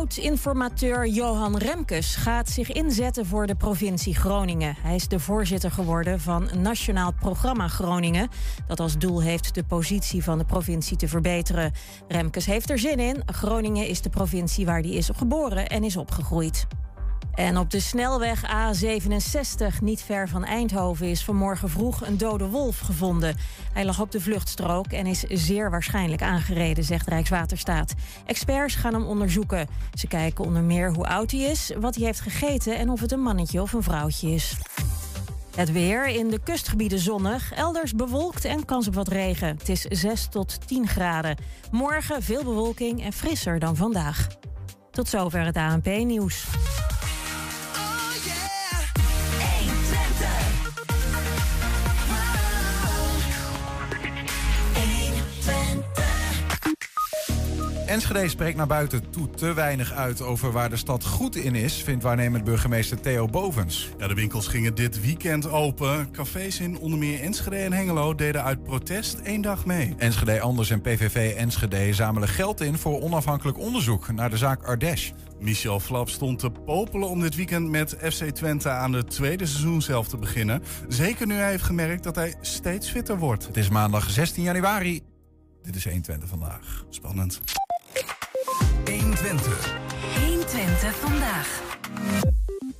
Oud-informateur 0.00 1.06
Johan 1.06 1.56
Remkes 1.56 2.14
gaat 2.14 2.48
zich 2.48 2.72
inzetten 2.72 3.26
voor 3.26 3.46
de 3.46 3.54
provincie 3.54 4.14
Groningen. 4.14 4.76
Hij 4.82 4.94
is 4.94 5.08
de 5.08 5.20
voorzitter 5.20 5.70
geworden 5.70 6.20
van 6.20 6.48
Nationaal 6.58 7.12
Programma 7.12 7.68
Groningen... 7.68 8.28
dat 8.66 8.80
als 8.80 8.98
doel 8.98 9.22
heeft 9.22 9.54
de 9.54 9.64
positie 9.64 10.24
van 10.24 10.38
de 10.38 10.44
provincie 10.44 10.96
te 10.96 11.08
verbeteren. 11.08 11.72
Remkes 12.08 12.46
heeft 12.46 12.70
er 12.70 12.78
zin 12.78 12.98
in. 12.98 13.22
Groningen 13.26 13.86
is 13.86 14.00
de 14.00 14.10
provincie 14.10 14.66
waar 14.66 14.80
hij 14.80 14.90
is 14.90 15.10
geboren 15.14 15.68
en 15.68 15.84
is 15.84 15.96
opgegroeid. 15.96 16.66
En 17.34 17.58
op 17.58 17.70
de 17.70 17.80
snelweg 17.80 18.42
A67, 18.42 19.82
niet 19.82 20.02
ver 20.02 20.28
van 20.28 20.44
Eindhoven, 20.44 21.06
is 21.06 21.24
vanmorgen 21.24 21.70
vroeg 21.70 22.06
een 22.06 22.18
dode 22.18 22.48
wolf 22.48 22.78
gevonden. 22.78 23.36
Hij 23.72 23.84
lag 23.84 24.00
op 24.00 24.10
de 24.10 24.20
vluchtstrook 24.20 24.86
en 24.86 25.06
is 25.06 25.20
zeer 25.20 25.70
waarschijnlijk 25.70 26.22
aangereden, 26.22 26.84
zegt 26.84 27.08
Rijkswaterstaat. 27.08 27.94
Experts 28.26 28.74
gaan 28.74 28.94
hem 28.94 29.06
onderzoeken. 29.06 29.68
Ze 29.94 30.06
kijken 30.06 30.44
onder 30.44 30.62
meer 30.62 30.92
hoe 30.92 31.06
oud 31.06 31.30
hij 31.30 31.40
is, 31.40 31.72
wat 31.80 31.94
hij 31.94 32.04
heeft 32.04 32.20
gegeten 32.20 32.78
en 32.78 32.90
of 32.90 33.00
het 33.00 33.12
een 33.12 33.22
mannetje 33.22 33.62
of 33.62 33.72
een 33.72 33.82
vrouwtje 33.82 34.30
is. 34.30 34.56
Het 35.56 35.72
weer 35.72 36.06
in 36.06 36.28
de 36.28 36.40
kustgebieden 36.42 36.98
zonnig, 36.98 37.52
elders 37.52 37.92
bewolkt 37.92 38.44
en 38.44 38.64
kans 38.64 38.88
op 38.88 38.94
wat 38.94 39.08
regen. 39.08 39.48
Het 39.48 39.68
is 39.68 39.80
6 39.82 40.26
tot 40.30 40.66
10 40.66 40.88
graden. 40.88 41.36
Morgen 41.70 42.22
veel 42.22 42.44
bewolking 42.44 43.04
en 43.04 43.12
frisser 43.12 43.58
dan 43.58 43.76
vandaag. 43.76 44.26
Tot 44.90 45.08
zover 45.08 45.44
het 45.44 45.56
ANP-nieuws. 45.56 46.46
Enschede 57.90 58.28
spreekt 58.28 58.56
naar 58.56 58.66
buiten 58.66 59.10
toe 59.10 59.30
te 59.30 59.52
weinig 59.54 59.92
uit 59.92 60.22
over 60.22 60.52
waar 60.52 60.70
de 60.70 60.76
stad 60.76 61.04
goed 61.04 61.36
in 61.36 61.54
is, 61.54 61.82
vindt 61.82 62.02
waarnemend 62.02 62.44
burgemeester 62.44 63.00
Theo 63.00 63.26
Bovens. 63.26 63.90
Ja, 63.98 64.08
de 64.08 64.14
winkels 64.14 64.46
gingen 64.46 64.74
dit 64.74 65.00
weekend 65.00 65.50
open. 65.50 66.10
Cafés 66.10 66.60
in 66.60 66.78
onder 66.78 66.98
meer 66.98 67.20
Enschede 67.20 67.56
en 67.56 67.72
Hengelo 67.72 68.14
deden 68.14 68.44
uit 68.44 68.62
protest 68.62 69.14
één 69.14 69.40
dag 69.40 69.66
mee. 69.66 69.94
Enschede 69.98 70.40
Anders 70.40 70.70
en 70.70 70.80
PVV 70.80 71.34
Enschede 71.36 71.94
zamelen 71.94 72.28
geld 72.28 72.60
in 72.60 72.78
voor 72.78 73.00
onafhankelijk 73.00 73.58
onderzoek 73.58 74.12
naar 74.12 74.30
de 74.30 74.36
zaak 74.36 74.62
Ardesh. 74.62 75.10
Michel 75.40 75.80
Flap 75.80 76.08
stond 76.08 76.38
te 76.38 76.50
popelen 76.50 77.08
om 77.08 77.20
dit 77.20 77.34
weekend 77.34 77.70
met 77.70 77.96
FC 78.00 78.24
Twente 78.24 78.68
aan 78.68 78.92
de 78.92 79.04
tweede 79.04 79.46
seizoen 79.46 79.82
zelf 79.82 80.08
te 80.08 80.16
beginnen. 80.16 80.62
Zeker 80.88 81.26
nu 81.26 81.34
hij 81.34 81.50
heeft 81.50 81.64
gemerkt 81.64 82.02
dat 82.02 82.14
hij 82.14 82.34
steeds 82.40 82.90
fitter 82.90 83.18
wordt. 83.18 83.46
Het 83.46 83.56
is 83.56 83.68
maandag 83.68 84.10
16 84.10 84.42
januari. 84.42 85.02
Dit 85.62 85.76
is 85.76 85.84
120 85.84 86.28
vandaag. 86.28 86.84
Spannend. 86.88 87.40
120. 89.10 89.74
120 90.26 90.94
vandaag. 90.96 91.62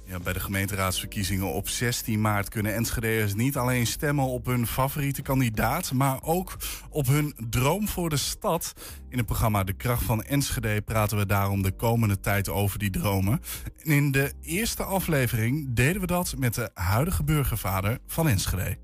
Ja, 0.04 0.18
bij 0.18 0.32
de 0.32 0.40
gemeenteraadsverkiezingen 0.40 1.52
op 1.52 1.68
16 1.68 2.20
maart 2.20 2.48
kunnen 2.48 2.74
Enschede'ers 2.74 3.34
niet 3.34 3.56
alleen 3.56 3.86
stemmen 3.86 4.24
op 4.24 4.46
hun 4.46 4.66
favoriete 4.66 5.22
kandidaat, 5.22 5.92
maar 5.92 6.22
ook 6.22 6.56
op 6.90 7.06
hun 7.06 7.34
droom 7.48 7.88
voor 7.88 8.08
de 8.10 8.16
stad. 8.16 8.72
In 9.08 9.16
het 9.16 9.26
programma 9.26 9.64
De 9.64 9.72
Kracht 9.72 10.02
van 10.02 10.22
Enschede 10.22 10.82
praten 10.82 11.18
we 11.18 11.26
daarom 11.26 11.62
de 11.62 11.72
komende 11.72 12.20
tijd 12.20 12.48
over 12.48 12.78
die 12.78 12.90
dromen. 12.90 13.40
En 13.82 13.92
in 13.92 14.10
de 14.10 14.32
eerste 14.40 14.84
aflevering 14.84 15.74
deden 15.74 16.00
we 16.00 16.06
dat 16.06 16.34
met 16.38 16.54
de 16.54 16.70
huidige 16.74 17.24
burgervader 17.24 17.98
van 18.06 18.28
Enschede. 18.28 18.78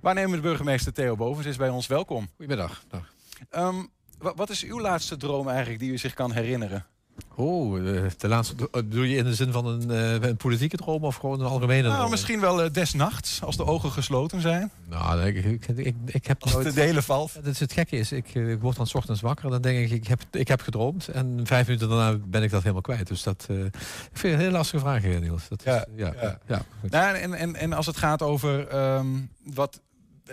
Waarnemend 0.00 0.42
burgemeester 0.42 0.92
Theo 0.92 1.16
Bovens 1.16 1.46
is 1.46 1.56
bij 1.56 1.68
ons. 1.68 1.86
Welkom. 1.86 2.28
Goedemiddag. 2.36 2.84
Dag. 2.88 3.14
Um, 3.50 3.90
wat 4.20 4.50
is 4.50 4.64
uw 4.64 4.80
laatste 4.80 5.16
droom 5.16 5.48
eigenlijk 5.48 5.78
die 5.78 5.90
u 5.90 5.98
zich 5.98 6.14
kan 6.14 6.32
herinneren? 6.32 6.86
Oh, 7.34 7.74
de, 8.18 8.28
laatste. 8.28 8.54
Doe 8.84 9.08
je 9.08 9.16
in 9.16 9.24
de 9.24 9.34
zin 9.34 9.52
van 9.52 9.66
een, 9.66 9.90
uh, 9.90 10.12
een, 10.12 10.36
politieke 10.36 10.76
droom 10.76 11.04
of 11.04 11.16
gewoon 11.16 11.40
een 11.40 11.46
algemene 11.46 11.82
nou, 11.82 11.94
droom? 11.94 12.10
Misschien 12.10 12.40
wel 12.40 12.64
uh, 12.64 12.70
des 12.72 12.92
nachts, 12.92 13.42
als 13.42 13.56
de 13.56 13.64
ogen 13.64 13.90
gesloten 13.90 14.40
zijn. 14.40 14.70
Nou, 14.88 15.20
ik, 15.20 15.44
ik, 15.44 15.68
ik, 15.68 15.94
ik 16.06 16.26
heb 16.26 16.42
als 16.42 16.52
nooit... 16.52 16.66
de 16.66 16.72
delen 16.72 17.02
valt. 17.02 17.34
Het, 17.42 17.58
het 17.58 17.72
gekke 17.72 17.96
is, 17.96 18.12
ik, 18.12 18.34
ik 18.34 18.60
word 18.60 18.76
dan 18.76 18.86
s 18.86 18.94
ochtends 18.94 19.20
wakker 19.20 19.44
en 19.44 19.50
dan 19.50 19.62
denk 19.62 19.78
ik, 19.78 19.90
ik 19.90 20.06
heb, 20.06 20.22
ik 20.30 20.48
heb 20.48 20.60
gedroomd. 20.60 21.08
En 21.08 21.40
vijf 21.44 21.66
minuten 21.66 21.88
daarna 21.88 22.18
ben 22.26 22.42
ik 22.42 22.50
dat 22.50 22.60
helemaal 22.60 22.82
kwijt. 22.82 23.06
Dus 23.06 23.22
dat 23.22 23.46
uh, 23.50 23.64
ik 23.64 23.72
vind 24.12 24.22
het 24.22 24.32
een 24.32 24.38
hele 24.38 24.50
lastige 24.50 24.82
vraag, 24.82 25.02
Niels. 25.02 25.48
Dat 25.48 25.62
ja, 25.62 25.76
is, 25.76 25.84
ja, 25.96 26.14
ja. 26.20 26.38
ja, 26.46 26.62
nou, 26.82 27.16
en, 27.16 27.34
en, 27.34 27.56
en 27.56 27.72
als 27.72 27.86
het 27.86 27.96
gaat 27.96 28.22
over 28.22 28.74
um, 28.94 29.30
wat 29.44 29.80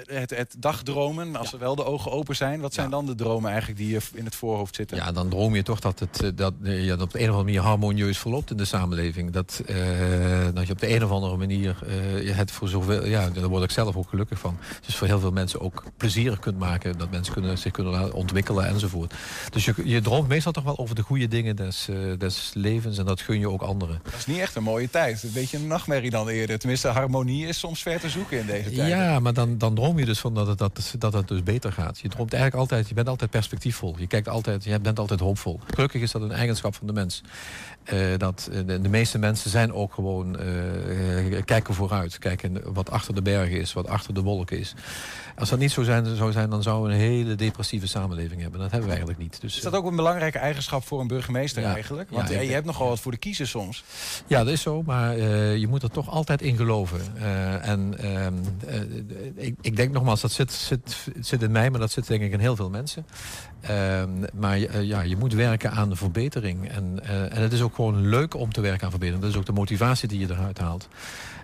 het, 0.06 0.30
het 0.30 0.56
dagdromen, 0.60 1.36
als 1.36 1.54
er 1.54 1.60
wel 1.60 1.76
de 1.76 1.86
ogen 1.86 2.12
open 2.12 2.36
zijn, 2.36 2.60
wat 2.60 2.74
zijn 2.74 2.90
dan 2.90 3.06
de 3.06 3.16
dromen 3.16 3.50
eigenlijk 3.50 3.80
die 3.80 3.90
je 3.90 4.00
in 4.14 4.26
het 4.26 4.36
voorhoofd 4.36 4.76
zitten? 4.76 4.98
Ja, 4.98 5.12
dan 5.12 5.30
droom 5.30 5.56
je 5.56 5.64
toch 5.64 5.80
dat 5.80 6.00
het 6.00 6.24
eh, 6.24 6.30
dat, 6.36 6.54
ja, 6.62 6.96
dat 6.96 7.02
op 7.02 7.12
de 7.12 7.20
een 7.20 7.30
of 7.30 7.30
andere 7.30 7.44
manier 7.44 7.62
harmonieus 7.62 8.18
verloopt 8.18 8.52
in 8.52 8.58
de 8.58 8.66
samenleving. 8.66 9.32
Dat, 9.32 9.62
uh, 9.70 9.78
dat 10.54 10.68
je 10.68 10.74
op 10.74 10.80
de 10.80 10.96
een 10.96 11.04
of 11.04 11.12
andere 11.12 11.38
manier 11.38 11.80
uh, 12.24 12.36
het 12.36 12.52
voor 12.52 12.68
zoveel, 12.68 13.06
ja, 13.06 13.30
daar 13.30 13.48
word 13.48 13.64
ik 13.64 13.72
zelf 13.72 13.96
ook 13.96 14.10
gelukkig 14.10 14.40
van. 14.40 14.58
Dus 14.86 14.96
voor 14.96 15.08
heel 15.08 15.20
veel 15.20 15.32
mensen 15.32 15.62
ook 15.62 15.84
plezierig 15.98 16.40
kunt 16.40 16.60
maken, 16.60 16.98
dat 16.98 17.12
mensen 17.12 17.34
kunnen, 17.34 17.58
zich 17.58 17.72
kunnen 17.72 17.94
laten 17.94 18.14
ontwikkelen 18.14 18.68
enzovoort. 18.68 19.14
Dus 19.50 19.66
je, 19.66 19.74
je 19.84 20.02
droomt 20.02 20.28
meestal 20.28 20.52
toch 20.52 20.64
wel 20.64 20.78
over 20.78 20.96
de 20.96 21.02
goede 21.02 21.28
dingen 21.28 21.56
des, 21.56 21.88
uh, 21.90 22.18
des 22.18 22.52
levens 22.54 22.98
en 22.98 23.06
dat 23.06 23.22
gun 23.22 23.40
je 23.40 23.50
ook 23.50 23.62
anderen. 23.62 24.00
Dat 24.04 24.14
is 24.14 24.26
niet 24.26 24.40
echt 24.40 24.56
een 24.56 24.64
mooie 24.64 24.90
tijd. 24.90 25.24
Een 25.24 25.32
beetje 25.34 25.58
een 25.58 25.68
nachtmerrie 25.68 26.10
dan 26.10 26.28
eerder. 26.28 26.60
Tenminste, 26.60 26.88
harmonie 26.88 27.48
is 27.48 27.60
soms 27.60 27.82
ver 27.82 28.00
te 28.00 28.10
zoeken 28.10 28.40
in 28.40 28.46
deze 28.46 28.72
tijd. 28.72 28.90
Ja, 28.90 29.20
maar 29.20 29.34
dan, 29.34 29.58
dan 29.58 29.76
droom 29.76 29.87
je 29.96 30.06
dus 30.06 30.20
van 30.20 30.34
dat 30.34 30.48
het, 30.48 30.58
dat, 30.58 30.96
dat 30.98 31.14
het 31.14 31.28
dus 31.28 31.44
beter 31.44 31.72
gaat. 31.72 32.00
Je 32.00 32.10
droomt 32.10 32.34
eigenlijk 32.34 32.62
altijd, 32.62 32.88
je 32.88 32.94
bent 32.94 33.08
altijd 33.08 33.30
perspectiefvol. 33.30 33.96
Je 33.98 34.08
kijkt 34.08 34.30
altijd, 34.30 34.64
je 34.64 34.80
bent 34.80 35.00
altijd 35.00 35.20
hoopvol. 35.20 35.60
Gelukkig 35.74 36.02
is 36.02 36.12
dat 36.12 36.22
een 36.22 36.32
eigenschap 36.32 36.76
van 36.76 36.88
de 36.88 36.94
mens. 36.94 37.22
Uh, 37.94 38.18
dat 38.18 38.50
de, 38.66 38.82
de, 38.82 38.90
meeste 38.90 39.18
mensen 39.18 39.50
zijn 39.50 39.74
ook 39.74 39.94
gewoon 39.94 40.38
uh, 40.42 41.42
kijken 41.46 41.74
vooruit. 41.74 42.20
Kijken 42.20 42.74
wat 42.74 42.92
achter 42.92 43.16
de 43.16 43.22
bergen 43.22 43.60
is, 43.60 43.74
wat 43.74 43.88
achter 43.88 44.14
de 44.14 44.22
wolken 44.22 44.60
is. 44.60 44.74
Als 45.40 45.50
dat 45.50 45.60
niet 45.60 45.72
zo 45.72 45.84
zijn, 45.84 46.16
zou 46.16 46.32
zijn, 46.32 46.50
dan 46.50 46.64
zouden 46.64 46.88
we 46.88 46.94
een 46.94 47.02
hele 47.02 47.36
depressieve 47.36 47.88
samenleving 47.88 48.42
hebben. 48.42 48.60
Dat 48.60 48.72
hebben 48.72 48.90
we 48.90 48.96
eigenlijk 48.96 49.24
niet. 49.24 49.42
Dus, 49.42 49.56
is 49.56 49.62
dat 49.62 49.74
ook 49.74 49.86
een 49.86 49.96
belangrijke 49.96 50.38
eigenschap 50.38 50.86
voor 50.86 51.00
een 51.00 51.08
burgemeester 51.08 51.62
ja, 51.62 51.74
eigenlijk? 51.74 52.10
Want 52.10 52.30
ja, 52.30 52.40
je 52.40 52.52
hebt 52.52 52.66
nogal 52.66 52.88
wat 52.88 53.00
voor 53.00 53.12
de 53.12 53.18
kiezer 53.18 53.48
soms. 53.48 53.84
Ja, 54.28 54.44
dat 54.44 54.54
is 54.54 54.62
zo. 54.62 54.82
Maar 54.84 55.18
uh, 55.18 55.58
je 55.58 55.68
moet 55.68 55.84
er 55.84 55.92
toch 55.92 56.10
altijd 56.10 56.42
in 56.42 56.56
geloven. 56.56 57.00
Uh, 57.18 57.68
en 57.68 57.96
uh, 58.02 59.46
ik, 59.46 59.56
ik, 59.62 59.76
denk 59.76 59.92
nogmaals, 59.92 60.22
dat 60.22 60.32
zit, 60.32 60.52
zit, 60.52 61.08
zit 61.20 61.42
in 61.42 61.52
mij, 61.52 61.70
maar 61.70 61.80
dat 61.80 61.92
zit 61.92 62.08
denk 62.08 62.22
ik 62.22 62.32
in 62.32 62.40
heel 62.40 62.56
veel 62.56 62.70
mensen. 62.70 63.06
Ehm, 63.68 64.10
maar 64.34 64.84
ja, 64.84 65.02
je 65.02 65.18
moet 65.18 65.34
werken 65.34 65.72
aan 65.72 65.90
de 65.90 65.96
verbetering. 65.96 66.70
En, 66.70 67.00
en 67.32 67.42
het 67.42 67.54
is 67.54 67.62
ook 67.62 67.76
gewoon 67.76 68.08
leuk 68.08 68.36
om 68.36 68.52
te 68.52 68.62
werken 68.62 68.84
aan 68.84 68.90
verbetering. 68.90 69.24
Dat 69.24 69.34
is 69.34 69.40
ook 69.40 69.46
de 69.46 69.52
motivatie 69.52 70.08
die 70.08 70.20
je 70.20 70.28
eruit 70.30 70.58
haalt. 70.58 70.88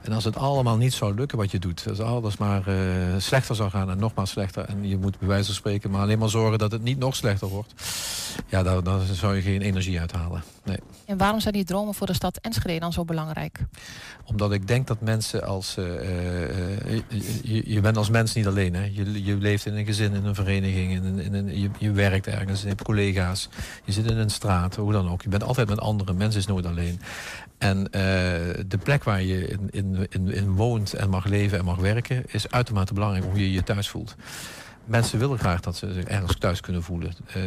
En 0.03 0.11
als 0.11 0.23
het 0.23 0.37
allemaal 0.37 0.77
niet 0.77 0.93
zou 0.93 1.15
lukken 1.15 1.37
wat 1.37 1.51
je 1.51 1.59
doet, 1.59 1.85
als 1.89 1.99
alles 1.99 2.37
maar 2.37 2.67
uh, 2.67 2.75
slechter 3.17 3.55
zou 3.55 3.69
gaan 3.69 3.89
en 3.89 3.97
nog 3.97 4.13
maar 4.13 4.27
slechter, 4.27 4.65
en 4.65 4.87
je 4.87 4.97
moet 4.97 5.19
bij 5.19 5.27
wijze 5.27 5.45
van 5.45 5.53
spreken 5.53 5.91
maar 5.91 6.01
alleen 6.01 6.19
maar 6.19 6.29
zorgen 6.29 6.57
dat 6.57 6.71
het 6.71 6.83
niet 6.83 6.99
nog 6.99 7.15
slechter 7.15 7.47
wordt, 7.47 7.73
ja, 8.47 8.63
dan 8.63 9.01
zou 9.11 9.35
je 9.35 9.41
geen 9.41 9.61
energie 9.61 9.99
uithalen. 9.99 10.43
Nee. 10.63 10.77
En 11.05 11.17
waarom 11.17 11.39
zijn 11.39 11.53
die 11.53 11.63
dromen 11.63 11.93
voor 11.93 12.07
de 12.07 12.13
stad 12.13 12.37
Enschede 12.37 12.79
dan 12.79 12.93
zo 12.93 13.05
belangrijk? 13.05 13.59
Omdat 14.25 14.51
ik 14.51 14.67
denk 14.67 14.87
dat 14.87 15.01
mensen 15.01 15.43
als... 15.43 15.77
Uh, 15.77 15.85
uh, 15.85 17.01
je, 17.43 17.63
je, 17.65 17.81
bent 17.81 17.97
als 17.97 18.09
mens 18.09 18.33
niet 18.33 18.47
alleen. 18.47 18.73
Hè? 18.73 18.83
Je, 18.83 19.23
je 19.23 19.35
leeft 19.35 19.65
in 19.65 19.75
een 19.75 19.85
gezin, 19.85 20.13
in 20.13 20.25
een 20.25 20.35
vereniging. 20.35 20.91
In 20.91 21.19
in 21.19 21.33
een, 21.33 21.59
je, 21.59 21.69
je 21.77 21.91
werkt 21.91 22.27
ergens, 22.27 22.61
je 22.61 22.67
hebt 22.67 22.83
collega's. 22.83 23.49
Je 23.83 23.91
zit 23.91 24.05
in 24.05 24.17
een 24.17 24.29
straat, 24.29 24.75
hoe 24.75 24.91
dan 24.91 25.09
ook. 25.09 25.21
Je 25.21 25.29
bent 25.29 25.43
altijd 25.43 25.69
met 25.69 25.79
anderen. 25.79 26.17
Mens 26.17 26.35
is 26.35 26.45
nooit 26.45 26.65
alleen. 26.65 26.99
En 27.57 27.77
uh, 27.77 27.91
de 28.67 28.77
plek 28.83 29.03
waar 29.03 29.21
je 29.21 29.47
in, 29.47 29.67
in, 29.71 30.07
in, 30.09 30.33
in, 30.33 30.55
woont 30.55 30.93
en 30.93 31.09
mag 31.09 31.25
leven 31.25 31.57
en 31.57 31.65
mag 31.65 31.77
werken... 31.77 32.23
is 32.27 32.49
uitermate 32.49 32.93
belangrijk 32.93 33.25
hoe 33.25 33.39
je 33.39 33.51
je 33.51 33.63
thuis 33.63 33.89
voelt. 33.89 34.15
Mensen 34.85 35.19
willen 35.19 35.39
graag 35.39 35.59
dat 35.59 35.75
ze 35.75 35.93
zich 35.93 36.03
ergens 36.03 36.37
thuis 36.37 36.61
kunnen 36.61 36.83
voelen. 36.83 37.13
Uh, 37.37 37.43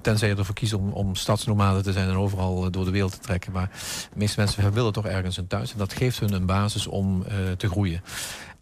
tenzij 0.00 0.28
je 0.28 0.34
ervoor 0.36 0.54
kiest 0.54 0.72
om, 0.72 0.90
om 0.90 1.14
stadsnomaden 1.14 1.82
te 1.82 1.92
zijn 1.92 2.08
en 2.08 2.16
overal 2.16 2.70
door 2.70 2.84
de 2.84 2.90
wereld 2.90 3.12
te 3.12 3.18
trekken. 3.18 3.52
Maar 3.52 3.70
de 4.12 4.18
meeste 4.18 4.40
mensen 4.40 4.72
willen 4.72 4.92
toch 4.92 5.06
ergens 5.06 5.36
een 5.36 5.46
thuis. 5.46 5.72
En 5.72 5.78
dat 5.78 5.92
geeft 5.92 6.20
hun 6.20 6.32
een 6.32 6.46
basis 6.46 6.86
om 6.86 7.24
uh, 7.28 7.52
te 7.56 7.68
groeien. 7.68 8.00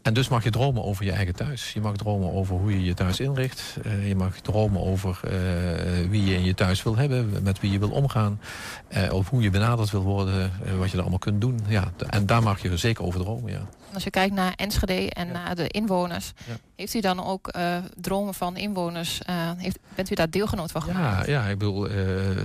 En 0.02 0.14
dus 0.14 0.28
mag 0.28 0.44
je 0.44 0.50
dromen 0.50 0.84
over 0.84 1.04
je 1.04 1.12
eigen 1.12 1.34
thuis. 1.34 1.72
Je 1.72 1.81
mag 1.81 1.96
dromen 1.96 2.32
over 2.32 2.56
hoe 2.56 2.72
je 2.72 2.84
je 2.84 2.94
thuis 2.94 3.20
inricht. 3.20 3.76
Uh, 3.87 4.08
je 4.08 4.14
mag 4.14 4.40
dromen 4.40 4.82
over 4.82 5.20
uh, 5.25 5.31
wie 6.10 6.25
je 6.25 6.34
in 6.34 6.44
je 6.44 6.54
thuis 6.54 6.82
wil 6.82 6.96
hebben, 6.96 7.43
met 7.43 7.60
wie 7.60 7.72
je 7.72 7.78
wil 7.78 7.90
omgaan. 7.90 8.40
Uh, 8.96 9.12
of 9.12 9.28
hoe 9.28 9.43
je 9.43 9.50
benaderd 9.50 9.90
wil 9.90 10.02
worden, 10.02 10.52
wat 10.78 10.90
je 10.90 10.94
er 10.96 11.00
allemaal 11.00 11.19
kunt 11.19 11.40
doen. 11.40 11.60
Ja, 11.69 11.93
en 12.10 12.26
daar 12.26 12.43
mag 12.43 12.62
je 12.62 12.76
zeker 12.76 13.04
over 13.04 13.20
dromen, 13.20 13.52
ja. 13.52 13.60
Als 13.94 14.04
je 14.04 14.10
kijkt 14.10 14.34
naar 14.34 14.52
Enschede 14.56 15.10
en 15.10 15.32
naar 15.32 15.54
de 15.54 15.69
inwoners, 15.69 16.32
Ja. 16.46 16.54
Heeft 16.76 16.94
u 16.94 17.00
dan 17.00 17.24
ook 17.24 17.48
eh, 17.48 17.76
dromen 18.00 18.34
van 18.34 18.56
inwoners? 18.56 19.22
eh, 19.22 19.50
heeft, 19.56 19.78
bent 19.94 20.10
u 20.10 20.14
daar 20.14 20.30
deelgenoot 20.30 20.70
van 20.72 20.82
Ja, 20.86 20.92
gemaakt? 20.92 21.26
ja, 21.26 21.44
ik 21.46 21.58
bedoel, 21.58 21.88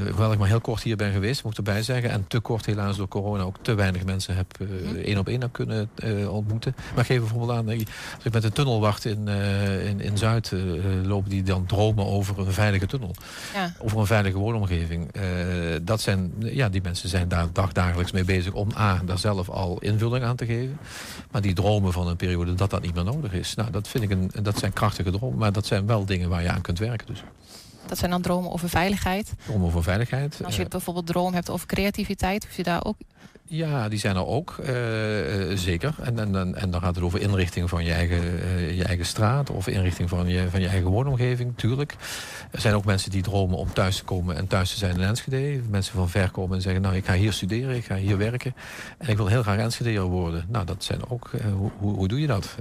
hoewel 0.07 0.31
ik 0.31 0.37
maar 0.39 0.47
heel 0.47 0.61
kort 0.61 0.83
hier 0.83 0.95
ben 0.95 1.11
geweest, 1.11 1.43
moet 1.43 1.51
ik 1.51 1.57
erbij 1.57 1.83
zeggen. 1.83 2.09
En 2.09 2.27
te 2.27 2.39
kort 2.39 2.65
helaas 2.65 2.97
door 2.97 3.07
corona 3.07 3.43
ook 3.43 3.55
te 3.61 3.73
weinig 3.73 4.03
mensen 4.05 4.35
heb 4.35 4.53
eh, 4.59 4.67
Hm. 4.89 4.95
één 4.95 5.17
op 5.17 5.27
één 5.27 5.41
heb 5.41 5.51
kunnen 5.51 5.89
ontmoeten. 6.29 6.75
Maar 6.95 7.05
geef 7.05 7.19
bijvoorbeeld 7.19 7.51
aan, 7.51 7.69
als 7.69 8.23
ik 8.23 8.33
met 8.33 8.43
een 8.43 8.51
tunnel 8.53 8.79
wacht 8.79 9.05
in, 9.05 9.27
in, 9.85 10.01
in 10.01 10.17
Zuid, 10.17 10.53
lopen 11.03 11.29
die 11.29 11.43
dan 11.43 11.65
dromen 11.65 12.05
over 12.05 12.39
een 12.39 12.51
veilige 12.53 12.85
tunnel. 12.85 13.15
Ja. 13.53 13.73
Over 13.79 13.99
een 13.99 14.05
veilige 14.05 14.37
woonomgeving. 14.37 15.11
Dat 15.81 16.01
zijn, 16.01 16.33
ja, 16.39 16.69
die 16.69 16.81
mensen 16.81 17.09
zijn 17.09 17.27
daar 17.27 17.47
dagdagelijks 17.53 18.11
mee 18.11 18.23
bezig 18.23 18.53
om 18.53 18.67
A, 18.77 19.01
daar 19.05 19.17
zelf 19.19 19.49
al 19.49 19.79
invulling 19.79 20.23
aan 20.25 20.35
te 20.35 20.45
geven. 20.45 20.77
Maar 21.31 21.41
die 21.41 21.53
dromen 21.53 21.93
van 21.93 22.07
een 22.07 22.15
periode 22.15 22.53
dat 22.53 22.69
dat 22.69 22.81
niet 22.81 22.93
meer 22.95 23.03
nodig 23.03 23.33
is. 23.33 23.55
Nou, 23.55 23.71
dat 23.71 23.87
vind 23.87 24.03
ik 24.03 24.09
een, 24.09 24.18
dat 24.27 24.57
zijn 24.57 24.73
krachtige 24.73 25.11
dromen. 25.11 25.37
Maar 25.37 25.51
dat 25.51 25.65
zijn 25.65 25.85
wel 25.85 26.05
dingen 26.05 26.29
waar 26.29 26.41
je 26.41 26.49
aan 26.49 26.61
kunt 26.61 26.79
werken. 26.79 27.07
Dus 27.07 27.23
Dat 27.87 27.97
zijn 27.97 28.11
dan 28.11 28.21
dromen 28.21 28.51
over 28.51 28.69
veiligheid. 28.69 29.33
dromen 29.45 29.71
voor 29.71 29.83
veiligheid. 29.83 30.39
En 30.39 30.45
als 30.45 30.55
je 30.55 30.63
eh, 30.63 30.69
bijvoorbeeld 30.69 31.07
droom 31.07 31.33
hebt 31.33 31.49
over 31.49 31.67
creativiteit, 31.67 32.43
heeft 32.43 32.57
u 32.57 32.63
daar 32.63 32.85
ook 32.85 32.97
Ja, 33.51 33.89
die 33.89 33.99
zijn 33.99 34.15
er 34.15 34.25
ook, 34.25 34.55
eh, 34.63 35.51
eh, 35.51 35.57
zeker. 35.57 35.95
En, 36.01 36.19
en, 36.19 36.35
en, 36.35 36.55
en 36.55 36.71
dan 36.71 36.81
gaat 36.81 36.95
het 36.95 37.03
over 37.03 37.21
inrichting 37.21 37.69
van 37.69 37.85
je 37.85 37.91
eigen, 37.91 38.41
eh, 38.41 38.77
je 38.77 38.83
eigen 38.83 39.05
straat... 39.05 39.49
of 39.49 39.67
inrichting 39.67 40.09
van 40.09 40.27
je, 40.27 40.49
van 40.49 40.61
je 40.61 40.67
eigen 40.67 40.89
woonomgeving, 40.89 41.53
tuurlijk. 41.55 41.95
Er 42.51 42.61
zijn 42.61 42.75
ook 42.75 42.85
mensen 42.85 43.11
die 43.11 43.21
dromen 43.21 43.57
om 43.57 43.73
thuis 43.73 43.97
te 43.97 44.03
komen 44.03 44.35
en 44.35 44.47
thuis 44.47 44.71
te 44.71 44.77
zijn 44.77 44.95
in 44.95 45.01
Enschede. 45.01 45.61
Mensen 45.69 45.93
van 45.93 46.09
ver 46.09 46.31
komen 46.31 46.55
en 46.55 46.61
zeggen, 46.61 46.81
nou, 46.81 46.95
ik 46.95 47.05
ga 47.05 47.13
hier 47.13 47.33
studeren, 47.33 47.75
ik 47.75 47.85
ga 47.85 47.95
hier 47.95 48.17
werken... 48.17 48.55
en 48.97 49.07
ik 49.07 49.17
wil 49.17 49.27
heel 49.27 49.41
graag 49.41 49.57
Enschedeer 49.57 50.01
worden. 50.01 50.45
Nou, 50.47 50.65
dat 50.65 50.83
zijn 50.83 51.09
ook, 51.09 51.31
hoe, 51.57 51.71
hoe, 51.93 52.07
doe 52.07 52.21
je 52.21 52.27
dat? 52.27 52.55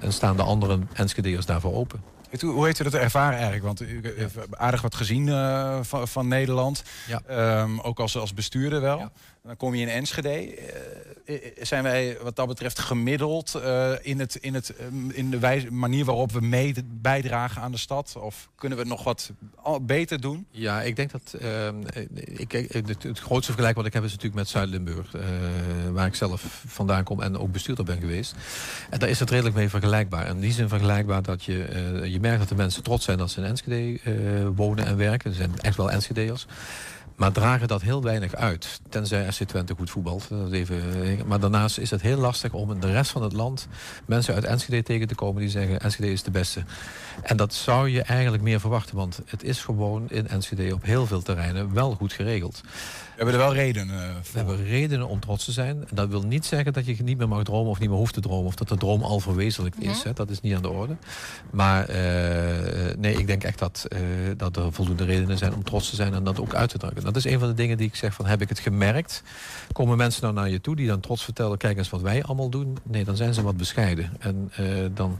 En, 0.00 0.12
staan 0.12 0.36
de 0.36 0.42
andere 0.42 0.78
Enschedeers 0.92 1.46
daarvoor 1.46 1.74
open? 1.74 2.02
Hoe 2.40 2.64
heeft 2.64 2.80
u 2.80 2.84
dat 2.84 2.94
ervaren 2.94 3.34
eigenlijk? 3.34 3.64
Want 3.64 3.80
u 3.80 4.00
heeft 4.16 4.36
aardig 4.50 4.82
wat 4.82 4.94
gezien 4.94 5.28
van, 5.84 6.08
van 6.08 6.28
Nederland. 6.28 6.82
Ja. 7.06 7.22
Ehm, 7.26 7.78
ook 7.80 8.00
als, 8.00 8.16
als 8.16 8.34
bestuurder 8.34 8.80
wel. 8.80 8.98
Ja. 8.98 9.10
Dan 9.46 9.56
kom 9.56 9.74
je 9.74 9.82
in 9.82 9.88
Enschede. 9.88 10.28
Eh, 10.28 11.34
eh, 11.34 11.40
zijn 11.62 11.82
wij 11.82 12.18
wat 12.22 12.36
dat 12.36 12.46
betreft 12.48 12.78
gemiddeld 12.78 13.54
eh, 13.54 13.92
in, 14.02 14.20
het, 14.20 14.34
in, 14.34 14.54
het, 14.54 14.74
in 15.12 15.30
de 15.30 15.38
wijze, 15.38 15.70
manier 15.72 16.04
waarop 16.04 16.32
we 16.32 16.40
mee 16.40 16.74
bijdragen 16.86 17.62
aan 17.62 17.72
de 17.72 17.78
stad? 17.78 18.16
Of 18.20 18.48
kunnen 18.54 18.78
we 18.78 18.84
nog 18.84 19.04
wat 19.04 19.30
beter 19.82 20.20
doen? 20.20 20.46
Ja, 20.50 20.82
ik 20.82 20.96
denk 20.96 21.10
dat... 21.10 21.36
ehm, 21.40 21.74
ik, 22.24 22.52
het, 22.52 23.02
het 23.02 23.18
grootste 23.18 23.46
vergelijk 23.52 23.76
wat 23.76 23.86
ik 23.86 23.92
heb 23.92 24.04
is 24.04 24.10
natuurlijk 24.10 24.36
met 24.36 24.48
Zuid-Limburg. 24.48 25.14
eh, 25.14 25.22
waar 25.90 26.06
ik 26.06 26.14
zelf 26.14 26.62
vandaan 26.66 27.04
kom 27.04 27.22
en 27.22 27.38
ook 27.38 27.52
bestuurder 27.52 27.84
ben 27.84 28.00
geweest. 28.00 28.34
En 28.90 28.98
daar 28.98 29.08
is 29.08 29.20
het 29.20 29.30
redelijk 29.30 29.56
mee 29.56 29.68
vergelijkbaar. 29.68 30.26
In 30.26 30.40
die 30.40 30.52
zin 30.52 30.68
vergelijkbaar 30.68 31.22
dat 31.22 31.44
je... 31.44 31.64
eh, 31.64 32.12
je 32.12 32.20
merkt 32.20 32.38
dat 32.38 32.48
de 32.48 32.54
mensen 32.54 32.82
trots 32.82 33.04
zijn 33.04 33.18
dat 33.18 33.30
ze 33.30 33.40
in 33.40 33.46
Enschede 33.46 34.00
eh, 34.02 34.12
wonen 34.54 34.86
en 34.86 34.96
werken. 34.96 35.30
Ze 35.30 35.36
zijn 35.36 35.58
echt 35.60 35.76
wel 35.76 35.90
Enschede'ers. 35.90 36.46
Maar 37.16 37.32
dragen 37.32 37.68
dat 37.68 37.82
heel 37.82 38.02
weinig 38.02 38.34
uit. 38.34 38.80
Tenzij 38.88 39.30
SC 39.30 39.42
Twente 39.42 39.74
goed 39.74 39.90
voetbalt. 39.90 40.28
Dat 40.28 40.52
even, 40.52 41.02
eh, 41.02 41.22
maar 41.22 41.40
daarnaast 41.40 41.78
is 41.78 41.90
het 41.90 42.02
heel 42.02 42.18
lastig 42.18 42.52
om 42.52 42.70
in 42.70 42.80
de 42.80 42.92
rest 42.92 43.10
van 43.10 43.22
het 43.22 43.32
land... 43.32 43.68
mensen 44.04 44.34
uit 44.34 44.44
Enschede 44.44 44.82
tegen 44.82 45.08
te 45.08 45.14
komen 45.14 45.40
die 45.40 45.50
zeggen... 45.50 45.80
Enschede 45.80 46.12
is 46.12 46.22
de 46.22 46.30
beste. 46.30 46.62
En 47.22 47.36
dat 47.36 47.54
zou 47.54 47.88
je 47.88 48.02
eigenlijk 48.02 48.42
meer 48.42 48.60
verwachten. 48.60 48.96
Want 48.96 49.20
het 49.26 49.42
is 49.42 49.60
gewoon 49.60 50.10
in 50.10 50.28
Enschede 50.28 50.74
op 50.74 50.82
heel 50.82 51.06
veel 51.06 51.22
terreinen 51.22 51.74
wel 51.74 51.94
goed 51.94 52.12
geregeld. 52.12 52.60
We 53.16 53.22
hebben 53.22 53.40
er 53.40 53.46
wel 53.46 53.54
redenen 53.54 54.02
eh, 54.02 54.08
We 54.08 54.22
voor. 54.22 54.36
hebben 54.38 54.64
redenen 54.64 55.08
om 55.08 55.20
trots 55.20 55.44
te 55.44 55.52
zijn. 55.52 55.76
En 55.76 55.96
dat 55.96 56.08
wil 56.08 56.22
niet 56.22 56.44
zeggen 56.44 56.72
dat 56.72 56.86
je 56.86 56.96
niet 57.02 57.18
meer 57.18 57.28
mag 57.28 57.42
dromen 57.42 57.70
of 57.70 57.78
niet 57.78 57.88
meer 57.88 57.98
hoeft 57.98 58.14
te 58.14 58.20
dromen. 58.20 58.46
Of 58.46 58.54
dat 58.54 58.68
de 58.68 58.76
droom 58.76 59.02
al 59.02 59.20
verwezenlijkt 59.20 59.82
is. 59.82 59.98
Mhm. 59.98 60.06
Hè. 60.08 60.12
Dat 60.12 60.30
is 60.30 60.40
niet 60.40 60.54
aan 60.54 60.62
de 60.62 60.68
orde. 60.68 60.96
Maar 61.50 61.88
eh, 61.88 62.96
nee, 62.98 63.14
ik 63.18 63.26
denk 63.26 63.44
echt 63.44 63.58
dat, 63.58 63.86
eh, 63.88 63.98
dat 64.36 64.56
er 64.56 64.72
voldoende 64.72 65.04
redenen 65.04 65.38
zijn 65.38 65.54
om 65.54 65.64
trots 65.64 65.90
te 65.90 65.96
zijn 65.96 66.14
en 66.14 66.24
dat 66.24 66.40
ook 66.40 66.54
uit 66.54 66.68
te 66.70 66.78
drukken. 66.78 67.04
Dat 67.04 67.16
is 67.16 67.24
een 67.24 67.38
van 67.38 67.48
de 67.48 67.54
dingen 67.54 67.76
die 67.76 67.86
ik 67.86 67.94
zeg 67.94 68.14
van 68.14 68.26
heb 68.26 68.40
ik 68.42 68.48
het 68.48 68.58
gemerkt. 68.58 69.22
Komen 69.72 69.96
mensen 69.96 70.22
nou 70.22 70.34
naar 70.34 70.50
je 70.50 70.60
toe 70.60 70.76
die 70.76 70.86
dan 70.86 71.00
trots 71.00 71.24
vertellen, 71.24 71.58
kijk 71.58 71.78
eens 71.78 71.90
wat 71.90 72.00
wij 72.00 72.22
allemaal 72.22 72.48
doen. 72.50 72.78
Nee, 72.82 73.04
dan 73.04 73.16
zijn 73.16 73.34
ze 73.34 73.42
wat 73.42 73.56
bescheiden. 73.56 74.10
En 74.18 74.50
eh, 74.56 74.64
dan... 74.94 75.18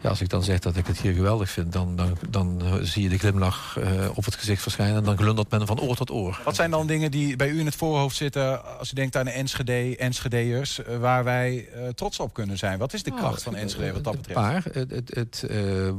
Ja, 0.00 0.08
als 0.08 0.20
ik 0.20 0.28
dan 0.28 0.42
zeg 0.42 0.58
dat 0.58 0.76
ik 0.76 0.86
het 0.86 1.00
hier 1.00 1.12
geweldig 1.12 1.50
vind, 1.50 1.72
dan, 1.72 1.96
dan, 1.96 2.16
dan 2.30 2.62
eh, 2.64 2.74
zie 2.82 3.02
je 3.02 3.08
de 3.08 3.18
glimlach 3.18 3.76
eh, 3.78 3.90
op 4.14 4.24
het 4.24 4.34
gezicht 4.34 4.62
verschijnen. 4.62 4.96
En 4.96 5.04
dan 5.04 5.16
glundert 5.18 5.50
men 5.50 5.66
van 5.66 5.80
oor 5.80 5.96
tot 5.96 6.10
oor. 6.10 6.40
Wat 6.44 6.54
zijn 6.54 6.70
dan 6.70 6.86
dingen 6.86 7.10
die 7.10 7.36
bij 7.36 7.48
u 7.48 7.58
in 7.58 7.64
het 7.66 7.74
voorhoofd 7.74 8.16
zitten... 8.16 8.78
als 8.78 8.90
u 8.90 8.94
denkt 8.94 9.16
aan 9.16 9.24
de 9.24 9.30
Enschede, 9.30 9.96
Enschedeërs... 9.96 10.82
eh, 10.84 10.96
waar 10.98 11.24
wij 11.24 11.68
eh, 11.74 11.88
trots 11.88 12.20
op 12.20 12.34
kunnen 12.34 12.58
zijn? 12.58 12.78
Wat 12.78 12.92
is 12.92 13.02
de 13.02 13.10
Nou, 13.10 13.22
kracht 13.22 13.42
van 13.42 13.54
Enschede 13.56 13.92
wat 13.92 14.04
dat 14.04 14.16
betreft? 14.16 14.38
paar. 14.40 14.62
Het, 14.72 14.90
het, 14.90 15.10
het, 15.14 15.44
eh, 15.48 15.88
eh, 15.88 15.94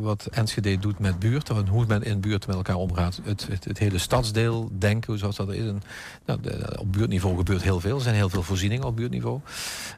wat 0.00 0.26
Enschede 0.30 0.78
doet 0.78 0.98
met 0.98 1.18
buurten, 1.18 1.56
en 1.56 1.68
hoe 1.68 1.84
men 1.86 2.02
in 2.02 2.20
buurten 2.20 2.48
met 2.48 2.56
elkaar 2.56 2.76
omgaat. 2.76 3.20
Het, 3.24 3.46
het, 3.50 3.64
het 3.64 3.78
hele 3.78 3.98
stadsdeel 3.98 4.70
denken, 4.78 5.18
zoals 5.18 5.36
dat 5.36 5.52
is. 5.52 5.66
En, 5.66 5.82
nou, 6.26 6.40
de- 6.40 6.76
op 6.80 6.92
buurtniveau 6.92 7.36
gebeurt 7.36 7.62
heel 7.62 7.80
veel. 7.80 7.96
Er 7.96 8.02
zijn 8.02 8.14
heel 8.14 8.28
veel 8.30 8.42
voorzieningen 8.42 8.86
op 8.86 8.96
buurtniveau. 8.96 9.40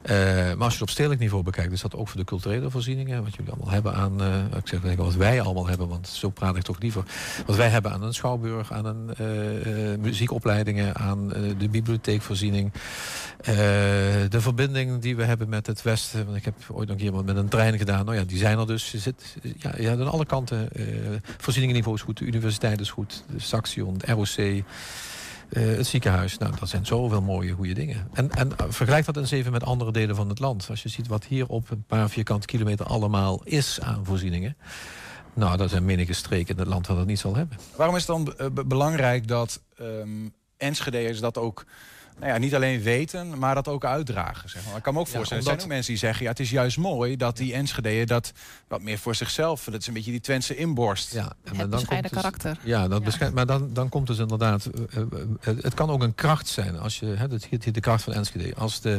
Eh, 0.02 0.14
maar 0.16 0.54
als 0.58 0.66
je 0.66 0.72
het 0.72 0.82
op 0.82 0.90
stedelijk 0.90 1.20
niveau 1.20 1.42
bekijkt, 1.42 1.72
is 1.72 1.80
dat 1.80 1.94
ook 1.94 2.08
voor 2.08 2.18
de 2.20 2.24
culturele 2.26 2.70
voorzieningen. 2.70 3.24
Jullie 3.36 3.52
allemaal 3.52 3.72
hebben 3.72 3.94
aan, 3.94 4.22
eh, 4.22 4.58
ik 4.58 4.68
zeg 4.68 4.96
wat 4.96 5.14
wij 5.14 5.40
allemaal 5.40 5.66
hebben, 5.66 5.88
want 5.88 6.08
zo 6.08 6.30
praat 6.30 6.56
ik 6.56 6.62
toch 6.62 6.80
liever. 6.80 7.04
Wat 7.46 7.56
wij 7.56 7.68
hebben 7.68 7.92
aan 7.92 8.02
een 8.02 8.14
schouwburg, 8.14 8.72
aan 8.72 8.84
een 8.84 9.14
eh, 9.16 9.92
eh, 9.92 10.00
muziekopleidingen, 10.00 10.96
aan 10.96 11.28
de 11.58 11.68
bibliotheekvoorziening. 11.70 12.72
De 14.28 14.40
verbinding 14.40 15.02
die 15.02 15.16
we 15.16 15.24
hebben 15.24 15.48
met 15.48 15.66
het 15.66 15.82
Westen. 15.82 16.24
Want 16.24 16.36
ik 16.36 16.44
heb 16.44 16.54
ooit 16.72 16.88
nog 16.88 17.10
wat 17.10 17.24
met 17.24 17.36
een 17.36 17.48
trein 17.48 17.78
gedaan. 17.78 18.04
Nou 18.04 18.16
ja, 18.16 18.24
die 18.24 18.38
zijn 18.38 18.58
er 18.58 18.66
dus. 18.66 18.90
Je 18.90 18.98
zit 18.98 19.36
ja, 19.56 19.72
ja, 19.78 19.92
aan 19.92 20.10
alle 20.10 20.26
kanten. 20.26 20.68
voorzieningenniveau 21.38 21.96
is 21.96 22.02
goed. 22.02 22.18
De 22.18 22.24
universiteit 22.24 22.80
is 22.80 22.90
goed. 22.90 23.24
De 23.32 23.40
Saxion, 23.40 23.94
het 23.94 24.08
ROC. 24.08 24.64
Eh, 25.48 25.66
het 25.66 25.86
ziekenhuis. 25.86 26.38
Nou, 26.38 26.52
dat 26.58 26.68
zijn 26.68 26.86
zoveel 26.86 27.22
mooie, 27.22 27.52
goede 27.52 27.74
dingen. 27.74 28.08
En, 28.12 28.30
en 28.30 28.56
eh, 28.56 28.66
vergelijk 28.68 29.04
dat 29.04 29.16
eens 29.16 29.30
even 29.30 29.52
met 29.52 29.64
andere 29.64 29.92
delen 29.92 30.16
van 30.16 30.28
het 30.28 30.38
land. 30.38 30.66
Als 30.70 30.82
je 30.82 30.88
ziet 30.88 31.06
wat 31.06 31.24
hier 31.24 31.46
op 31.46 31.70
een 31.70 31.84
paar 31.86 32.10
vierkante 32.10 32.46
kilometer 32.46 32.86
allemaal 32.86 33.40
is 33.44 33.80
aan 33.80 34.04
voorzieningen. 34.04 34.56
Nou, 35.34 35.56
dat 35.56 35.70
zijn 35.70 35.84
menige 35.84 36.12
streken 36.12 36.54
in 36.54 36.60
het 36.60 36.68
land 36.68 36.86
dat 36.86 36.96
het 36.96 37.06
niet 37.06 37.18
zal 37.18 37.36
hebben. 37.36 37.58
Waarom 37.76 37.96
is 37.96 38.06
het 38.06 38.16
dan 38.16 38.34
eh, 38.36 38.46
be- 38.52 38.64
belangrijk 38.64 39.28
dat 39.28 39.62
ehm 39.76 40.28
Enschede'ers 40.56 41.20
dat 41.20 41.38
ook... 41.38 41.64
Nou 42.18 42.32
ja, 42.32 42.38
niet 42.38 42.54
alleen 42.54 42.80
weten, 42.82 43.38
maar 43.38 43.54
dat 43.54 43.68
ook 43.68 43.84
uitdragen. 43.84 44.48
Zeg 44.50 44.64
maar. 44.66 44.76
Ik 44.76 44.82
kan 44.82 44.94
me 44.94 45.00
ook 45.00 45.06
Ja, 45.06 45.12
voorstellen, 45.12 45.42
er 45.42 45.48
zijn 45.48 45.54
omdat- 45.54 45.62
ook 45.62 45.68
mensen 45.74 45.92
die 45.92 46.00
zeggen... 46.02 46.24
ja, 46.24 46.30
het 46.30 46.40
is 46.40 46.50
juist 46.50 46.76
mooi 46.78 47.16
dat 47.16 47.36
die 47.36 47.54
Enschede'er 47.54 48.06
dat 48.06 48.32
wat 48.68 48.82
meer 48.82 48.98
voor 48.98 49.14
zichzelf... 49.14 49.64
dat 49.64 49.80
is 49.80 49.86
een 49.86 49.94
beetje 49.94 50.10
die 50.10 50.20
Twentse 50.20 50.56
inborst. 50.56 51.12
Ja, 51.12 51.32
en 51.44 51.56
het 51.56 51.70
bescheiden 51.70 52.10
dus- 52.12 52.20
karakter. 52.20 52.58
Ja, 52.62 52.88
dat 52.88 52.98
Ja. 52.98 53.04
beschrijft, 53.04 53.34
maar 53.34 53.46
dan, 53.46 53.72
dan 53.72 53.88
komt 53.88 54.06
dus 54.06 54.18
inderdaad... 54.18 54.64
eh, 54.66 55.00
eh, 55.00 55.06
het, 55.40 55.62
het 55.62 55.74
kan 55.74 55.90
ook 55.90 56.02
een 56.02 56.14
kracht 56.14 56.48
zijn. 56.48 56.78
Als 56.78 56.98
je, 56.98 57.06
hè, 57.06 57.28
dat 57.28 57.44
heet 57.44 57.74
de 57.74 57.80
kracht 57.80 58.02
van 58.04 58.12
Enschede. 58.12 58.54
Als 58.54 58.80
de, 58.80 58.98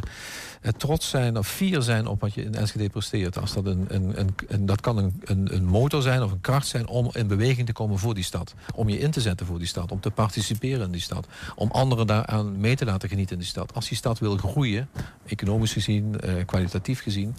het 0.68 0.80
trots 0.80 1.10
zijn 1.10 1.38
of 1.38 1.48
fier 1.48 1.82
zijn 1.82 2.08
op 2.08 2.22
wat 2.22 2.34
je 2.34 2.44
in 2.44 2.56
Enschede 2.56 2.90
presteert. 2.90 3.38
Als 3.38 3.54
dat, 3.54 3.66
een, 3.66 3.86
een, 3.88 4.36
een, 4.48 4.66
dat 4.66 4.82
kan 4.82 4.98
een, 4.98 5.22
een, 5.24 5.56
een 5.56 5.66
motor 5.66 6.02
zijn 6.02 6.24
of 6.24 6.32
een 6.32 6.42
kracht 6.42 6.68
zijn 6.68 6.88
om 6.88 7.10
in 7.14 7.28
beweging 7.28 7.66
te 7.66 7.74
komen 7.74 8.00
voor 8.00 8.14
die 8.14 8.24
stad. 8.24 8.54
Om 8.76 8.90
je 8.90 9.00
in 9.00 9.12
te 9.12 9.22
zetten 9.22 9.46
voor 9.46 9.58
die 9.58 9.68
stad. 9.68 9.92
Om 9.92 10.00
te 10.00 10.12
participeren 10.12 10.86
in 10.86 10.92
die 10.92 11.02
stad. 11.02 11.28
Om 11.56 11.72
anderen 11.72 12.08
daaraan 12.08 12.60
mee 12.60 12.76
te 12.76 12.86
laten 12.86 13.10
genieten 13.10 13.34
in 13.34 13.42
die 13.42 13.50
stad. 13.50 13.74
Als 13.74 13.88
die 13.88 13.98
stad 13.98 14.20
wil 14.20 14.38
groeien, 14.38 14.90
economisch 15.26 15.74
gezien, 15.74 16.20
eh, 16.20 16.34
kwalitatief 16.46 17.02
gezien... 17.02 17.36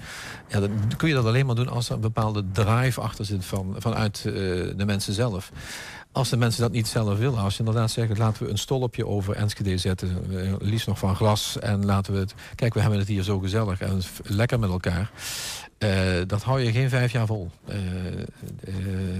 Ja, 0.48 0.60
dan 0.60 0.70
kun 0.96 1.08
je 1.08 1.14
dat 1.14 1.24
alleen 1.24 1.46
maar 1.46 1.54
doen 1.54 1.68
als 1.68 1.88
er 1.88 1.94
een 1.94 2.00
bepaalde 2.00 2.44
drive 2.52 3.00
achter 3.00 3.24
zit 3.24 3.44
van, 3.44 3.74
vanuit 3.78 4.16
eh, 4.26 4.32
de 4.32 4.84
mensen 4.86 5.12
zelf. 5.12 5.52
Als 6.18 6.28
de 6.28 6.36
mensen 6.36 6.62
dat 6.62 6.72
niet 6.72 6.86
zelf 6.86 7.18
willen, 7.18 7.38
als 7.38 7.52
je 7.52 7.58
inderdaad 7.58 7.90
zegt... 7.90 8.18
laten 8.18 8.44
we 8.44 8.50
een 8.50 8.58
stolpje 8.58 9.06
over 9.06 9.34
Enschede 9.34 9.78
zetten, 9.78 10.24
eh, 10.30 10.52
liefst 10.58 10.86
nog 10.86 10.98
van 10.98 11.16
glas... 11.16 11.58
en 11.58 11.84
laten 11.84 12.12
we 12.12 12.18
het... 12.18 12.34
Kijk, 12.54 12.74
we 12.74 12.80
hebben 12.80 12.98
het 12.98 13.08
hier 13.08 13.22
zo 13.22 13.38
gezellig 13.38 13.80
en 13.80 14.00
lekker 14.22 14.58
met 14.58 14.70
elkaar... 14.70 15.10
Eh, 15.78 15.90
dat 16.26 16.42
hou 16.42 16.60
je 16.60 16.72
geen 16.72 16.88
vijf 16.88 17.12
jaar 17.12 17.26
vol. 17.26 17.50
Eh, 17.64 17.76
eh, 18.18 18.24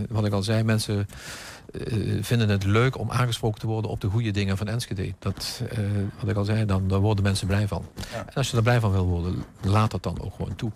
wat 0.09 0.25
ik 0.25 0.33
al 0.33 0.43
zei, 0.43 0.63
mensen 0.63 1.09
vinden 2.21 2.49
het 2.49 2.65
leuk 2.65 2.99
om 2.99 3.11
aangesproken 3.11 3.61
te 3.61 3.67
worden 3.67 3.91
op 3.91 4.01
de 4.01 4.09
goede 4.09 4.31
dingen 4.31 4.57
van 4.57 4.69
Enschede. 4.69 5.15
Dat, 5.19 5.63
eh, 5.71 5.79
wat 6.21 6.31
ik 6.31 6.37
al 6.37 6.45
zei, 6.45 6.65
dan, 6.65 6.89
daar 6.89 7.01
worden 7.01 7.25
mensen 7.25 7.47
blij 7.47 7.69
van. 7.69 7.87
Ja. 8.13 8.19
En 8.27 8.35
als 8.35 8.51
je 8.51 8.57
er 8.57 8.63
blij 8.63 8.81
van 8.81 8.93
wil 8.93 9.07
worden, 9.07 9.45
laat 9.63 9.91
dat 9.91 10.03
dan 10.03 10.21
ook 10.21 10.35
gewoon 10.35 10.57
toe. 10.57 10.71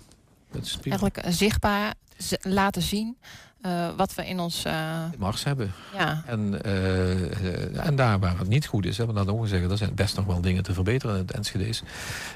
Dat 0.50 0.62
is. 0.62 0.78
Eigenlijk 0.82 1.24
zichtbaar 1.28 1.94
laten 2.42 2.82
zien 2.82 3.16
eh, 3.62 3.88
wat 3.96 4.14
we 4.14 4.26
in 4.26 4.40
ons... 4.40 4.64
eh, 4.64 4.98
Mars 5.18 5.44
hebben. 5.44 5.72
ja, 5.98 6.22
En, 6.26 6.62
eh, 6.64 7.86
en 7.86 7.96
daar 7.96 8.18
waar 8.18 8.38
het 8.38 8.48
niet 8.48 8.66
goed 8.66 8.84
is, 8.86 8.96
hebben 8.96 9.16
we 9.16 9.24
dan 9.24 9.34
ook 9.34 9.42
gezegd, 9.42 9.70
er 9.70 9.76
zijn 9.76 9.94
best 9.94 10.16
nog 10.16 10.24
wel 10.24 10.40
dingen 10.40 10.62
te 10.62 10.72
verbeteren 10.74 11.14
in 11.16 11.20
het 11.22 11.30
Enschede's. 11.32 11.82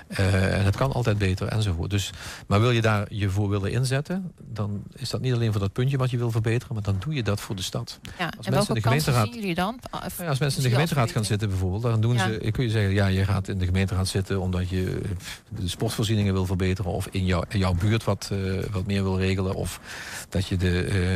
Eh, 0.07 0.59
en 0.59 0.65
het 0.65 0.77
kan 0.77 0.93
altijd 0.93 1.19
beter 1.19 1.49
enzovoort. 1.49 1.91
Dus, 1.91 2.11
maar 2.47 2.61
wil 2.61 2.71
je 2.71 2.81
daar 2.81 3.07
je 3.11 3.29
voor 3.31 3.49
willen 3.49 3.73
inzetten, 3.73 4.33
dan 4.53 4.83
is 4.95 5.11
dat 5.11 5.21
niet 5.21 5.33
alleen 5.35 5.51
voor 5.53 5.61
dat 5.61 5.73
puntje 5.73 5.97
wat 5.97 6.11
je 6.11 6.17
wil 6.17 6.31
verbeteren, 6.31 6.75
maar 6.75 6.83
dan 6.83 6.97
doe 6.99 7.15
je 7.15 7.23
dat 7.23 7.41
voor 7.41 7.57
de 7.57 7.63
stad. 7.63 7.99
ja. 8.19 8.31
En 8.43 8.53
mensen 8.53 8.69
in 8.69 8.75
de 8.75 8.81
gemeenteraad- 8.89 9.27
zien 9.27 9.35
jullie 9.41 9.55
dan? 9.55 9.79
Ah, 9.91 10.01
Nou 10.01 10.13
ja, 10.19 10.29
als 10.29 10.39
mensen 10.39 10.59
in 10.59 10.65
de 10.65 10.71
gemeenteraad 10.71 11.03
als 11.05 11.13
gaan 11.13 11.25
zitten 11.25 11.49
bijvoorbeeld, 11.49 11.83
dan 11.83 12.01
doen 12.01 12.15
Ja. 12.15 12.27
ze, 12.27 12.39
ik 12.39 12.53
kun 12.53 12.65
je 12.65 12.71
zeggen, 12.71 12.93
ja, 12.95 13.07
je 13.07 13.25
gaat 13.25 13.49
in 13.49 13.59
de 13.59 13.65
gemeenteraad 13.65 14.09
zitten 14.09 14.41
omdat 14.41 14.69
je 14.69 15.01
de 15.49 15.69
sportvoorzieningen 15.69 16.33
wil 16.33 16.47
verbeteren 16.47 16.91
of 16.93 17.09
in, 17.11 17.25
jou, 17.25 17.45
in 17.49 17.59
jouw 17.59 17.75
buurt 17.75 18.05
wat, 18.05 18.31
wat 18.71 18.87
meer 18.87 19.03
wil 19.03 19.19
regelen 19.19 19.55
of 19.55 19.81
dat 20.29 20.47
je 20.47 20.57
de, 20.57 21.15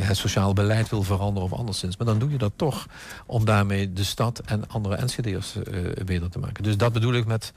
het 0.00 0.16
sociaal 0.16 0.52
beleid 0.52 0.88
wil 0.88 1.02
veranderen 1.02 1.50
of 1.50 1.58
anderszins. 1.58 1.96
Maar 1.96 2.06
dan 2.06 2.18
doe 2.18 2.30
je 2.30 2.38
dat 2.38 2.52
toch 2.56 2.86
om 3.26 3.44
daarmee 3.44 3.92
de 3.92 4.04
stad 4.04 4.38
en 4.38 4.68
andere 4.68 4.96
Enschede'ers 4.96 5.56
eh 5.56 6.04
beter 6.04 6.30
te 6.30 6.38
maken. 6.38 6.62
Dus 6.62 6.76
dat 6.76 6.92
bedoel 6.92 7.14
ik 7.14 7.26
met, 7.26 7.52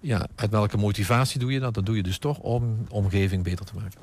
ja, 0.00 0.26
uit 0.34 0.50
welke 0.50 0.76
motivatie 0.76 1.40
doe 1.40 1.52
je 1.52 1.60
dat? 1.60 1.74
Dat 1.74 1.86
doe 1.86 1.96
je 1.96 2.02
dus 2.02 2.18
toch 2.18 2.38
om 2.38 2.86
omgeving 2.88 3.42
beter 3.42 3.64
te 3.64 3.74
maken. 3.74 4.00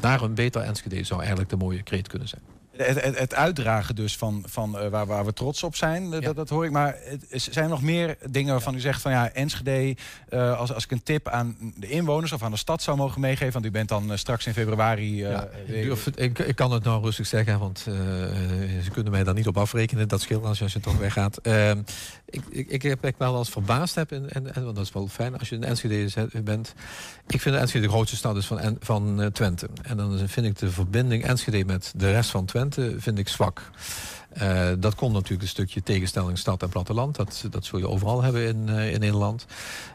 Naar 0.00 0.22
een 0.22 0.34
beter 0.34 0.62
Enschede 0.62 1.04
zou 1.04 1.20
eigenlijk 1.20 1.50
de 1.50 1.56
mooie 1.56 1.82
kreet 1.82 2.08
kunnen 2.08 2.28
zijn. 2.28 2.42
Het, 2.86 3.02
het, 3.02 3.18
het 3.18 3.34
uitdragen 3.34 3.94
dus 3.94 4.16
van, 4.16 4.44
van 4.48 4.78
eh, 4.78 4.88
waar, 4.88 5.06
waar 5.06 5.24
we 5.24 5.32
trots 5.32 5.62
op 5.62 5.76
zijn, 5.76 6.10
dat, 6.10 6.36
dat 6.36 6.48
hoor 6.48 6.64
ik. 6.64 6.70
Maar 6.70 6.96
het, 7.04 7.48
zijn 7.50 7.64
er 7.64 7.70
nog 7.70 7.82
meer 7.82 8.16
dingen 8.30 8.52
waarvan 8.52 8.74
u 8.74 8.80
zegt 8.80 9.00
van 9.02 9.12
ja, 9.12 9.30
Enschede, 9.32 9.96
eh, 10.28 10.58
als, 10.58 10.72
als 10.74 10.84
ik 10.84 10.90
een 10.90 11.02
tip 11.02 11.28
aan 11.28 11.56
de 11.76 11.88
inwoners 11.88 12.32
of 12.32 12.42
aan 12.42 12.50
de 12.50 12.56
stad 12.56 12.82
zou 12.82 12.96
mogen 12.96 13.20
meegeven, 13.20 13.52
want 13.52 13.64
u 13.64 13.70
bent 13.70 13.88
dan 13.88 14.10
eh, 14.12 14.16
straks 14.18 14.46
in 14.46 14.52
februari. 14.52 15.24
eh, 15.24 15.30
Ja, 15.30 15.48
ik, 15.66 15.82
durf 15.84 16.06
ik, 16.06 16.38
ik 16.38 16.56
kan 16.56 16.72
het 16.72 16.84
nou 16.84 17.02
rustig 17.02 17.26
zeggen, 17.26 17.58
want 17.58 17.84
eh, 17.88 17.94
ze 18.82 18.90
kunnen 18.92 19.12
mij 19.12 19.24
daar 19.24 19.34
niet 19.34 19.46
op 19.48 19.56
afrekenen. 19.58 20.08
Dat 20.08 20.20
scheelt 20.20 20.44
als 20.44 20.58
je, 20.58 20.64
als 20.64 20.72
je 20.72 20.80
toch 20.80 20.98
weggaat. 20.98 21.38
Ehm, 21.50 21.78
ik, 22.24 22.42
ik, 22.50 22.68
ik 22.68 22.82
heb 22.82 23.04
ik 23.06 23.14
wel 23.18 23.38
eens 23.38 23.48
verbaasd 23.48 23.94
heb, 23.94 24.12
en, 24.12 24.30
en, 24.30 24.54
en 24.54 24.64
want 24.64 24.76
dat 24.76 24.84
is 24.84 24.92
wel 24.92 25.08
fijn 25.08 25.38
als 25.38 25.48
je 25.48 25.54
in 25.54 25.64
Enschede 25.64 26.28
bent. 26.44 26.74
Ik 27.26 27.40
vind 27.40 27.56
Enschede 27.56 27.86
de 27.86 27.92
grootste 27.92 28.16
stad 28.16 28.36
is 28.36 28.46
van, 28.46 28.76
van 28.80 29.20
eh, 29.20 29.26
Twente. 29.26 29.68
En 29.82 29.96
dan 29.96 30.18
vind 30.28 30.46
ik 30.46 30.58
de 30.58 30.70
verbinding 30.70 31.24
Enschede 31.24 31.64
met 31.64 31.92
de 31.96 32.10
rest 32.10 32.30
van 32.30 32.44
Twente 32.44 32.69
vind 32.74 33.18
ik 33.18 33.28
zwak. 33.28 33.70
Eh, 34.30 34.68
dat 34.78 34.94
komt 34.94 35.12
natuurlijk 35.12 35.42
een 35.42 35.48
stukje 35.48 35.82
tegenstelling 35.82 36.38
stad 36.38 36.62
en 36.62 36.68
platteland. 36.68 37.16
Dat, 37.16 37.44
dat 37.50 37.64
zul 37.64 37.78
je 37.78 37.88
overal 37.88 38.22
hebben 38.22 38.46
in, 38.46 38.68
eh, 38.68 38.92
in 38.92 39.00
Nederland. 39.00 39.46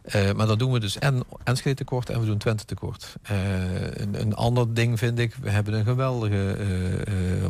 Eh, 0.01 0.31
maar 0.31 0.47
dan 0.47 0.57
doen 0.57 0.71
we 0.71 0.79
dus 0.79 0.99
en 0.99 1.23
Enschede 1.43 1.75
tekort 1.75 2.09
en 2.09 2.19
we 2.19 2.25
doen 2.25 2.37
Twente 2.37 2.65
tekort. 2.65 3.15
Een, 3.23 4.21
een 4.21 4.33
ander 4.33 4.73
ding 4.73 4.99
vind 4.99 5.19
ik, 5.19 5.35
we 5.41 5.49
hebben 5.49 5.73
een 5.73 5.83
geweldige 5.83 6.57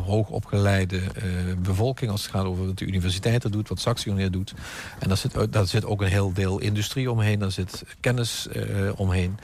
hoogopgeleide 0.05 1.01
bevolking 1.57 2.11
als 2.11 2.21
het 2.21 2.31
gaat 2.31 2.45
over 2.45 2.65
wat 2.65 2.77
de 2.77 2.85
universiteit 2.85 3.43
er 3.43 3.51
doet, 3.51 3.69
wat 3.69 3.79
Saxion 3.79 4.29
doet. 4.29 4.53
En 4.99 5.07
daar 5.07 5.17
zit, 5.17 5.51
daar 5.51 5.67
zit 5.67 5.85
ook 5.85 6.01
een 6.01 6.07
heel 6.07 6.33
deel 6.33 6.59
industrie 6.59 7.11
omheen, 7.11 7.39
daar 7.39 7.51
zit 7.51 7.83
kennis 7.99 8.47
omheen. 8.95 9.37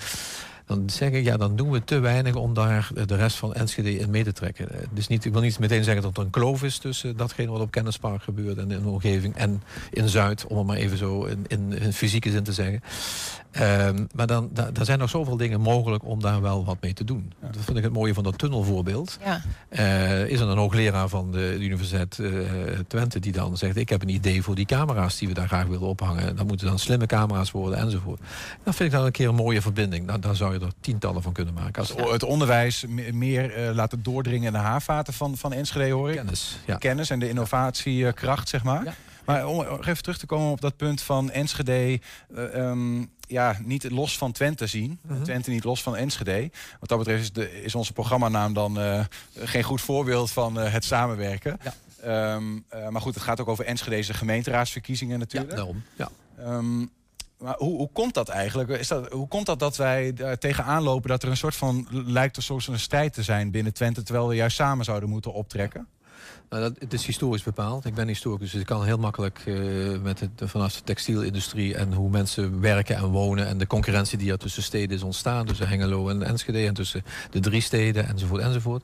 Dan 0.71 0.89
zeg 0.89 1.11
ik, 1.11 1.23
ja, 1.23 1.37
dan 1.37 1.55
doen 1.55 1.71
we 1.71 1.83
te 1.83 1.99
weinig 1.99 2.35
om 2.35 2.53
daar 2.53 2.89
de 3.05 3.15
rest 3.15 3.37
van 3.37 3.53
Enschede 3.53 3.97
in 3.97 4.09
mee 4.09 4.23
te 4.23 4.33
trekken. 4.33 4.69
Eh, 4.71 4.79
Dus 4.91 5.07
niet, 5.07 5.25
ik 5.25 5.31
wil 5.31 5.41
niet 5.41 5.59
meteen 5.59 5.83
zeggen 5.83 6.03
dat 6.03 6.17
er 6.17 6.23
een 6.23 6.29
kloof 6.29 6.63
is 6.63 6.77
tussen 6.77 7.17
datgene 7.17 7.51
wat 7.51 7.61
op 7.61 7.71
Kennispark 7.71 8.23
gebeurt 8.23 8.57
en 8.57 8.71
in 8.71 8.81
de 8.81 8.89
omgeving 8.89 9.35
en 9.35 9.63
in 9.89 10.09
Zuid, 10.09 10.45
om 10.47 10.57
het 10.57 10.67
maar 10.67 10.75
even 10.75 10.97
zo 10.97 11.23
in, 11.23 11.45
in, 11.47 11.73
in 11.79 11.93
fysieke 11.93 12.31
zin 12.31 12.43
te 12.43 12.53
zeggen. 12.53 12.81
Ehm, 13.51 14.05
maar 14.15 14.27
dan, 14.27 14.49
da- 14.53 14.71
daar 14.71 14.85
zijn 14.85 14.99
nog 14.99 15.09
zoveel 15.09 15.37
dingen 15.37 15.61
mogelijk 15.61 16.05
om 16.05 16.21
daar 16.21 16.41
wel 16.41 16.65
wat 16.65 16.77
mee 16.81 16.93
te 16.93 17.03
doen. 17.03 17.33
Dat 17.39 17.63
vind 17.63 17.77
ik 17.77 17.83
het 17.83 17.93
mooie 17.93 18.13
van 18.13 18.23
dat 18.23 18.37
tunnelvoorbeeld. 18.37 19.17
ja. 19.25 19.41
Eh, 19.69 20.25
is 20.25 20.39
er 20.39 20.47
een 20.47 20.57
hoogleraar 20.57 21.07
van 21.09 21.31
de 21.31 21.57
Universiteit 21.59 22.19
eh, 22.19 22.29
Twente 22.87 23.19
die 23.19 23.31
dan 23.31 23.57
zegt... 23.57 23.75
ik 23.75 23.89
heb 23.89 24.01
een 24.01 24.09
idee 24.09 24.43
voor 24.43 24.55
die 24.55 24.65
camera's 24.65 25.17
die 25.17 25.27
we 25.27 25.33
daar 25.33 25.47
graag 25.47 25.65
willen 25.65 25.87
ophangen. 25.87 26.35
Dat 26.35 26.47
moeten 26.47 26.67
dan 26.67 26.79
slimme 26.79 27.05
camera's 27.05 27.51
worden 27.51 27.79
enzovoort. 27.79 28.19
Dat 28.63 28.75
vind 28.75 28.89
ik 28.91 28.95
dan 28.95 29.05
een 29.05 29.11
keer 29.11 29.27
een 29.29 29.35
mooie 29.35 29.61
verbinding. 29.61 30.05
Nou, 30.05 30.19
daar 30.19 30.35
zou 30.35 30.53
je 30.53 30.59
er 30.65 30.71
tientallen 30.81 31.21
van 31.21 31.31
kunnen 31.33 31.53
maken. 31.53 31.81
Als 31.81 31.89
het, 31.95 32.09
het 32.09 32.23
onderwijs 32.23 32.85
me- 32.87 33.11
meer 33.11 33.53
eh, 33.53 33.73
laten 33.75 34.03
doordringen 34.03 34.47
in 34.47 34.53
de 34.53 34.59
haarvaten 34.59 35.13
van, 35.13 35.37
van 35.37 35.53
Enschede, 35.53 35.91
hoor 35.93 36.09
ik. 36.09 36.15
kennis. 36.15 36.57
Ja. 36.65 36.75
Kennis 36.75 37.09
en 37.09 37.19
de 37.19 37.29
innovatiekracht, 37.29 38.49
zeg 38.49 38.63
maar. 38.63 38.95
Ja. 39.25 39.33
Maar 39.33 39.47
om 39.47 39.61
even 39.61 40.03
terug 40.03 40.17
te 40.17 40.25
komen 40.25 40.51
op 40.51 40.61
dat 40.61 40.77
punt 40.77 41.01
van 41.01 41.31
Enschede... 41.31 41.99
eh, 42.35 42.55
ehm, 42.55 43.03
ja, 43.31 43.55
niet 43.63 43.91
los 43.91 44.17
van 44.17 44.31
Twente 44.31 44.67
zien. 44.67 44.99
Mhm. 45.01 45.23
Twente 45.23 45.49
niet 45.49 45.63
los 45.63 45.83
van 45.83 45.95
Enschede. 45.95 46.49
Wat 46.79 46.89
dat 46.89 46.97
betreft 46.97 47.21
is, 47.21 47.31
de, 47.31 47.63
is 47.63 47.75
onze 47.75 47.93
programmanaam 47.93 48.53
dan 48.53 48.79
eh, 48.79 49.05
geen 49.35 49.63
goed 49.63 49.81
voorbeeld 49.81 50.31
van 50.31 50.59
eh, 50.59 50.73
het 50.73 50.83
samenwerken. 50.83 51.57
Ja. 51.63 51.73
Ehm, 52.01 52.43
eh, 52.67 52.87
maar 52.87 53.01
goed, 53.01 53.13
het 53.13 53.23
gaat 53.23 53.39
ook 53.41 53.47
over 53.47 53.65
Enschedeze 53.65 54.13
gemeenteraadsverkiezingen 54.13 55.13
ja, 55.13 55.19
natuurlijk. 55.19 55.55
daarom. 55.55 55.83
Ja. 55.95 56.09
Ehm, 56.37 56.79
maar 57.37 57.55
hoe, 57.57 57.77
hoe 57.77 57.89
komt 57.93 58.13
dat 58.13 58.29
eigenlijk? 58.29 58.69
Is 58.69 58.87
dat, 58.87 59.11
hoe 59.11 59.27
komt 59.27 59.45
dat 59.45 59.59
dat 59.59 59.75
wij 59.77 60.13
daar 60.13 60.37
tegenaan 60.37 60.83
lopen 60.83 61.09
dat 61.09 61.23
er 61.23 61.29
een 61.29 61.37
soort 61.37 61.55
van 61.55 61.87
lijkt 61.91 62.35
er 62.35 62.43
soms 62.43 62.67
een 62.67 62.79
strijd 62.79 63.13
te 63.13 63.23
zijn 63.23 63.51
binnen 63.51 63.73
Twente, 63.73 64.03
terwijl 64.03 64.27
we 64.27 64.35
juist 64.35 64.55
samen 64.55 64.85
zouden 64.85 65.09
moeten 65.09 65.33
optrekken? 65.33 65.87
Nou, 66.49 66.63
dat, 66.63 66.73
het 66.79 66.93
is 66.93 67.05
historisch 67.05 67.43
bepaald. 67.43 67.85
Ik 67.85 67.93
ben 67.93 68.07
historicus, 68.07 68.51
dus 68.51 68.61
ik 68.61 68.65
kan 68.65 68.85
heel 68.85 68.97
makkelijk 68.97 69.41
eh, 69.45 69.55
met 70.01 70.19
het, 70.19 70.29
vanaf 70.43 70.75
de 70.75 70.83
textielindustrie 70.83 71.75
en 71.75 71.93
hoe 71.93 72.09
mensen 72.09 72.61
werken 72.61 72.95
en 72.95 73.05
wonen 73.05 73.47
en 73.47 73.57
de 73.57 73.67
concurrentie 73.67 74.17
die 74.17 74.31
er 74.31 74.37
tussen 74.37 74.63
steden 74.63 74.95
is 74.95 75.03
ontstaan, 75.03 75.45
tussen 75.45 75.67
Hengelo 75.67 76.09
en 76.09 76.23
Enschede 76.23 76.65
en 76.65 76.73
tussen 76.73 77.03
de 77.31 77.39
drie 77.39 77.61
steden 77.61 78.07
enzovoort 78.07 78.41
enzovoort. 78.41 78.83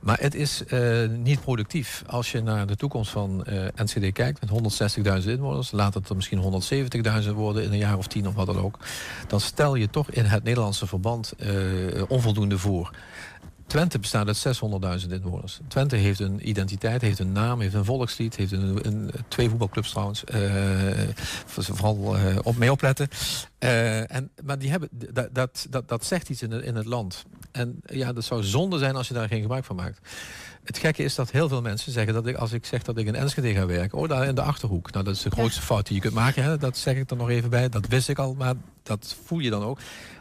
Maar 0.00 0.18
het 0.20 0.34
is 0.34 0.64
eh, 0.64 1.08
niet 1.08 1.40
productief. 1.40 2.02
Als 2.06 2.32
je 2.32 2.42
naar 2.42 2.66
de 2.66 2.76
toekomst 2.76 3.10
van 3.10 3.44
eh, 3.44 3.64
Enschede 3.74 4.12
kijkt 4.12 4.40
met 4.40 4.78
160.000 5.22 5.28
inwoners, 5.28 5.70
laat 5.70 5.94
het 5.94 6.08
er 6.08 6.16
misschien 6.16 6.62
170.000 7.22 7.30
worden 7.34 7.62
in 7.62 7.72
een 7.72 7.78
jaar 7.78 7.98
of 7.98 8.06
tien 8.06 8.28
of 8.28 8.34
wat 8.34 8.46
dan 8.46 8.58
ook, 8.58 8.78
dan 9.26 9.40
stel 9.40 9.74
je 9.74 9.90
toch 9.90 10.10
in 10.10 10.24
het 10.24 10.44
Nederlandse 10.44 10.86
verband 10.86 11.32
eh, 11.32 11.48
onvoldoende 12.08 12.58
voor. 12.58 12.90
Twente 13.68 13.98
bestaat 13.98 14.26
uit 14.26 14.58
600.000 15.06 15.12
inwoners. 15.12 15.60
Twente 15.68 15.96
heeft 15.96 16.20
een 16.20 16.48
identiteit, 16.48 17.00
heeft 17.02 17.18
een 17.18 17.32
naam, 17.32 17.60
heeft 17.60 17.74
een 17.74 17.84
volkslied, 17.84 18.36
heeft 18.36 18.52
een, 18.52 18.86
een, 18.86 19.10
twee 19.28 19.48
voetbalclubs 19.48 19.90
trouwens. 19.90 20.24
eh, 20.24 20.40
voor- 21.46 21.64
vooral 21.64 22.16
eh, 22.16 22.36
op 22.42 22.56
mee 22.56 22.70
opletten. 22.72 23.08
Eh, 23.58 24.14
en, 24.14 24.30
maar 24.44 24.58
die 24.58 24.70
hebben, 24.70 24.88
dat, 25.12 25.28
dat, 25.34 25.66
dat, 25.70 25.88
dat 25.88 26.04
zegt 26.04 26.28
iets 26.28 26.42
in, 26.42 26.50
het- 26.50 26.64
in 26.64 26.74
het 26.74 26.86
land. 26.86 27.24
En 27.52 27.80
ja, 27.86 28.12
dat 28.12 28.24
zou 28.24 28.42
zonde 28.42 28.78
zijn 28.78 28.96
als 28.96 29.08
je 29.08 29.14
daar 29.14 29.28
geen 29.28 29.40
gebruik 29.40 29.64
van 29.64 29.76
maakt. 29.76 29.98
Het 30.64 30.78
gekke 30.78 31.02
is 31.02 31.14
dat 31.14 31.30
heel 31.30 31.48
veel 31.48 31.62
mensen 31.62 31.92
zeggen 31.92 32.14
dat 32.14 32.26
ik, 32.26 32.36
als 32.36 32.52
ik 32.52 32.66
zeg 32.66 32.82
dat 32.82 32.98
ik 32.98 33.06
in 33.06 33.14
Enschede 33.14 33.54
ga 33.54 33.66
werken, 33.66 33.98
oh, 33.98 34.08
daar 34.08 34.26
in 34.26 34.34
de 34.34 34.42
achterhoek. 34.42 34.92
Nou, 34.92 35.04
dat 35.04 35.14
is 35.14 35.22
de 35.22 35.30
grootste 35.30 35.62
fout 35.62 35.86
die 35.86 35.94
je 35.94 36.00
kunt 36.02 36.14
maken. 36.14 36.42
Hè? 36.42 36.56
Dat 36.56 36.76
zeg 36.76 36.96
ik 36.96 37.10
er 37.10 37.16
nog 37.16 37.28
even 37.30 37.50
bij. 37.50 37.68
Dat 37.68 37.86
wist 37.86 38.08
ik 38.08 38.18
al, 38.18 38.34
maar 38.34 38.54
dat 38.82 39.16
voel 39.24 39.38
je 39.38 39.50
dan 39.50 39.62
ook. 39.62 39.78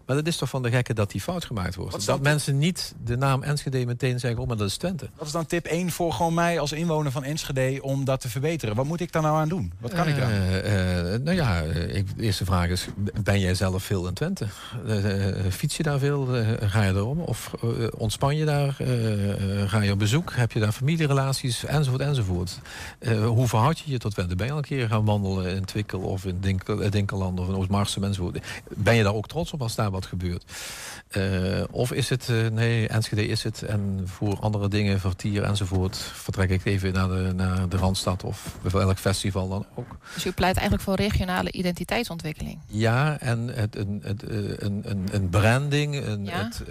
Maar 0.07 0.15
dat 0.15 0.27
is 0.27 0.37
toch 0.37 0.49
van 0.49 0.63
de 0.63 0.69
gekke 0.69 0.93
dat 0.93 1.11
die 1.11 1.21
fout 1.21 1.45
gemaakt 1.45 1.75
wordt. 1.75 2.05
Dat 2.05 2.21
mensen 2.21 2.57
niet 2.57 2.95
de 3.03 3.17
naam 3.17 3.43
Enschede 3.43 3.85
meteen 3.85 4.19
zeggen, 4.19 4.41
oh, 4.41 4.47
maar 4.47 4.57
dat 4.57 4.67
is 4.67 4.77
Twente. 4.77 5.09
Wat 5.17 5.27
is 5.27 5.33
dan 5.33 5.45
tip 5.45 5.65
1 5.65 5.91
voor 5.91 6.13
gewoon 6.13 6.33
mij 6.33 6.59
als 6.59 6.71
inwoner 6.71 7.11
van 7.11 7.23
Enschede 7.23 7.79
om 7.81 8.05
dat 8.05 8.21
te 8.21 8.29
verbeteren? 8.29 8.75
Wat 8.75 8.85
moet 8.85 8.99
ik 8.99 9.11
daar 9.11 9.21
nou 9.21 9.37
aan 9.37 9.49
doen? 9.49 9.71
Wat 9.79 9.93
kan 9.93 10.07
ik 10.07 10.15
dan? 10.19 10.29
Eh, 10.29 11.13
eh, 11.13 11.21
nou 11.21 11.35
ja, 11.35 11.63
eh, 11.63 11.95
ik, 11.95 12.17
de 12.17 12.23
eerste 12.23 12.45
vraag 12.45 12.67
is, 12.69 12.87
ben 13.23 13.39
jij 13.39 13.55
zelf 13.55 13.83
veel 13.83 14.07
in 14.07 14.13
Twente? 14.13 14.47
Eh, 14.87 15.29
eh, 15.29 15.51
fiets 15.51 15.77
je 15.77 15.83
daar 15.83 15.99
veel? 15.99 16.35
Eh, 16.35 16.47
ga 16.59 16.83
je 16.83 16.93
erom? 16.93 17.19
Of 17.19 17.53
eh, 17.63 17.69
ontspan 17.97 18.35
je 18.35 18.45
daar? 18.45 18.75
Eh, 18.79 19.61
eh, 19.61 19.69
ga 19.69 19.81
je 19.81 19.91
op 19.91 19.99
bezoek? 19.99 20.33
Heb 20.35 20.51
je 20.51 20.59
daar 20.59 20.71
familierelaties? 20.71 21.65
Enzovoort, 21.65 22.01
enzovoort. 22.01 22.59
Eh, 22.99 23.25
hoe 23.25 23.47
verhoud 23.47 23.79
je 23.79 23.91
je 23.91 23.97
tot 23.97 24.13
Twente? 24.13 24.35
Ben 24.35 24.45
je 24.45 24.51
al 24.51 24.57
een 24.57 24.63
keer 24.63 24.87
gaan 24.87 25.05
wandelen 25.05 25.55
in 25.55 25.65
Twickel 25.65 25.99
of 25.99 26.25
in 26.25 26.37
Dinkel, 26.39 26.81
eh, 26.81 26.91
Dinkeland 26.91 27.39
of 27.39 27.47
in 27.47 27.55
Oostmarsum 27.55 28.03
enzovoort? 28.03 28.37
Ben 28.75 28.95
je 28.95 29.03
daar 29.03 29.13
ook 29.15 29.27
trots 29.27 29.51
op 29.51 29.61
als 29.61 29.75
daar 29.75 29.91
wat 29.97 30.05
gebeurt? 30.05 30.43
Eh, 31.07 31.63
of 31.71 31.91
is 31.91 32.09
het, 32.09 32.29
eh, 32.29 32.47
nee, 32.47 32.87
Enschede 32.87 33.27
is 33.27 33.43
het 33.43 33.61
en 33.61 34.01
voor 34.05 34.39
andere 34.39 34.67
dingen, 34.69 34.99
vertier 34.99 35.43
enzovoort, 35.43 35.97
vertrek 35.97 36.49
ik 36.49 36.65
even 36.65 36.93
naar 36.93 37.07
de, 37.07 37.31
naar 37.35 37.69
de 37.69 37.77
Randstad 37.77 38.23
of 38.23 38.57
welk 38.61 38.97
festival 38.97 39.47
dan 39.49 39.65
ook. 39.75 39.97
Dus 40.13 40.25
u 40.25 40.31
pleit 40.31 40.55
eigenlijk 40.55 40.85
voor 40.85 40.95
regionale 40.95 41.51
identiteitsontwikkeling. 41.51 42.59
Ja, 42.67 43.19
en 43.19 43.47
het, 43.47 43.75
een, 43.75 43.99
het, 44.03 44.23
eh, 44.23 44.37
een, 44.37 44.81
een, 44.85 45.07
een 45.11 45.29
branding, 45.29 45.95
een, 46.05 46.25
Ja. 46.25 46.49
het, 46.49 46.63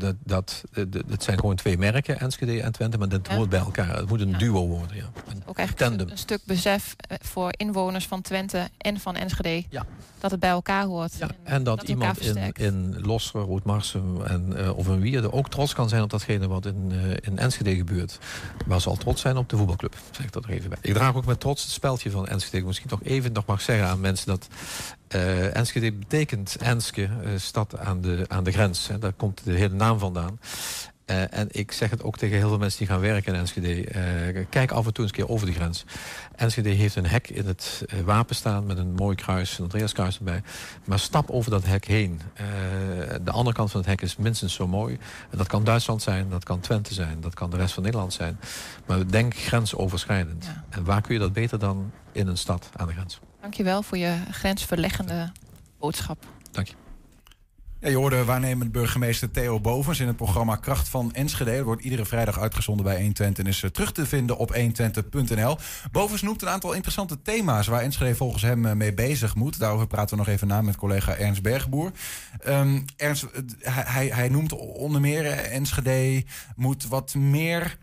dat, 0.00 0.14
dat, 0.24 0.62
het 1.08 1.22
zijn 1.22 1.38
gewoon 1.38 1.56
twee 1.56 1.78
merken, 1.78 2.20
Enschede 2.20 2.62
en 2.62 2.72
Twente, 2.72 2.98
maar 2.98 3.08
dat 3.08 3.26
Ja. 3.28 3.34
hoort 3.36 3.48
bij 3.48 3.58
elkaar. 3.60 3.96
Het 3.96 4.08
moet 4.08 4.20
een 4.20 4.30
Ja. 4.30 4.38
duo 4.38 4.66
worden, 4.66 4.96
ja. 4.96 5.10
Een 5.28 5.42
Ook 5.46 5.58
eigenlijk 5.58 5.88
tandem. 5.88 6.10
een, 6.10 6.18
stuk 6.18 6.40
besef 6.44 6.96
voor 7.22 7.52
inwoners 7.56 8.06
van 8.06 8.20
Twente 8.22 8.68
en 8.78 9.00
van 9.00 9.16
Enschede. 9.16 9.64
Ja. 9.70 9.86
Dat 10.20 10.30
het 10.30 10.40
bij 10.40 10.50
elkaar 10.50 10.84
hoort. 10.84 11.12
Ja, 11.18 11.28
en 11.42 11.62
dat, 11.64 11.78
elkaar 11.78 11.90
iemand 11.90 12.20
in. 12.20 12.51
In 12.52 12.96
Losser, 13.00 13.40
Roodmarsum 13.40 14.22
en, 14.22 14.56
eh, 14.56 14.76
of 14.76 14.88
in 14.88 15.00
Wierde 15.00 15.32
ook 15.32 15.48
trots 15.48 15.74
kan 15.74 15.88
zijn 15.88 16.02
op 16.02 16.10
datgene 16.10 16.48
wat 16.48 16.66
in, 16.66 16.88
eh, 16.90 17.10
in 17.20 17.38
Enschede 17.38 17.76
gebeurt. 17.76 18.18
Maar 18.66 18.80
zal 18.80 18.96
trots 18.96 19.20
zijn 19.20 19.36
op 19.36 19.48
de 19.48 19.56
voetbalclub, 19.56 19.94
zeg 20.10 20.26
ik 20.26 20.32
dat 20.32 20.44
er 20.44 20.50
even 20.50 20.68
bij. 20.68 20.78
Ik 20.80 20.94
draag 20.94 21.14
ook 21.14 21.26
met 21.26 21.40
trots 21.40 21.62
het 21.62 21.72
speldje 21.72 22.10
van 22.10 22.26
Enschede. 22.26 22.66
Misschien 22.66 22.90
nog 22.90 23.02
even 23.02 23.32
nog 23.32 23.46
mag 23.46 23.60
zeggen 23.60 23.86
aan 23.86 24.00
mensen 24.00 24.26
dat 24.26 24.48
eh, 25.08 25.56
Enschede 25.56 25.92
betekent 25.92 26.56
Enske, 26.56 27.08
stad 27.36 27.78
aan 27.78 28.00
de, 28.00 28.24
aan 28.28 28.44
de 28.44 28.52
grens. 28.52 28.88
Hè. 28.88 28.98
Daar 28.98 29.12
komt 29.12 29.44
de 29.44 29.52
hele 29.52 29.74
naam 29.74 29.98
vandaan. 29.98 30.38
Eh, 31.12 31.38
en 31.38 31.48
ik 31.50 31.72
zeg 31.72 31.90
het 31.90 32.02
ook 32.02 32.16
tegen 32.16 32.36
heel 32.36 32.48
veel 32.48 32.58
mensen 32.58 32.78
die 32.78 32.86
gaan 32.86 33.00
werken 33.00 33.34
in 33.34 33.40
Enschede. 33.40 33.84
Eh, 33.84 34.46
kijk 34.50 34.70
af 34.70 34.86
en 34.86 34.92
toe 34.92 35.04
eens 35.04 35.12
een 35.12 35.24
keer 35.24 35.34
over 35.34 35.46
de 35.46 35.52
grens. 35.52 35.84
Enschede 36.36 36.68
heeft 36.68 36.96
een 36.96 37.06
hek 37.06 37.28
in 37.28 37.46
het 37.46 37.84
eh, 37.86 38.00
wapen 38.00 38.34
staan 38.34 38.66
met 38.66 38.78
een 38.78 38.92
mooi 38.92 39.16
kruis, 39.16 39.58
een 39.58 39.64
Andreaskruis 39.64 40.18
erbij. 40.18 40.42
Maar 40.84 40.98
stap 40.98 41.30
over 41.30 41.50
dat 41.50 41.64
hek 41.64 41.84
heen. 41.84 42.20
de 43.22 43.30
andere 43.30 43.56
kant 43.56 43.70
van 43.70 43.80
het 43.80 43.88
hek 43.88 44.00
is 44.00 44.16
minstens 44.16 44.54
zo 44.54 44.66
mooi. 44.66 44.98
En 45.30 45.38
dat 45.38 45.46
kan 45.46 45.64
Duitsland 45.64 46.02
zijn, 46.02 46.30
dat 46.30 46.44
kan 46.44 46.60
Twente 46.60 46.94
zijn, 46.94 47.20
dat 47.20 47.34
kan 47.34 47.50
de 47.50 47.56
rest 47.56 47.74
van 47.74 47.82
Nederland 47.82 48.12
zijn. 48.12 48.38
Maar 48.86 49.06
denk 49.06 49.36
grensoverschrijdend. 49.36 50.46
En 50.68 50.84
waar 50.84 51.00
kun 51.00 51.14
je 51.14 51.20
dat 51.20 51.32
beter 51.32 51.58
dan 51.58 51.92
in 52.12 52.26
een 52.26 52.38
stad 52.38 52.68
aan 52.76 52.86
de 52.86 52.92
grens? 52.92 53.20
Dankjewel 53.40 53.82
voor 53.82 53.98
je 53.98 54.16
grensverleggende 54.30 55.32
boodschap. 55.78 56.24
Dank 56.50 56.66
je. 56.66 56.81
Je 57.90 57.96
hoorde 57.96 58.24
waarnemend 58.24 58.72
burgemeester 58.72 59.30
Theo 59.30 59.60
Bovens 59.60 60.00
in 60.00 60.06
het 60.06 60.16
programma 60.16 60.56
Kracht 60.56 60.88
van 60.88 61.12
Enschede. 61.14 61.62
Wordt 61.62 61.82
iedere 61.82 62.04
vrijdag 62.04 62.38
uitgezonden 62.38 62.84
bij 62.84 62.94
120 62.94 63.44
en 63.44 63.50
is 63.50 63.62
eh, 63.62 63.70
terug 63.70 63.92
te 63.92 64.06
vinden 64.06 64.36
op 64.36 64.54
120.nl. 64.54 65.56
Bovens 65.92 66.22
noemt 66.22 66.42
een 66.42 66.48
aantal 66.48 66.72
interessante 66.72 67.22
thema's 67.22 67.66
waar 67.66 67.80
Enschede 67.80 68.14
volgens 68.14 68.42
hem 68.42 68.66
eh, 68.66 68.72
mee 68.72 68.94
bezig 68.94 69.34
moet. 69.34 69.58
Daarover 69.58 69.86
praten 69.86 70.16
we 70.16 70.24
nog 70.24 70.32
even 70.34 70.46
na 70.46 70.62
met 70.62 70.76
collega 70.76 71.16
Ernst 71.16 71.42
Bergboer. 71.42 71.92
Um, 72.48 72.84
Ernst, 72.96 73.26
hij, 73.62 74.06
hij 74.06 74.28
noemt 74.28 74.52
onder 74.52 75.00
meer 75.00 75.26
eh, 75.26 75.54
Enschede 75.54 76.24
moet 76.56 76.88
wat 76.88 77.14
meer 77.14 77.78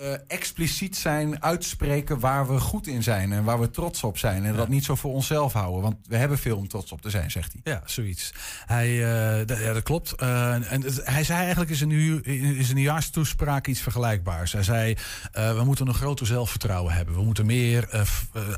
uh, 0.00 0.12
expliciet 0.26 0.96
zijn, 0.96 1.42
uitspreken 1.42 2.20
waar 2.20 2.48
we 2.48 2.60
goed 2.60 2.86
in 2.86 3.02
zijn 3.02 3.32
en 3.32 3.44
waar 3.44 3.60
we 3.60 3.70
trots 3.70 4.02
op 4.02 4.18
zijn. 4.18 4.44
En 4.44 4.56
dat 4.56 4.68
niet 4.68 4.84
zo 4.84 4.94
voor 4.94 5.12
onszelf 5.12 5.52
houden, 5.52 5.82
want 5.82 5.96
we 6.06 6.16
hebben 6.16 6.38
veel 6.38 6.56
om 6.56 6.68
trots 6.68 6.92
op 6.92 7.00
te 7.00 7.10
zijn, 7.10 7.30
zegt 7.30 7.52
hij. 7.52 7.72
Ja, 7.72 7.82
zoiets. 7.84 8.32
Hij, 8.66 8.88
uh, 8.88 9.38
ja, 9.46 9.72
dat 9.72 9.82
klopt. 9.82 10.14
Uh, 10.22 10.72
en 10.72 10.82
hij 11.04 11.24
zei 11.24 11.38
eigenlijk 11.38 11.70
in 11.70 11.76
zijn, 11.76 11.88
nieuw, 11.88 12.18
in 12.20 12.64
zijn 12.64 12.76
nieuwjaarstoespraak 12.76 13.66
iets 13.66 13.80
vergelijkbaars. 13.80 14.52
Hij 14.52 14.62
zei, 14.62 14.96
we 15.32 15.62
moeten 15.64 15.88
een 15.88 15.94
groter 15.94 16.26
zelfvertrouwen 16.26 16.94
hebben. 16.94 17.14
We 17.14 17.22
moeten 17.22 17.46
meer 17.46 18.06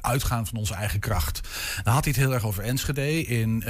uitgaan 0.01 0.47
van 0.47 0.59
onze 0.59 0.75
eigen 0.75 1.01
kracht. 1.01 1.41
Dan 1.83 1.93
had 1.93 2.05
hij 2.05 2.13
het 2.13 2.23
heel 2.23 2.35
erg 2.35 2.45
over 2.45 2.63
Enschede, 2.63 3.27
in, 3.27 3.65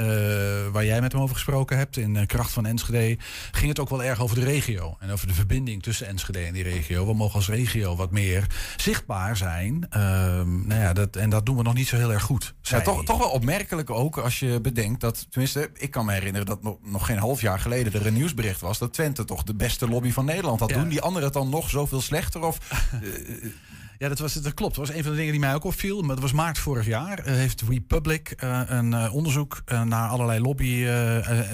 waar 0.71 0.85
jij 0.85 1.01
met 1.01 1.11
hem 1.11 1.21
over 1.21 1.35
gesproken 1.35 1.77
hebt, 1.77 1.97
in 1.97 2.25
Kracht 2.25 2.51
van 2.51 2.65
Enschede, 2.65 3.17
ging 3.51 3.69
het 3.69 3.79
ook 3.79 3.89
wel 3.89 4.03
erg 4.03 4.21
over 4.21 4.35
de 4.35 4.45
regio. 4.45 4.97
En 4.99 5.11
over 5.11 5.27
de 5.27 5.33
verbinding 5.33 5.83
tussen 5.83 6.07
Enschede 6.07 6.39
en 6.39 6.53
die 6.53 6.63
regio. 6.63 7.05
We 7.05 7.13
mogen 7.13 7.35
als 7.35 7.47
regio 7.57 7.95
wat 7.95 8.11
meer 8.11 8.47
zichtbaar 8.77 9.37
zijn. 9.37 9.85
Ehm, 9.89 10.67
nou 10.67 10.81
ja, 10.81 10.93
dat, 10.93 11.15
en 11.15 11.29
dat 11.29 11.45
doen 11.45 11.57
we 11.57 11.63
nog 11.63 11.73
niet 11.73 11.87
zo 11.87 11.95
heel 11.95 12.13
erg 12.13 12.23
goed. 12.23 12.53
Ja, 12.61 12.81
toch, 12.81 13.05
toch 13.05 13.17
wel 13.17 13.29
opmerkelijk 13.29 13.89
ook 13.89 14.17
als 14.17 14.39
je 14.39 14.61
bedenkt 14.61 15.01
dat, 15.01 15.27
tenminste, 15.29 15.69
ik 15.73 15.91
kan 15.91 16.05
me 16.05 16.13
herinneren 16.13 16.47
dat 16.47 16.63
nog, 16.63 16.77
nog 16.83 17.05
geen 17.05 17.17
half 17.17 17.41
jaar 17.41 17.59
geleden 17.59 17.93
er 17.93 18.05
een 18.05 18.13
nieuwsbericht 18.13 18.61
was 18.61 18.77
dat 18.77 18.93
Twente 18.93 19.25
toch 19.25 19.43
de 19.43 19.55
beste 19.55 19.87
lobby 19.87 20.11
van 20.11 20.25
Nederland 20.25 20.59
had. 20.59 20.69
Doen 20.69 20.89
die 20.89 21.01
anderen 21.01 21.23
het 21.23 21.33
dan 21.33 21.49
nog 21.49 21.69
zoveel 21.69 22.01
slechter? 22.01 22.41
Of, 22.43 22.57
uh, 23.03 23.09
Ja, 23.97 24.07
dat, 24.07 24.19
was, 24.19 24.33
dat 24.33 24.53
klopt. 24.53 24.75
Dat 24.75 24.87
was 24.87 24.95
een 24.95 25.03
van 25.03 25.11
de 25.11 25.17
dingen 25.17 25.31
die 25.31 25.41
mij 25.41 25.53
ook 25.53 25.63
opviel. 25.63 26.01
Maar 26.01 26.15
dat 26.15 26.23
was 26.23 26.31
maart 26.31 26.57
vorig 26.57 26.85
jaar. 26.85 27.19
Uh, 27.19 27.33
heeft 27.33 27.61
Republic 27.61 28.43
uh, 28.43 28.61
een 28.65 28.91
uh, 28.91 29.13
onderzoek 29.13 29.61
naar 29.83 30.09
allerlei 30.09 30.39
lobby, 30.39 30.83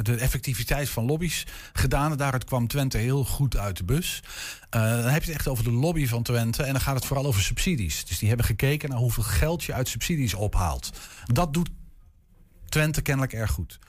de 0.02 0.16
effectiviteit 0.20 0.90
van 0.90 1.06
lobby's 1.06 1.46
gedaan. 1.74 2.12
En 2.12 2.18
daaruit 2.18 2.44
kwam 2.44 2.68
Twente 2.68 2.98
heel 2.98 3.26
goed 3.26 3.58
uit 3.58 3.78
de 3.78 3.84
bus. 3.84 4.24
dan 4.70 4.82
heb 4.84 5.24
je 5.24 5.30
het 5.30 5.40
echt 5.40 5.48
over 5.48 5.64
de 5.64 5.72
lobby 5.72 6.08
van 6.08 6.24
Twente. 6.24 6.64
En 6.64 6.72
dan 6.72 6.82
gaat 6.82 6.96
het 6.96 7.06
vooral 7.06 7.26
over 7.26 7.42
subsidies. 7.42 8.06
Dus 8.06 8.20
die 8.20 8.28
hebben 8.28 8.46
gekeken 8.46 8.90
naar 8.90 8.98
hoeveel 9.00 9.24
geld 9.24 9.64
je 9.64 9.74
uit 9.74 9.88
subsidies 9.88 10.34
ophaalt. 10.34 10.90
Dat 11.26 11.54
doet 11.54 11.70
Twente 12.70 13.02
kennelijk 13.02 13.34
erg 13.34 13.52
goed. 13.52 13.80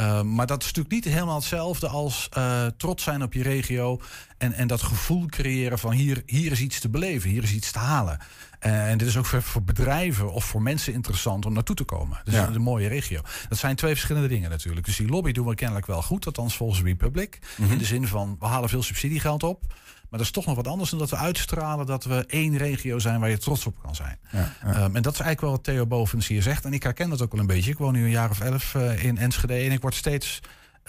Uh, 0.00 0.22
maar 0.22 0.46
dat 0.46 0.60
is 0.60 0.66
natuurlijk 0.66 0.94
niet 0.94 1.14
helemaal 1.14 1.34
hetzelfde 1.34 1.88
als 1.88 2.28
uh, 2.38 2.66
trots 2.76 3.02
zijn 3.02 3.22
op 3.22 3.32
je 3.32 3.42
regio. 3.42 4.00
En, 4.38 4.52
en 4.52 4.66
dat 4.66 4.82
gevoel 4.82 5.26
creëren 5.26 5.78
van 5.78 5.92
hier, 5.92 6.22
hier 6.26 6.52
is 6.52 6.60
iets 6.60 6.80
te 6.80 6.88
beleven, 6.88 7.30
hier 7.30 7.42
is 7.42 7.52
iets 7.52 7.70
te 7.70 7.78
halen. 7.78 8.18
Uh, 8.66 8.90
en 8.90 8.98
dit 8.98 9.08
is 9.08 9.16
ook 9.16 9.26
voor, 9.26 9.42
voor, 9.42 9.62
bedrijven 9.62 10.32
of 10.32 10.44
voor 10.44 10.62
mensen 10.62 10.92
interessant 10.92 11.46
om 11.46 11.52
naartoe 11.52 11.76
te 11.76 11.84
komen. 11.84 12.20
Dus 12.24 12.34
ja. 12.34 12.46
een 12.46 12.62
mooie 12.62 12.88
regio. 12.88 13.20
Dat 13.48 13.58
zijn 13.58 13.76
twee 13.76 13.92
verschillende 13.92 14.28
dingen 14.28 14.50
natuurlijk. 14.50 14.86
Dus 14.86 14.96
die 14.96 15.08
lobby 15.08 15.32
doen 15.32 15.46
we 15.46 15.54
kennelijk 15.54 15.86
wel 15.86 16.02
goed, 16.02 16.26
althans 16.26 16.56
volgens 16.56 16.82
Republic. 16.82 17.38
Mm 17.40 17.64
-hmm. 17.64 17.72
In 17.72 17.78
de 17.78 17.84
zin 17.84 18.06
van 18.06 18.36
we 18.38 18.46
halen 18.46 18.68
veel 18.68 18.82
subsidiegeld 18.82 19.42
op. 19.42 19.64
Maar 20.10 20.18
dat 20.18 20.28
is 20.28 20.30
toch 20.30 20.46
nog 20.46 20.56
wat 20.56 20.66
anders 20.66 20.90
dan 20.90 20.98
dat 20.98 21.10
we 21.10 21.16
uitstralen 21.16 21.86
dat 21.86 22.04
we 22.04 22.24
één 22.26 22.56
regio 22.56 22.98
zijn 22.98 23.20
waar 23.20 23.30
je 23.30 23.38
trots 23.38 23.66
op 23.66 23.76
kan 23.82 23.94
zijn. 23.94 24.18
Ja, 24.32 24.52
ja. 24.64 24.84
Um, 24.84 24.96
en 24.96 25.02
dat 25.02 25.12
is 25.12 25.20
eigenlijk 25.20 25.40
wel 25.40 25.50
wat 25.50 25.64
Theo 25.64 25.86
Bovens 25.86 26.26
hier 26.26 26.42
zegt. 26.42 26.64
En 26.64 26.72
ik 26.72 26.82
herken 26.82 27.10
dat 27.10 27.22
ook 27.22 27.32
wel 27.32 27.40
een 27.40 27.46
beetje. 27.46 27.70
Ik 27.70 27.78
woon 27.78 27.92
nu 27.92 28.04
een 28.04 28.10
jaar 28.10 28.30
of 28.30 28.40
elf 28.40 28.74
uh, 28.74 29.04
in 29.04 29.18
Enschede 29.18 29.54
en 29.54 29.72
ik 29.72 29.80
word 29.80 29.94
steeds 29.94 30.40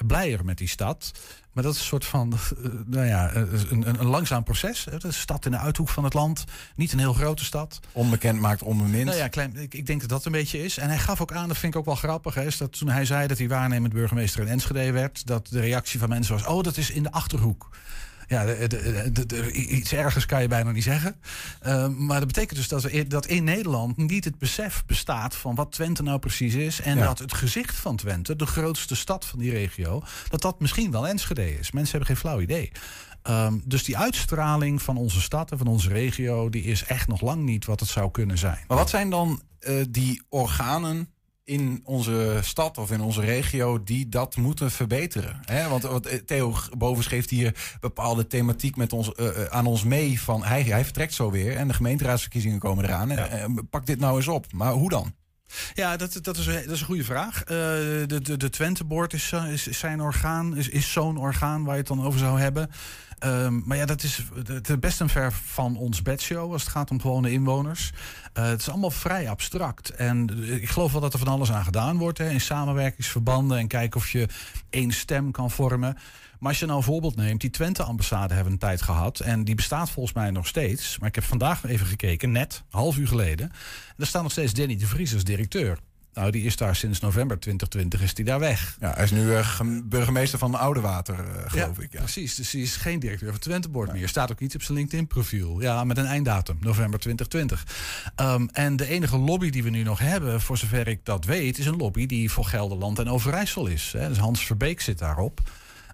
blijer 0.05 0.45
met 0.45 0.57
die 0.57 0.67
stad. 0.67 1.11
Maar 1.51 1.63
dat 1.63 1.73
is 1.73 1.79
een 1.79 1.85
soort 1.85 2.05
van, 2.05 2.33
uh, 2.33 2.71
nou 2.85 3.05
ja, 3.05 3.35
een, 3.35 3.87
een, 3.87 3.99
een 3.99 4.05
langzaam 4.05 4.43
proces. 4.43 4.85
Het 4.85 4.93
is 4.93 5.03
een 5.03 5.13
stad 5.13 5.45
in 5.45 5.51
de 5.51 5.57
uithoek 5.57 5.89
van 5.89 6.03
het 6.03 6.13
land. 6.13 6.43
Niet 6.75 6.93
een 6.93 6.99
heel 6.99 7.13
grote 7.13 7.45
stad. 7.45 7.79
Onbekend 7.91 8.39
maakt 8.39 8.63
onbemind. 8.63 9.05
Nou 9.05 9.17
ja, 9.17 9.27
klein, 9.27 9.55
ik, 9.55 9.73
ik, 9.73 9.85
denk 9.85 9.99
dat 9.99 10.09
dat 10.09 10.25
een 10.25 10.31
beetje 10.31 10.63
is. 10.63 10.77
En 10.77 10.87
hij 10.87 10.97
gaf 10.97 11.21
ook 11.21 11.31
aan, 11.31 11.47
dat 11.47 11.57
vind 11.57 11.73
ik 11.73 11.79
ook 11.79 11.85
wel 11.85 11.95
grappig, 11.95 12.33
hè, 12.33 12.45
is 12.45 12.57
dat 12.57 12.77
toen 12.77 12.89
hij 12.89 13.05
zei 13.05 13.27
dat 13.27 13.37
hij 13.37 13.47
waarnemend 13.47 13.93
burgemeester 13.93 14.41
in 14.41 14.47
Enschede 14.47 14.91
werd, 14.91 15.27
dat 15.27 15.47
de 15.47 15.59
reactie 15.59 15.99
van 15.99 16.09
mensen 16.09 16.33
was: 16.35 16.45
oh, 16.45 16.63
dat 16.63 16.77
is 16.77 16.91
in 16.91 17.03
de 17.03 17.11
achterhoek. 17.11 17.69
Ja, 18.31 18.45
de, 18.45 18.67
de, 19.11 19.25
de, 19.25 19.51
iets 19.51 19.93
ergers 19.93 20.25
kan 20.25 20.41
je 20.41 20.47
bijna 20.47 20.71
niet 20.71 20.83
zeggen. 20.83 21.15
Uh, 21.65 21.87
maar 21.87 22.17
dat 22.17 22.27
betekent 22.27 22.57
dus 22.57 22.67
dat, 22.67 22.83
we, 22.83 23.07
dat 23.07 23.25
in 23.25 23.43
Nederland 23.43 23.97
niet 23.97 24.23
het 24.23 24.37
besef 24.37 24.83
bestaat 24.85 25.35
van 25.35 25.55
wat 25.55 25.71
Twente 25.71 26.03
nou 26.03 26.19
precies 26.19 26.53
is. 26.53 26.81
En 26.81 26.97
ja. 26.97 27.05
dat 27.05 27.19
het 27.19 27.33
gezicht 27.33 27.75
van 27.75 27.95
Twente, 27.95 28.35
de 28.35 28.45
grootste 28.45 28.95
stad 28.95 29.25
van 29.25 29.39
die 29.39 29.51
regio, 29.51 30.03
dat 30.29 30.41
dat 30.41 30.59
misschien 30.59 30.91
wel 30.91 31.07
Enschede 31.07 31.59
is. 31.59 31.71
Mensen 31.71 31.97
hebben 31.97 32.15
geen 32.15 32.23
flauw 32.23 32.41
idee. 32.41 32.71
Um, 33.29 33.61
dus 33.65 33.83
die 33.83 33.97
uitstraling 33.97 34.81
van 34.81 34.97
onze 34.97 35.21
stad 35.21 35.51
en 35.51 35.57
van 35.57 35.67
onze 35.67 35.89
regio, 35.89 36.49
die 36.49 36.63
is 36.63 36.83
echt 36.83 37.07
nog 37.07 37.21
lang 37.21 37.43
niet 37.43 37.65
wat 37.65 37.79
het 37.79 37.89
zou 37.89 38.11
kunnen 38.11 38.37
zijn. 38.37 38.59
Maar 38.67 38.77
wat 38.77 38.89
zijn 38.89 39.09
dan 39.09 39.41
uh, 39.59 39.83
die 39.89 40.21
organen 40.29 41.09
in 41.43 41.81
onze 41.83 42.39
stad 42.41 42.77
of 42.77 42.91
in 42.91 43.01
onze 43.01 43.21
regio 43.21 43.83
die 43.83 44.09
dat 44.09 44.35
moeten 44.35 44.71
verbeteren. 44.71 45.39
Hè? 45.45 45.69
Want 45.69 45.83
wat 45.83 46.27
Theo 46.27 46.55
Bovens 46.77 47.07
geeft 47.07 47.29
hier 47.29 47.77
bepaalde 47.79 48.27
thematiek 48.27 48.75
met 48.75 48.93
ons, 48.93 49.11
uh, 49.15 49.43
aan 49.49 49.65
ons 49.65 49.83
mee 49.83 50.21
van 50.21 50.43
hij, 50.43 50.63
hij 50.63 50.83
vertrekt 50.83 51.13
zo 51.13 51.31
weer 51.31 51.55
en 51.55 51.67
de 51.67 51.73
gemeenteraadsverkiezingen 51.73 52.59
komen 52.59 52.85
eraan. 52.85 53.09
Ja. 53.09 53.27
En, 53.27 53.67
pak 53.69 53.85
dit 53.85 53.99
nou 53.99 54.17
eens 54.17 54.27
op. 54.27 54.53
Maar 54.53 54.73
hoe 54.73 54.89
dan? 54.89 55.13
Ja, 55.73 55.97
dat, 55.97 56.19
dat, 56.21 56.37
is, 56.37 56.45
dat 56.45 56.55
is 56.55 56.79
een 56.79 56.85
goede 56.85 57.03
vraag. 57.03 57.39
Uh, 57.41 57.47
de, 57.47 58.19
de, 58.21 58.37
de 58.37 58.49
Twente 58.49 58.83
Board 58.83 59.13
is, 59.13 59.31
is, 59.31 59.79
zijn 59.79 60.01
orgaan, 60.01 60.57
is, 60.57 60.69
is 60.69 60.91
zo'n 60.91 61.17
orgaan 61.17 61.63
waar 61.63 61.73
je 61.73 61.79
het 61.79 61.87
dan 61.87 62.03
over 62.03 62.19
zou 62.19 62.39
hebben. 62.39 62.69
Um, 63.25 63.63
maar 63.65 63.77
ja, 63.77 63.85
dat 63.85 64.03
is, 64.03 64.23
best 64.79 64.99
een 64.99 65.09
ver 65.09 65.31
van 65.31 65.77
ons 65.77 66.01
bedshow 66.01 66.51
als 66.51 66.61
het 66.61 66.71
gaat 66.71 66.91
om 66.91 67.01
gewone 67.01 67.31
inwoners. 67.31 67.91
Uh, 68.37 68.45
het 68.45 68.59
is 68.59 68.69
allemaal 68.69 68.91
vrij 68.91 69.29
abstract. 69.29 69.89
En 69.89 70.43
ik 70.61 70.69
geloof 70.69 70.91
wel 70.91 71.01
dat 71.01 71.13
er 71.13 71.19
van 71.19 71.27
alles 71.27 71.51
aan 71.51 71.63
gedaan 71.63 71.97
wordt 71.97 72.17
hè, 72.17 72.29
in 72.29 72.41
samenwerkingsverbanden 72.41 73.57
en 73.57 73.67
kijken 73.67 73.99
of 73.99 74.09
je 74.09 74.27
één 74.69 74.91
stem 74.91 75.31
kan 75.31 75.51
vormen. 75.51 75.97
Maar 76.41 76.49
als 76.49 76.59
je 76.59 76.65
nou 76.65 76.77
een 76.77 76.83
voorbeeld 76.83 77.15
neemt, 77.15 77.41
die 77.41 77.49
Twente-ambassade 77.49 78.33
hebben 78.33 78.53
een 78.53 78.59
tijd 78.59 78.81
gehad. 78.81 79.19
En 79.19 79.43
die 79.43 79.55
bestaat 79.55 79.89
volgens 79.89 80.15
mij 80.15 80.31
nog 80.31 80.47
steeds. 80.47 80.99
Maar 80.99 81.09
ik 81.09 81.15
heb 81.15 81.23
vandaag 81.23 81.65
even 81.65 81.87
gekeken, 81.87 82.31
net, 82.31 82.63
half 82.69 82.97
uur 82.97 83.07
geleden. 83.07 83.49
En 83.49 83.95
daar 83.97 84.07
staat 84.07 84.21
nog 84.21 84.31
steeds 84.31 84.53
Danny 84.53 84.75
de 84.75 84.87
Vries 84.87 85.13
als 85.13 85.23
directeur. 85.23 85.77
Nou, 86.13 86.31
die 86.31 86.43
is 86.43 86.55
daar 86.55 86.75
sinds 86.75 86.99
november 86.99 87.39
2020 87.39 88.01
is 88.01 88.13
die 88.13 88.25
daar 88.25 88.39
weg. 88.39 88.77
Ja, 88.79 88.93
hij 88.93 89.03
is 89.03 89.11
nu 89.11 89.25
uh, 89.25 89.59
burgemeester 89.83 90.39
van 90.39 90.55
Oudewater, 90.55 91.15
uh, 91.19 91.25
geloof 91.45 91.77
ja, 91.77 91.83
ik. 91.83 91.93
Ja. 91.93 91.99
Precies, 91.99 92.35
dus 92.35 92.51
hij 92.51 92.61
is 92.61 92.75
geen 92.75 92.99
directeur 92.99 93.29
van 93.29 93.39
Twentebord 93.39 93.87
ja. 93.87 93.93
meer. 93.93 94.09
Staat 94.09 94.31
ook 94.31 94.39
iets 94.39 94.55
op 94.55 94.61
zijn 94.61 94.77
LinkedIn-profiel. 94.77 95.61
Ja, 95.61 95.83
met 95.83 95.97
een 95.97 96.05
einddatum, 96.05 96.57
november 96.59 96.99
2020. 96.99 97.65
Um, 98.15 98.49
en 98.51 98.75
de 98.75 98.87
enige 98.87 99.17
lobby 99.17 99.49
die 99.49 99.63
we 99.63 99.69
nu 99.69 99.83
nog 99.83 99.99
hebben, 99.99 100.41
voor 100.41 100.57
zover 100.57 100.87
ik 100.87 101.05
dat 101.05 101.25
weet, 101.25 101.57
is 101.57 101.65
een 101.65 101.77
lobby 101.77 102.05
die 102.05 102.31
voor 102.31 102.45
Gelderland 102.45 102.99
en 102.99 103.09
Overijssel 103.09 103.67
is. 103.67 103.93
Hè. 103.97 104.07
Dus 104.07 104.17
Hans 104.17 104.45
Verbeek 104.45 104.81
zit 104.81 104.97
daarop. 104.97 105.41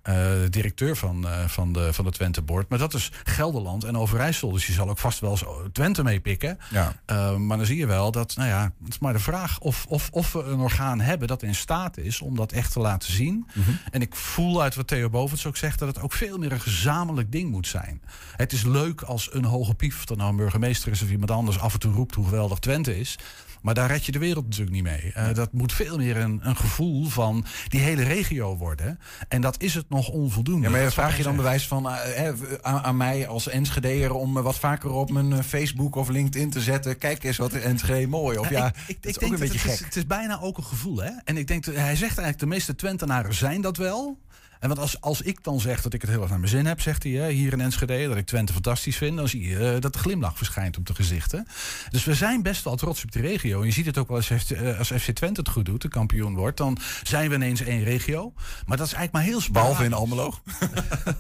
Uh, 0.09 0.31
directeur 0.49 0.95
van, 0.95 1.25
uh, 1.25 1.47
van, 1.47 1.73
de, 1.73 1.93
van 1.93 2.05
de 2.05 2.11
Twente 2.11 2.41
Board. 2.41 2.69
Maar 2.69 2.79
dat 2.79 2.93
is 2.93 3.11
Gelderland 3.23 3.83
en 3.83 3.97
Overijssel. 3.97 4.51
Dus 4.51 4.67
je 4.67 4.73
zal 4.73 4.89
ook 4.89 4.97
vast 4.97 5.19
wel 5.19 5.31
eens 5.31 5.43
Twente 5.71 6.03
meepikken. 6.03 6.59
Ja. 6.69 6.95
Uh, 7.11 7.35
maar 7.35 7.57
dan 7.57 7.65
zie 7.65 7.77
je 7.77 7.85
wel 7.85 8.11
dat, 8.11 8.35
nou 8.35 8.49
ja, 8.49 8.71
het 8.83 8.93
is 8.93 8.99
maar 8.99 9.13
de 9.13 9.19
vraag 9.19 9.59
of, 9.59 9.85
of, 9.89 10.09
of 10.11 10.33
we 10.33 10.43
een 10.43 10.59
orgaan 10.59 10.99
hebben 10.99 11.27
dat 11.27 11.43
in 11.43 11.55
staat 11.55 11.97
is 11.97 12.21
om 12.21 12.35
dat 12.35 12.51
echt 12.51 12.71
te 12.71 12.79
laten 12.79 13.13
zien. 13.13 13.33
Mm 13.53 13.63
-hmm. 13.63 13.79
En 13.91 14.01
ik 14.01 14.15
voel 14.15 14.61
uit 14.61 14.75
wat 14.75 14.87
Theo 14.87 15.09
Bovens 15.09 15.45
ook 15.45 15.57
zegt 15.57 15.79
dat 15.79 15.87
het 15.87 16.01
ook 16.01 16.13
veel 16.13 16.37
meer 16.37 16.51
een 16.51 16.61
gezamenlijk 16.61 17.31
ding 17.31 17.51
moet 17.51 17.67
zijn. 17.67 18.01
Het 18.35 18.51
is 18.51 18.63
leuk 18.63 19.01
als 19.01 19.33
een 19.33 19.45
hoge 19.45 19.73
pief, 19.73 20.09
er 20.09 20.17
nou 20.17 20.29
een 20.29 20.35
burgemeester 20.35 20.91
is 20.91 21.01
of 21.01 21.09
iemand 21.09 21.31
anders 21.31 21.59
af 21.59 21.73
en 21.73 21.79
toe 21.79 21.93
roept 21.93 22.15
hoe 22.15 22.25
geweldig 22.25 22.59
Twente 22.59 22.99
is. 22.99 23.17
Maar 23.61 23.73
daar 23.73 23.87
red 23.87 24.05
je 24.05 24.11
de 24.11 24.19
wereld 24.19 24.45
natuurlijk 24.45 24.71
niet 24.71 24.83
mee. 24.83 25.13
Uh, 25.17 25.33
dat 25.33 25.53
moet 25.53 25.73
veel 25.73 25.97
meer 25.97 26.17
een, 26.17 26.39
een, 26.43 26.55
gevoel 26.55 27.05
van 27.05 27.45
die 27.67 27.79
hele 27.79 28.03
regio 28.03 28.57
worden. 28.57 28.99
En 29.27 29.41
dat 29.41 29.61
is 29.61 29.73
het 29.73 29.89
nog 29.89 30.09
onvoldoende. 30.09 30.65
Ja, 30.65 30.71
maar 30.71 30.83
dat 30.83 30.93
vraag 30.93 31.17
je 31.17 31.23
dan 31.23 31.35
bewijs 31.35 31.67
van 31.67 31.85
uh, 31.85 32.27
aan, 32.61 32.83
aan, 32.83 32.97
mij 32.97 33.27
als 33.27 33.47
Enschedeer 33.47 34.13
om 34.13 34.33
wat 34.33 34.59
vaker 34.59 34.91
op 34.91 35.11
mijn 35.11 35.43
Facebook 35.43 35.95
of 35.95 36.09
LinkedIn 36.09 36.49
te 36.49 36.61
zetten. 36.61 36.97
Kijk 36.97 37.23
eens 37.23 37.37
wat 37.37 37.53
Enschede 37.53 38.07
mooi. 38.07 38.37
Of 38.37 38.49
ja, 38.49 38.67
ik, 38.67 38.73
ik, 38.87 39.05
ik 39.05 39.19
denk 39.19 39.31
een 39.33 39.39
beetje 39.39 39.53
het 39.53 39.61
gek. 39.61 39.71
Is, 39.71 39.79
het 39.79 39.95
is 39.95 40.07
bijna 40.07 40.39
ook 40.41 40.57
een 40.57 40.63
gevoel. 40.63 40.97
Hè? 40.97 41.11
En 41.23 41.37
ik 41.37 41.47
denk, 41.47 41.65
hij 41.65 41.73
zegt 41.73 42.01
eigenlijk 42.01 42.39
de 42.39 42.45
meeste 42.45 42.75
Twentenaren 42.75 43.33
zijn 43.33 43.61
dat 43.61 43.77
wel. 43.77 44.17
En 44.59 44.67
want 44.67 44.79
als, 44.79 45.01
als 45.01 45.21
ik 45.21 45.43
dan 45.43 45.59
zeg 45.59 45.81
dat 45.81 45.93
ik 45.93 46.01
het 46.01 46.09
heel 46.09 46.21
erg 46.21 46.29
naar 46.29 46.39
mijn 46.39 46.51
zin 46.51 46.65
heb, 46.65 46.81
zegt 46.81 47.03
hij 47.03 47.11
hè, 47.11 47.29
hier 47.29 47.53
in 47.53 47.61
Enschede, 47.61 48.07
dat 48.07 48.17
ik 48.17 48.25
Twente 48.25 48.53
fantastisch 48.53 48.97
vind, 48.97 49.17
dan 49.17 49.27
zie 49.27 49.47
je 49.47 49.73
eh, 49.73 49.81
dat 49.81 49.93
de 49.93 49.99
glimlach 49.99 50.37
verschijnt 50.37 50.77
op 50.77 50.85
de 50.85 50.95
gezichten. 50.95 51.47
Dus 51.89 52.03
we 52.03 52.13
zijn 52.13 52.41
best 52.41 52.63
wel 52.63 52.75
trots 52.75 53.03
op 53.03 53.11
die 53.11 53.21
regio. 53.21 53.59
En 53.59 53.65
je 53.65 53.73
ziet 53.73 53.85
het 53.85 53.97
ook 53.97 54.07
wel 54.07 54.17
als, 54.17 54.29
eh, 54.29 54.77
als 54.77 54.91
FC 54.91 55.11
Twente 55.11 55.39
het 55.39 55.49
goed 55.49 55.65
doet, 55.65 55.81
de 55.81 55.87
kampioen 55.87 56.35
wordt, 56.35 56.57
dan 56.57 56.77
zijn 57.03 57.29
we 57.29 57.35
ineens 57.35 57.61
één 57.61 57.83
regio. 57.83 58.33
Maar 58.65 58.77
dat 58.77 58.87
is 58.87 58.93
eigenlijk 58.93 59.11
maar 59.11 59.23
heel 59.23 59.51
Behalve 59.51 59.83
in. 59.83 59.93
Almelo. 59.93 60.33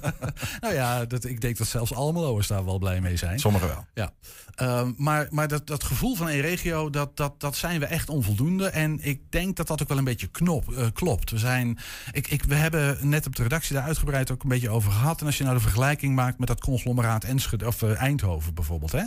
Nou 0.61 0.73
ja, 0.73 1.05
dat, 1.05 1.25
ik 1.25 1.41
denk 1.41 1.57
dat 1.57 1.67
zelfs 1.67 1.93
Almeloers 1.93 2.47
daar 2.47 2.65
wel 2.65 2.77
blij 2.77 3.01
mee 3.01 3.17
zijn. 3.17 3.39
Sommigen 3.39 3.67
wel. 3.67 3.85
Ja, 3.93 4.13
Ehm, 4.57 4.91
maar, 4.97 5.27
maar 5.29 5.47
dat, 5.47 5.67
dat 5.67 5.83
gevoel 5.83 6.15
van 6.15 6.27
een 6.27 6.41
regio, 6.41 6.89
dat, 6.89 7.17
dat, 7.17 7.39
dat 7.39 7.55
zijn 7.55 7.79
we 7.79 7.85
echt 7.85 8.09
onvoldoende. 8.09 8.67
En 8.67 8.99
ik 9.01 9.31
denk 9.31 9.55
dat 9.55 9.67
dat 9.67 9.81
ook 9.81 9.87
wel 9.87 9.97
een 9.97 10.03
beetje 10.03 10.27
knop, 10.27 10.73
eh, 10.73 10.85
klopt. 10.93 11.31
We, 11.31 11.37
zijn, 11.37 11.77
ik, 12.11 12.27
ik, 12.27 12.43
we 12.43 12.55
hebben 12.55 13.09
net 13.09 13.23
op 13.27 13.35
de 13.35 13.43
redactie 13.43 13.75
daar 13.75 13.83
uitgebreid 13.83 14.31
ook 14.31 14.43
een 14.43 14.49
beetje 14.49 14.69
over 14.69 14.91
gehad. 14.91 15.19
En 15.19 15.25
als 15.25 15.37
je 15.37 15.43
nou 15.43 15.55
de 15.55 15.61
vergelijking 15.61 16.15
maakt 16.15 16.39
met 16.39 16.47
dat 16.47 16.59
conglomeraat 16.59 17.23
Enschede, 17.23 17.67
of 17.67 17.81
eh, 17.81 18.01
Eindhoven 18.01 18.53
bijvoorbeeld. 18.53 18.91
Hè? 18.91 19.03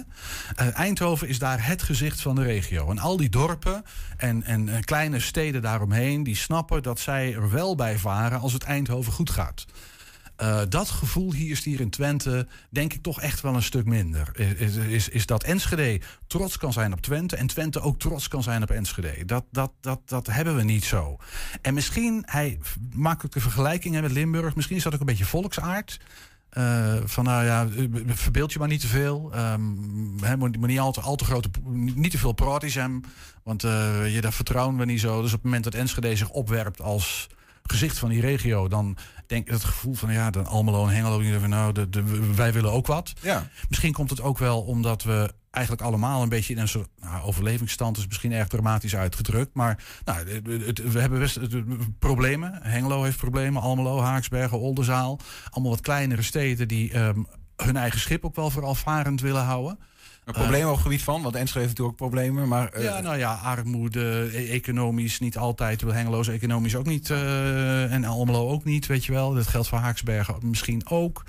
Eh, 0.56 0.78
Eindhoven 0.78 1.28
is 1.28 1.38
daar 1.38 1.66
het 1.66 1.82
gezicht 1.82 2.20
van 2.20 2.34
de 2.34 2.42
regio. 2.42 2.90
En 2.90 2.98
al 2.98 3.16
die 3.16 3.28
dorpen 3.28 3.84
en, 4.16 4.42
en 4.42 4.68
eh, 4.68 4.80
kleine 4.80 5.20
steden 5.20 5.62
daaromheen, 5.62 6.22
die 6.22 6.36
snappen 6.36 6.82
dat 6.82 7.00
zij 7.00 7.34
er 7.34 7.50
wel 7.50 7.74
bij 7.74 7.98
varen 7.98 8.40
als 8.40 8.52
het 8.52 8.62
Eindhoven 8.62 9.12
goed 9.12 9.30
gaat. 9.30 9.66
Eh, 10.40 10.60
dat 10.68 10.90
gevoel 10.90 11.32
hier 11.32 11.50
is 11.50 11.64
hier 11.64 11.80
in 11.80 11.90
Twente, 11.90 12.46
denk 12.70 12.92
ik 12.92 13.02
toch 13.02 13.20
echt 13.20 13.40
wel 13.40 13.54
een 13.54 13.62
stuk 13.62 13.84
minder. 13.84 14.30
Is, 14.58 14.76
is, 14.76 15.08
is 15.08 15.26
dat 15.26 15.42
Enschede 15.42 16.00
trots 16.26 16.56
kan 16.56 16.72
zijn 16.72 16.92
op 16.92 17.00
Twente 17.00 17.36
en 17.36 17.46
Twente 17.46 17.80
ook 17.80 17.98
trots 17.98 18.28
kan 18.28 18.42
zijn 18.42 18.62
op 18.62 18.70
Enschede. 18.70 19.24
Dat, 19.24 19.44
dat, 19.50 19.72
dat, 19.80 20.00
dat 20.04 20.26
hebben 20.26 20.56
we 20.56 20.62
niet 20.62 20.84
zo. 20.84 21.16
En 21.62 21.74
misschien, 21.74 22.22
hij 22.26 22.58
ook 22.96 23.30
de 23.30 23.40
vergelijkingen 23.40 24.02
met 24.02 24.12
Limburg, 24.12 24.54
misschien 24.54 24.76
is 24.76 24.82
dat 24.82 24.94
ook 24.94 25.00
een 25.00 25.06
beetje 25.06 25.24
volksaard. 25.24 26.00
Eh, 26.50 26.94
van 27.04 27.24
nou 27.24 27.44
ja, 27.44 27.68
verbeeld 28.06 28.52
je 28.52 28.58
maar 28.58 28.68
niet 28.68 28.80
te 28.80 28.86
veel. 28.86 29.30
Hè, 30.20 30.36
moet, 30.36 30.56
moet 30.56 30.68
niet 30.68 30.78
al 30.78 30.92
te, 30.92 31.00
al 31.00 31.16
te 31.16 31.24
grote, 31.24 31.48
niet 31.74 32.10
te 32.10 32.18
veel 32.18 32.32
pratism. 32.32 33.00
Want 33.42 33.64
eh, 33.64 34.14
je, 34.14 34.20
daar 34.20 34.32
vertrouwen 34.32 34.76
we 34.76 34.84
niet 34.84 35.00
zo. 35.00 35.22
Dus 35.22 35.32
op 35.32 35.36
het 35.36 35.44
moment 35.44 35.64
dat 35.64 35.74
Enschede 35.74 36.16
zich 36.16 36.30
opwerpt 36.30 36.80
als 36.80 37.28
gezicht 37.62 37.98
van 37.98 38.08
die 38.08 38.20
regio, 38.20 38.68
dan 38.68 38.96
denk 39.26 39.46
ik 39.46 39.52
het 39.52 39.64
gevoel 39.64 39.94
van 39.94 40.12
ja, 40.12 40.30
dan 40.30 40.46
Almelo 40.46 40.86
en 40.86 40.94
Hengelo, 40.94 41.46
nou, 41.46 41.72
de, 41.72 41.88
de, 41.88 42.34
wij 42.34 42.52
willen 42.52 42.72
ook 42.72 42.86
wat. 42.86 43.12
Ja. 43.22 43.48
Misschien 43.68 43.92
komt 43.92 44.10
het 44.10 44.20
ook 44.20 44.38
wel 44.38 44.60
omdat 44.62 45.02
we 45.02 45.32
eigenlijk 45.50 45.84
allemaal 45.86 46.22
een 46.22 46.28
beetje 46.28 46.54
in 46.54 46.60
een 46.60 46.68
soort 46.68 46.88
nou, 47.00 47.22
overlevingsstand 47.22 47.96
is 47.96 48.06
misschien 48.06 48.32
erg 48.32 48.48
dramatisch 48.48 48.96
uitgedrukt, 48.96 49.54
maar 49.54 49.84
nou, 50.04 50.28
het- 50.28 50.66
het- 50.66 50.92
we 50.92 51.00
hebben 51.00 51.18
best 51.18 51.34
het- 51.34 51.98
problemen. 51.98 52.58
Hengelo 52.62 53.02
heeft 53.02 53.16
problemen, 53.16 53.62
Almelo, 53.62 54.00
Haaksbergen, 54.00 54.58
Oldenzaal, 54.58 55.18
allemaal 55.50 55.70
wat 55.72 55.80
kleinere 55.80 56.22
steden 56.22 56.68
die 56.68 56.92
ehm, 56.92 57.22
hun 57.56 57.76
eigen 57.76 58.00
schip 58.00 58.24
ook 58.24 58.34
wel 58.36 58.50
vooral 58.50 58.74
varend 58.74 59.20
willen 59.20 59.44
houden. 59.44 59.78
Een 60.36 60.42
probleem 60.42 60.64
op 60.66 60.72
het 60.72 60.80
gebied 60.82 61.02
van, 61.02 61.22
want 61.22 61.34
Enschede 61.34 61.66
heeft 61.66 61.78
natuurlijk 61.78 62.02
ook 62.02 62.10
problemen. 62.10 62.48
Maar 62.48 62.68
eh, 62.68 62.82
Ja, 62.84 63.00
nou 63.00 63.16
ja, 63.18 63.32
armoede, 63.34 64.28
e- 64.32 64.48
economisch 64.50 65.18
niet 65.20 65.36
altijd. 65.36 65.80
Hengeloos 65.80 66.28
economisch 66.28 66.76
ook 66.76 66.86
niet. 66.86 67.10
eh, 67.10 67.92
en 67.92 68.04
Almelo 68.04 68.48
ook 68.48 68.64
niet, 68.64 68.86
weet 68.86 69.04
je 69.04 69.12
wel. 69.12 69.34
Dat 69.34 69.46
geldt 69.46 69.68
voor 69.68 69.78
Haaksbergen 69.78 70.34
misschien 70.42 70.88
ook. 70.88 71.24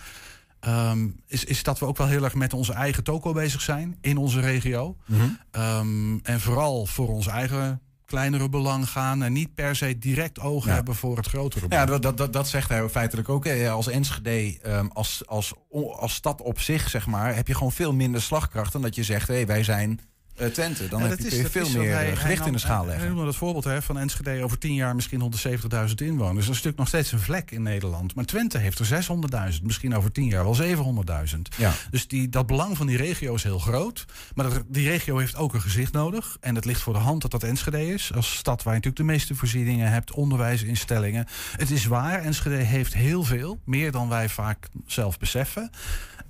Ehm, 0.60 1.08
is, 1.28 1.44
is 1.44 1.64
dat 1.64 1.80
we 1.80 1.86
ook 1.86 1.98
wel 1.98 2.08
heel 2.08 2.24
erg 2.24 2.34
met 2.36 2.54
onze 2.54 2.74
eigen 2.74 3.04
toko 3.04 3.34
bezig 3.34 3.62
zijn 3.62 3.98
in 4.02 4.18
onze 4.18 4.40
regio. 4.40 4.98
mhm. 5.06 5.22
Ehm, 5.52 6.18
en 6.24 6.40
vooral 6.40 6.86
voor 6.86 7.08
ons 7.08 7.28
eigen 7.28 7.82
kleinere 8.12 8.50
belang 8.50 8.90
gaan. 8.90 9.24
En 9.24 9.34
niet 9.34 9.54
per 9.56 9.76
se 9.76 9.98
direct 9.98 10.40
oog 10.40 10.66
Ja. 10.66 10.74
hebben 10.74 10.96
voor 10.96 11.18
het 11.18 11.28
grotere 11.28 11.66
Ja, 11.70 11.84
belang. 11.84 11.90
dat, 11.90 12.02
dat, 12.02 12.18
dat, 12.18 12.34
dat 12.34 12.48
zegt 12.48 12.70
hij 12.70 12.90
feitelijk 12.90 13.30
ook. 13.30 13.48
Als 13.48 13.88
Enschede, 13.88 14.60
ehm, 14.62 14.88
als, 14.94 15.22
als, 15.28 15.54
als 16.00 16.14
stad 16.14 16.42
op 16.42 16.60
zich, 16.60 16.90
zeg 16.90 17.06
maar, 17.08 17.36
heb 17.36 17.48
je 17.48 17.54
gewoon 17.56 17.72
veel 17.72 17.94
minder 17.94 18.22
slagkracht 18.22 18.74
dan 18.74 18.82
dat 18.82 18.96
je 18.96 19.04
zegt, 19.04 19.28
hé, 19.28 19.46
wij 19.46 19.64
zijn 19.64 20.00
Twente. 20.50 20.88
Dan 20.88 21.00
Ja, 21.04 21.08
heb 21.08 21.18
dat 21.18 21.20
je, 21.20 21.24
is- 21.24 21.30
kun 21.30 21.38
je 21.38 21.60
dat 21.60 21.72
veel 21.72 21.82
meer 21.82 21.92
hij- 21.94 22.02
eh, 22.02 22.08
hij 22.08 22.16
gewicht 22.18 22.38
nam- 22.40 22.48
in 22.48 22.54
de 22.54 22.60
schaal 22.60 22.80
Hij 22.86 22.88
leggen. 22.88 23.08
noemde 23.10 23.26
het 23.28 23.36
voorbeeld 23.36 23.64
hè, 23.64 23.82
van 23.82 23.98
Enschede 23.98 24.44
over 24.44 24.58
tien 24.58 24.74
jaar 24.74 24.96
misschien 24.96 25.20
170.000 25.22 26.02
inwoners. 26.02 26.34
Dat 26.36 26.42
is 26.42 26.48
natuurlijk 26.48 26.78
nog 26.78 26.88
steeds 26.88 27.12
een 27.12 27.20
vlek 27.20 27.52
in 27.52 27.62
Nederland. 27.62 28.16
Maar 28.16 28.26
Twente 28.26 28.58
heeft 28.58 28.80
er 28.80 28.86
600.000, 28.86 29.64
misschien 29.64 29.96
over 29.96 30.12
tien 30.12 30.26
jaar 30.28 30.44
wel 30.44 30.56
700.000. 30.56 31.56
Ja. 31.58 31.74
Dus 31.92 32.08
die, 32.08 32.30
dat 32.30 32.46
belang 32.48 32.78
van 32.78 32.88
die 32.88 32.98
regio 32.98 33.34
is 33.36 33.44
heel 33.44 33.60
groot. 33.60 34.06
Maar 34.36 34.50
dat, 34.50 34.64
die 34.68 34.88
regio 34.90 35.18
heeft 35.18 35.36
ook 35.36 35.54
een 35.54 35.62
gezicht 35.62 35.94
nodig. 35.94 36.38
En 36.40 36.56
het 36.56 36.66
ligt 36.66 36.82
voor 36.82 36.94
de 36.94 37.00
hand 37.00 37.22
dat 37.22 37.32
dat 37.32 37.44
Enschede 37.44 37.88
is. 37.94 38.12
Als 38.16 38.36
stad 38.38 38.64
waar 38.64 38.74
je 38.74 38.80
natuurlijk 38.80 39.08
de 39.08 39.14
meeste 39.14 39.36
voorzieningen 39.36 39.92
hebt, 39.92 40.12
onderwijsinstellingen. 40.12 41.26
Het 41.58 41.72
is 41.72 41.86
waar, 41.86 42.20
Enschede 42.22 42.56
heeft 42.56 42.94
heel 42.94 43.24
veel. 43.24 43.60
Meer 43.66 43.92
dan 43.92 44.10
wij 44.10 44.30
vaak 44.30 44.68
zelf 44.88 45.18
beseffen. 45.20 45.70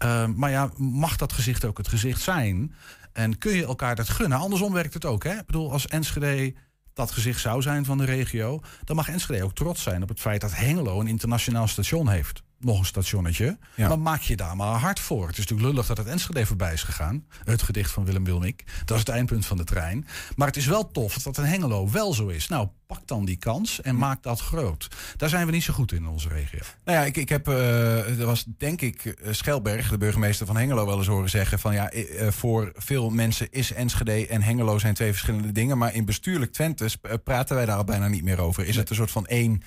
Uh, 0.03 0.25
maar 0.25 0.49
ja, 0.49 0.69
mag 0.77 1.15
dat 1.15 1.33
gezicht 1.33 1.65
ook 1.65 1.77
het 1.77 1.87
gezicht 1.87 2.21
zijn? 2.21 2.73
En 3.13 3.37
kun 3.37 3.55
je 3.55 3.65
elkaar 3.65 3.95
dat 3.95 4.09
gunnen? 4.09 4.37
Andersom 4.37 4.73
werkt 4.73 4.93
het 4.93 5.05
ook. 5.05 5.23
Hè? 5.23 5.33
Ik 5.37 5.45
bedoel, 5.45 5.71
als 5.71 5.87
Enschede 5.87 6.53
dat 6.93 7.11
gezicht 7.11 7.39
zou 7.39 7.61
zijn 7.61 7.85
van 7.85 7.97
de 7.97 8.05
regio, 8.05 8.59
dan 8.83 8.95
mag 8.95 9.09
Enschede 9.09 9.43
ook 9.43 9.55
trots 9.55 9.83
zijn 9.83 10.03
op 10.03 10.09
het 10.09 10.19
feit 10.19 10.41
dat 10.41 10.55
Hengelo 10.55 10.99
een 10.99 11.07
internationaal 11.07 11.67
station 11.67 12.09
heeft. 12.09 12.43
Nog 12.59 12.79
een 12.79 12.85
stationnetje. 12.85 13.57
Ja. 13.75 13.87
Maar 13.87 13.99
maak 13.99 14.21
je 14.21 14.35
daar 14.35 14.55
maar 14.55 14.79
hard 14.79 14.99
voor. 14.99 15.27
Het 15.27 15.37
is 15.37 15.37
natuurlijk 15.37 15.69
lullig 15.69 15.87
dat 15.87 15.97
het 15.97 16.07
Enschede 16.07 16.45
voorbij 16.45 16.73
is 16.73 16.83
gegaan. 16.83 17.25
Het 17.43 17.61
gedicht 17.61 17.91
van 17.91 18.05
Willem 18.05 18.23
Wilmik. 18.23 18.63
Dat 18.85 18.97
is 18.97 19.03
het 19.03 19.15
eindpunt 19.15 19.45
van 19.45 19.57
de 19.57 19.63
trein. 19.63 20.07
Maar 20.35 20.47
het 20.47 20.57
is 20.57 20.65
wel 20.65 20.91
tof 20.91 21.17
dat 21.17 21.37
in 21.37 21.43
Hengelo 21.43 21.89
wel 21.89 22.13
zo 22.13 22.27
is. 22.27 22.47
Nou, 22.47 22.67
pak 22.91 23.07
dan 23.07 23.25
die 23.25 23.35
kans 23.37 23.81
en 23.81 23.97
maak 23.97 24.23
dat 24.23 24.39
groot. 24.39 24.87
Daar 25.17 25.29
zijn 25.29 25.45
we 25.45 25.51
niet 25.51 25.63
zo 25.63 25.73
goed 25.73 25.91
in 25.91 25.97
in 26.01 26.07
onze 26.07 26.27
regio. 26.29 26.59
Nou 26.85 26.97
ja, 26.97 27.05
ik, 27.05 27.17
ik 27.17 27.29
heb, 27.29 27.47
eh 27.47 28.19
er 28.19 28.25
was 28.25 28.45
denk 28.57 28.81
ik 28.81 29.05
eh, 29.05 29.33
Schelberg, 29.33 29.89
de 29.89 29.97
burgemeester 29.97 30.45
van 30.45 30.57
Hengelo, 30.57 30.85
wel 30.85 30.97
eens 30.97 31.07
horen 31.07 31.29
zeggen 31.29 31.59
van 31.59 31.73
ja, 31.73 31.89
eh, 31.89 32.27
voor 32.27 32.71
veel 32.75 33.09
mensen 33.09 33.51
is 33.51 33.73
Enschede 33.73 34.27
en 34.27 34.41
Hengelo 34.41 34.79
zijn 34.79 34.93
twee 34.93 35.11
verschillende 35.11 35.51
dingen, 35.51 35.77
maar 35.77 35.93
in 35.93 36.05
bestuurlijk 36.05 36.51
Twente 36.51 36.89
praten 37.23 37.55
wij 37.55 37.65
daar 37.65 37.77
al 37.77 37.83
bijna 37.83 38.07
niet 38.07 38.23
meer 38.23 38.39
over. 38.39 38.65
Is 38.65 38.75
het 38.75 38.89
een 38.89 38.95
soort 38.95 39.11
van 39.11 39.27
één, 39.27 39.61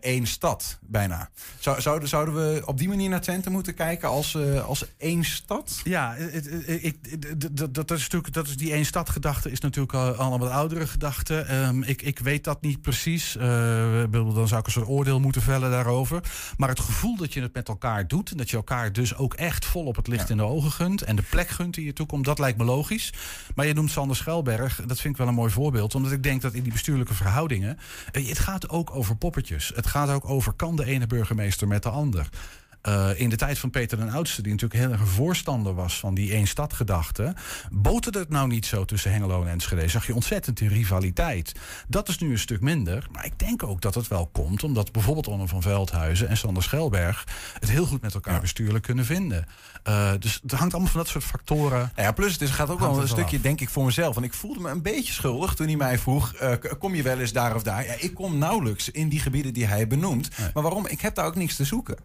één 0.00 0.26
stad 0.26 0.78
bijna? 0.82 1.30
Zou, 1.58 1.80
zouden, 1.80 2.08
zouden 2.08 2.34
we 2.34 2.62
op 2.66 2.78
die 2.78 2.88
manier 2.88 3.08
naar 3.08 3.20
Twente 3.20 3.50
moeten 3.50 3.74
kijken 3.74 4.08
als, 4.08 4.36
als 4.66 4.84
één 4.96 5.24
stad? 5.24 5.80
Ja, 5.84 6.14
ik, 6.14 6.96
d- 7.02 7.56
d- 7.56 7.74
dat, 7.74 7.90
is 7.90 8.00
natuurlijk, 8.02 8.32
dat 8.32 8.46
is 8.46 8.56
die 8.56 8.72
één 8.72 8.84
stad 8.86 9.10
gedachte 9.10 9.50
is 9.50 9.60
natuurlijk 9.60 9.94
al, 9.94 10.12
al 10.14 10.32
een 10.32 10.40
wat 10.40 10.50
oudere 10.50 10.86
gedachte. 10.86 11.40
Ehm, 11.40 11.82
ik, 11.82 12.02
ik 12.02 12.18
weet 12.18 12.44
dat 12.44 12.57
niet 12.60 12.82
precies. 12.82 13.36
Eh, 13.36 14.02
dan 14.10 14.48
zou 14.48 14.60
ik 14.60 14.66
een 14.66 14.72
soort 14.72 14.88
oordeel 14.88 15.20
moeten 15.20 15.42
vellen 15.42 15.70
daarover. 15.70 16.22
Maar 16.56 16.68
het 16.68 16.80
gevoel 16.80 17.16
dat 17.16 17.32
je 17.32 17.40
het 17.42 17.54
met 17.54 17.68
elkaar 17.68 18.06
doet 18.08 18.30
en 18.30 18.36
dat 18.36 18.50
je 18.50 18.56
elkaar 18.56 18.92
dus 18.92 19.16
ook 19.16 19.34
echt 19.34 19.64
vol 19.64 19.84
op 19.84 19.96
het 19.96 20.06
licht 20.08 20.24
Ja. 20.24 20.30
in 20.30 20.36
de 20.36 20.42
ogen 20.42 20.70
gunt 20.70 21.02
en 21.02 21.16
de 21.16 21.22
plek 21.22 21.48
gunt 21.48 21.74
die 21.74 21.84
je 21.84 21.92
toekomt, 21.92 22.24
dat 22.24 22.38
lijkt 22.38 22.58
me 22.58 22.64
logisch. 22.64 23.12
Maar 23.54 23.66
je 23.66 23.74
noemt 23.74 23.90
Sander 23.90 24.16
Schelberg, 24.16 24.80
dat 24.86 25.00
vind 25.00 25.12
ik 25.14 25.18
wel 25.20 25.28
een 25.28 25.34
mooi 25.34 25.52
voorbeeld, 25.52 25.94
omdat 25.94 26.12
ik 26.12 26.22
denk 26.22 26.42
dat 26.42 26.52
in 26.54 26.62
die 26.62 26.72
bestuurlijke 26.72 27.14
verhoudingen, 27.14 27.78
eh, 28.12 28.28
het 28.28 28.38
gaat 28.38 28.68
ook 28.68 28.94
over 28.94 29.16
poppetjes. 29.16 29.72
Het 29.74 29.86
gaat 29.86 30.08
ook 30.10 30.28
over 30.28 30.52
kan 30.52 30.76
de 30.76 30.84
ene 30.84 31.06
burgemeester 31.06 31.68
met 31.68 31.82
de 31.82 31.88
ander. 31.90 32.28
Eh, 32.82 33.10
in 33.16 33.28
de 33.28 33.36
tijd 33.36 33.58
van 33.58 33.70
Peter 33.70 33.98
den 33.98 34.10
Oudste, 34.10 34.42
die 34.42 34.52
natuurlijk 34.52 34.80
heel 34.80 34.90
erg 34.92 35.00
een 35.00 35.06
voorstander 35.06 35.74
was 35.74 35.98
van 35.98 36.14
die 36.14 36.32
één 36.32 36.46
stad 36.46 36.72
gedachte, 36.72 37.34
boterde 37.70 38.18
het 38.18 38.28
nou 38.28 38.48
niet 38.48 38.66
zo 38.66 38.84
tussen 38.84 39.12
Hengelo 39.12 39.42
en 39.42 39.48
Enschede. 39.50 39.88
Zag 39.88 40.06
je 40.06 40.14
ontzettend 40.14 40.56
die 40.56 40.68
rivaliteit. 40.68 41.52
Dat 41.88 42.08
is 42.08 42.18
nu 42.18 42.30
een 42.30 42.38
stuk 42.38 42.60
minder. 42.60 43.06
Maar 43.12 43.24
ik 43.24 43.38
denk 43.38 43.62
ook 43.62 43.80
dat 43.80 43.94
het 43.94 44.08
wel 44.08 44.26
komt, 44.26 44.62
omdat 44.62 44.92
bijvoorbeeld 44.92 45.26
Onno 45.28 45.46
van 45.46 45.62
Veldhuizen 45.62 46.28
en 46.28 46.36
Sander 46.36 46.62
Schelberg 46.62 47.24
het 47.60 47.70
heel 47.70 47.86
goed 47.86 48.00
met 48.00 48.14
elkaar 48.14 48.34
Ja. 48.34 48.40
bestuurlijk 48.40 48.84
kunnen 48.84 49.04
vinden. 49.04 49.46
Eh, 49.82 50.12
dus 50.18 50.38
het 50.42 50.52
hangt 50.52 50.72
allemaal 50.74 50.92
van 50.92 51.00
dat 51.00 51.08
soort 51.10 51.24
factoren. 51.24 51.92
Ja, 51.96 52.12
plus 52.12 52.32
het 52.32 52.40
is- 52.42 52.50
gaat 52.50 52.70
ook 52.70 52.78
wel 52.80 53.00
een 53.00 53.08
stukje, 53.08 53.36
af. 53.36 53.42
denk 53.42 53.60
ik, 53.60 53.68
voor 53.68 53.84
mezelf. 53.84 54.14
Want 54.14 54.26
ik 54.26 54.34
voelde 54.34 54.60
me 54.60 54.70
een 54.70 54.82
beetje 54.82 55.12
schuldig 55.12 55.54
toen 55.54 55.66
hij 55.66 55.76
mij 55.76 55.98
vroeg: 55.98 56.32
eh, 56.34 56.52
kom 56.78 56.94
je 56.94 57.02
wel 57.02 57.18
eens 57.18 57.32
daar 57.32 57.54
of 57.54 57.62
daar? 57.62 57.84
Ja, 57.86 57.94
ik 57.98 58.14
kom 58.14 58.38
nauwelijks 58.38 58.90
in 58.90 59.08
die 59.08 59.20
gebieden 59.20 59.52
die 59.52 59.66
hij 59.66 59.86
benoemt. 59.86 60.38
Nee. 60.38 60.50
Maar 60.54 60.62
waarom? 60.62 60.86
Ik 60.86 61.00
heb 61.00 61.14
daar 61.14 61.26
ook 61.26 61.34
niks 61.36 61.56
te 61.56 61.64
zoeken. 61.64 61.96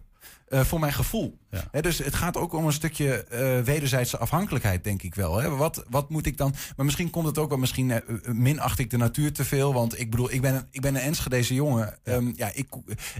Eh, 0.54 0.60
voor 0.60 0.80
mijn 0.80 0.92
gevoel. 0.92 1.38
Ja. 1.50 1.80
Dus 1.80 1.98
het 1.98 2.14
gaat 2.14 2.36
ook 2.36 2.52
om 2.52 2.66
een 2.66 2.72
stukje 2.72 3.24
eh, 3.24 3.60
wederzijdse 3.60 4.18
afhankelijkheid, 4.18 4.84
denk 4.84 5.02
ik 5.02 5.14
wel. 5.14 5.56
Wat, 5.56 5.84
wat 5.90 6.10
moet 6.10 6.26
ik 6.26 6.36
dan. 6.36 6.54
Maar 6.76 6.84
misschien 6.84 7.10
komt 7.10 7.26
het 7.26 7.38
ook 7.38 7.48
wel, 7.48 7.58
misschien 7.58 7.90
eh, 7.90 8.00
minacht 8.32 8.78
ik 8.78 8.90
de 8.90 8.96
natuur 8.96 9.32
te 9.32 9.44
veel. 9.44 9.72
Want 9.72 10.00
ik 10.00 10.10
bedoel, 10.10 10.32
ik 10.32 10.40
ben 10.40 10.54
een, 10.54 10.66
ik 10.70 10.80
ben 10.80 10.94
een 10.94 11.00
Enschedeze 11.00 11.54
jongen. 11.54 11.98
Ja, 12.04 12.20
ja 12.34 12.50
ik, 12.54 12.66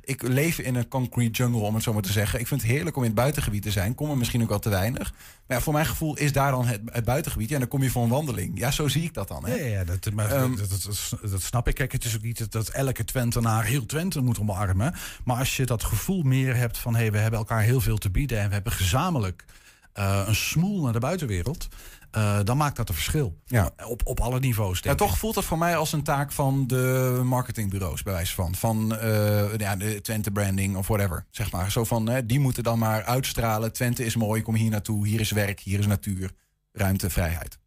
ik 0.05 0.23
leef 0.23 0.59
in 0.59 0.75
een 0.75 0.88
concrete 0.88 1.31
jungle, 1.31 1.61
om 1.61 1.75
het 1.75 1.83
zo 1.83 1.92
maar 1.92 2.03
te 2.03 2.12
zeggen. 2.12 2.40
Ik 2.40 2.47
vind 2.47 2.62
het 2.62 2.70
heerlijk 2.70 2.97
om 2.97 3.03
in 3.03 3.09
het 3.09 3.18
buitengebied 3.18 3.62
te 3.62 3.70
zijn. 3.70 3.94
Kom 3.94 4.11
er 4.11 4.16
misschien 4.16 4.42
ook 4.42 4.49
wel 4.49 4.59
te 4.59 4.68
weinig. 4.68 5.12
Maar 5.47 5.57
ja, 5.57 5.62
voor 5.62 5.73
mijn 5.73 5.87
gevoel 5.87 6.16
is 6.16 6.33
daar 6.33 6.51
dan 6.51 6.66
het, 6.66 6.81
het 6.85 7.05
buitengebied. 7.05 7.49
Ja, 7.49 7.55
en 7.55 7.61
dan 7.61 7.68
kom 7.68 7.83
je 7.83 7.90
voor 7.90 8.03
een 8.03 8.09
wandeling. 8.09 8.59
Ja, 8.59 8.70
zo 8.70 8.88
zie 8.88 9.03
ik 9.03 9.14
dat 9.14 9.29
dan. 9.29 9.47
Hè. 9.47 9.55
Ja, 9.55 9.66
ja 9.66 9.85
dat, 9.85 10.12
maar 10.12 10.31
Ehm, 10.31 10.57
dat, 10.57 10.70
dat, 10.70 10.83
dat, 11.20 11.31
dat 11.31 11.42
snap 11.42 11.68
ik. 11.68 11.75
Kijk, 11.75 11.92
het 11.92 12.05
is 12.05 12.14
ook 12.16 12.23
niet 12.23 12.38
dat, 12.38 12.53
dat 12.53 12.68
elke 12.68 13.05
Twentenaar 13.05 13.64
heel 13.64 13.87
Twente 13.87 14.20
moet 14.20 14.40
omarmen. 14.40 14.94
Maar 15.25 15.38
als 15.38 15.57
je 15.57 15.66
dat 15.66 15.85
gevoel 15.85 16.23
meer 16.23 16.57
hebt 16.57 16.79
van... 16.79 16.94
hé, 16.94 17.01
hey, 17.01 17.12
we 17.12 17.18
hebben 17.25 17.41
elkaar 17.41 17.63
heel 17.63 17.81
veel 17.81 17.99
te 17.99 18.11
bieden... 18.11 18.39
en 18.41 18.49
we 18.49 18.55
hebben 18.55 18.73
gezamenlijk 18.73 19.45
eh, 19.93 20.23
een 20.27 20.35
smoel 20.35 20.83
naar 20.83 20.93
de 20.93 20.99
buitenwereld... 20.99 21.69
eh, 22.11 22.39
dan 22.45 22.57
maakt 22.57 22.77
dat 22.77 22.89
een 22.89 22.95
verschil. 22.95 23.39
Ja. 23.47 23.71
Op, 23.87 24.01
op 24.05 24.21
alle 24.21 24.41
niveaus. 24.41 24.81
Ja, 24.83 24.95
toch 24.95 25.19
voelt 25.19 25.35
dat 25.35 25.45
voor 25.45 25.59
mij 25.59 25.77
als 25.77 25.93
een 25.93 26.03
taak 26.03 26.33
van 26.33 26.67
de 26.67 27.21
marketingbureaus, 27.25 28.03
bij 28.03 28.13
wijze 28.13 28.35
van. 28.35 28.55
Van 28.55 28.97
eh, 28.97 29.57
ja, 29.57 29.77
de 29.77 30.01
Twente 30.01 30.31
branding 30.31 30.77
of 30.77 30.87
whatever. 30.87 31.27
Zeg 31.31 31.53
maar. 31.53 31.71
Zo 31.71 31.85
van, 31.85 32.09
hè, 32.09 32.27
die 32.27 32.41
moeten 32.41 32.63
dan 32.63 32.79
maar 32.79 33.05
uitstralen. 33.05 33.73
Twente 33.73 34.05
is 34.05 34.17
mooi, 34.17 34.43
kom 34.43 34.55
hier 34.55 34.71
naartoe. 34.71 35.07
Hier 35.07 35.21
is 35.21 35.31
werk, 35.31 35.61
hier 35.61 35.79
is 35.79 35.87
natuur, 35.87 36.31
ruimte, 36.73 37.11
vrijheid. 37.11 37.59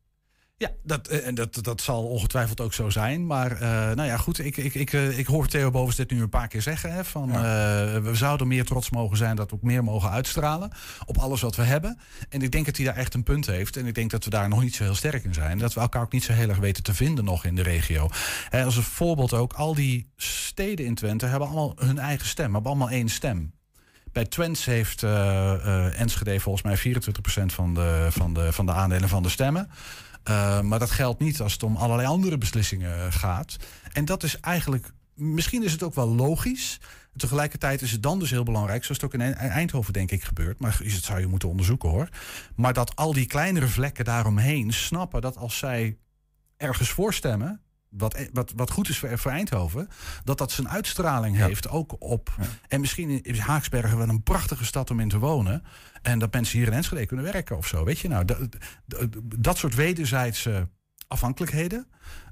Ja, 0.60 0.72
dat, 0.84 1.08
eh, 1.08 1.28
en 1.28 1.36
dat, 1.36 1.64
dat 1.64 1.82
zal 1.82 2.04
ongetwijfeld 2.04 2.62
ook 2.62 2.74
zo 2.74 2.90
zijn. 2.90 3.26
Maar 3.26 3.52
eh, 3.52 3.70
nou 3.70 4.04
ja, 4.04 4.18
goed, 4.18 4.40
ik, 4.40 4.58
ik, 4.58 4.74
ik, 4.74 4.94
eh, 4.94 5.18
ik 5.18 5.28
hoor 5.28 5.48
Theo 5.48 5.72
Bovens 5.72 5.96
dit 5.96 6.12
nu 6.12 6.22
een 6.22 6.30
paar 6.30 6.48
keer 6.48 6.62
zeggen. 6.62 6.94
Hè, 6.94 7.06
van, 7.06 7.32
we 8.02 8.12
zouden 8.14 8.48
meer 8.48 8.66
trots 8.66 8.90
mogen 8.90 9.18
zijn, 9.18 9.36
dat 9.36 9.50
we 9.50 9.56
ook 9.56 9.62
meer 9.62 9.84
mogen 9.84 10.10
uitstralen. 10.10 10.72
Op 11.06 11.18
alles 11.18 11.42
wat 11.42 11.56
we 11.56 11.64
hebben. 11.64 12.00
En 12.30 12.42
ik 12.42 12.52
denk 12.52 12.66
dat 12.66 12.78
hij 12.78 12.86
daar 12.86 12.96
echt 12.96 13.14
een 13.14 13.24
punt 13.24 13.46
heeft. 13.46 13.78
En 13.78 13.86
ik 13.86 13.96
denk 13.96 14.12
dat 14.12 14.24
we 14.24 14.30
daar 14.30 14.50
nog 14.50 14.62
niet 14.62 14.76
zo 14.76 14.84
heel 14.84 14.96
sterk 14.96 15.24
in 15.24 15.34
zijn. 15.34 15.58
Dat 15.58 15.74
we 15.74 15.80
elkaar 15.80 16.02
ook 16.02 16.12
niet 16.12 16.24
zo 16.24 16.34
heel 16.34 16.50
erg 16.50 16.58
weten 16.58 16.84
te 16.84 16.94
vinden 16.94 17.26
nog 17.26 17.46
in 17.46 17.56
de 17.56 17.64
regio. 17.64 18.10
Als 18.52 18.78
een 18.78 18.84
voorbeeld 18.84 19.34
ook, 19.34 19.54
al 19.54 19.76
die 19.76 20.10
steden 20.16 20.86
in 20.86 20.96
Twente 20.96 21.26
hebben 21.26 21.48
allemaal 21.48 21.74
hun 21.76 22.00
eigen 22.00 22.28
stem. 22.28 22.54
Hebben 22.54 22.72
allemaal 22.72 22.90
één 22.90 23.10
stem. 23.10 23.54
Bij 24.12 24.26
Twents 24.26 24.66
heeft 24.66 25.04
Enschede 25.04 26.40
volgens 26.40 26.64
mij 26.64 26.96
24% 27.42 27.46
van 27.46 27.74
de, 27.74 28.08
van, 28.10 28.34
de, 28.34 28.54
van 28.54 28.66
de 28.66 28.72
aandelen 28.72 29.10
van 29.10 29.24
de 29.24 29.30
stemmen. 29.30 29.70
Uh, 30.30 30.62
maar 30.62 30.80
dat 30.80 30.92
geldt 30.92 31.20
niet 31.20 31.42
als 31.42 31.54
het 31.54 31.64
om 31.64 31.76
allerlei 31.76 32.08
andere 32.08 32.38
beslissingen 32.38 33.14
gaat. 33.14 33.56
En 33.94 34.06
dat 34.06 34.24
is 34.24 34.40
eigenlijk, 34.40 34.92
misschien 35.14 35.64
is 35.64 35.72
het 35.72 35.84
ook 35.84 35.96
wel 35.96 36.16
logisch. 36.16 36.80
Tegelijkertijd 37.16 37.82
is 37.82 37.92
het 37.92 38.04
dan 38.04 38.20
dus 38.20 38.30
heel 38.30 38.44
belangrijk, 38.44 38.84
zoals 38.84 39.02
het 39.02 39.14
ook 39.14 39.22
in 39.22 39.34
Eindhoven 39.36 39.94
denk 39.94 40.12
ik 40.12 40.24
gebeurt. 40.24 40.60
Maar 40.60 40.80
is 40.82 40.94
het 40.94 41.04
zou 41.04 41.20
je 41.20 41.28
moeten 41.28 41.50
onderzoeken 41.50 41.90
hoor. 41.90 42.10
Maar 42.56 42.74
dat 42.74 42.96
al 42.96 43.14
die 43.14 43.26
kleinere 43.26 43.68
vlekken 43.68 44.06
daaromheen 44.06 44.74
snappen 44.74 45.22
dat 45.22 45.38
als 45.38 45.58
zij 45.58 45.98
ergens 46.58 46.90
voorstemmen, 46.90 47.62
wat, 47.90 48.28
wat, 48.34 48.54
wat 48.56 48.72
goed 48.72 48.90
is 48.90 48.98
voor, 48.98 49.18
voor 49.18 49.32
Eindhoven, 49.32 49.88
dat 50.24 50.38
dat 50.38 50.52
zijn 50.52 50.70
uitstraling 50.70 51.38
Ja. 51.38 51.46
heeft 51.46 51.70
ook 51.70 51.96
op. 52.00 52.36
Ja. 52.42 52.48
En 52.68 52.80
misschien 52.80 53.24
is 53.24 53.40
Haaksbergen 53.40 53.98
wel 53.98 54.10
een 54.10 54.24
prachtige 54.24 54.66
stad 54.66 54.92
om 54.92 55.00
in 55.00 55.10
te 55.10 55.20
wonen. 55.20 55.64
En 56.08 56.20
dat 56.20 56.34
mensen 56.34 56.58
hier 56.58 56.68
in 56.68 56.74
Enschede 56.74 57.06
kunnen 57.06 57.26
werken 57.26 57.58
of 57.58 57.68
zo. 57.68 57.84
Weet 57.84 58.00
je 58.00 58.08
nou, 58.08 58.26
dat, 58.26 58.38
dat, 58.86 59.08
dat 59.36 59.58
soort 59.58 59.76
wederzijdse 59.76 60.70
afhankelijkheden. 61.08 61.88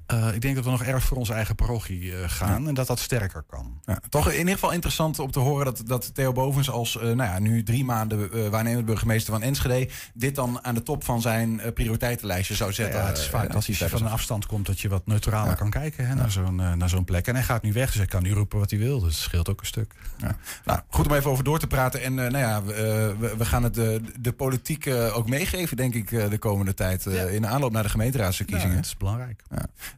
Eh, 0.06 0.34
ik 0.34 0.40
denk 0.40 0.54
dat 0.54 0.64
we 0.64 0.70
nog 0.70 0.82
erg 0.82 1.04
voor 1.04 1.16
onze 1.16 1.32
eigen 1.32 1.54
parochie 1.54 2.16
eh, 2.16 2.30
gaan 2.30 2.68
en 2.68 2.74
dat 2.74 2.86
dat 2.86 2.98
sterker 2.98 3.42
kan. 3.42 3.80
Ja, 3.84 4.00
toch 4.08 4.30
in 4.30 4.38
ieder 4.38 4.52
geval 4.52 4.72
interessant 4.72 5.18
om 5.18 5.30
te 5.30 5.38
horen 5.38 5.64
dat, 5.64 5.82
dat 5.84 6.14
Theo 6.14 6.32
Bovens 6.32 6.70
als 6.70 6.96
eh, 6.96 7.02
nou 7.02 7.16
ja, 7.16 7.38
nu 7.38 7.62
drie 7.62 7.84
maanden 7.84 8.50
waarnemend 8.50 8.86
burgemeester 8.86 9.32
van 9.32 9.42
Enschede... 9.42 9.88
dit 10.14 10.34
dan 10.34 10.58
aan 10.62 10.74
de 10.74 10.82
top 10.82 11.04
van 11.04 11.20
zijn 11.20 11.60
prioriteitenlijstje 11.74 12.54
zou 12.54 12.72
zetten. 12.72 13.00
Ja, 13.00 13.06
het 13.06 13.18
is 13.18 13.28
vaak 13.28 13.52
hij 13.52 13.88
van 13.88 14.02
een 14.02 14.12
afstand 14.12 14.46
komt 14.46 14.66
dat 14.66 14.80
je 14.80 14.88
wat 14.88 15.06
neutraler 15.06 15.56
kan 15.56 15.70
kijken 15.70 16.06
hè, 16.06 16.14
naar 16.14 16.30
zo'n 16.30 16.54
naar 16.54 16.88
zo'n 16.88 17.04
plek. 17.04 17.26
En 17.26 17.34
hij 17.34 17.44
gaat 17.44 17.62
nu 17.62 17.72
weg, 17.72 17.86
dus 17.86 17.96
hij 17.96 18.06
kan 18.06 18.22
nu 18.22 18.32
roepen 18.32 18.58
wat 18.58 18.70
hij 18.70 18.78
wil. 18.78 19.00
Dus 19.00 19.14
het 19.14 19.22
scheelt 19.22 19.48
ook 19.48 19.60
een 19.60 19.66
stuk. 19.66 19.94
Ja. 20.16 20.36
Nou, 20.64 20.80
goed 20.88 21.06
om 21.06 21.14
even 21.14 21.30
over 21.30 21.44
door 21.44 21.58
te 21.58 21.66
praten. 21.66 22.02
En 22.02 22.14
nou 22.14 22.38
ja, 22.38 22.62
we, 22.62 23.34
we, 23.38 23.44
gaan 23.44 23.62
het 23.62 23.74
de, 23.74 24.00
de 24.20 24.32
politiek 24.32 24.86
ook 25.12 25.28
meegeven, 25.28 25.76
denk 25.76 25.94
ik, 25.94 26.08
de 26.08 26.38
komende 26.38 26.74
tijd. 26.74 27.06
In 27.06 27.42
de 27.42 27.48
aanloop 27.48 27.72
naar 27.72 27.82
de 27.82 27.88
Ja, 27.88 27.92
gemeenteraadsverkiezingen. 27.92 28.76
het 28.76 28.86
is 28.86 28.96
belangrijk. 28.96 29.42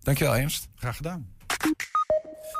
Dankjewel, 0.02 0.36
Ernst. 0.36 0.68
Graag 0.74 0.96
gedaan. 0.96 1.36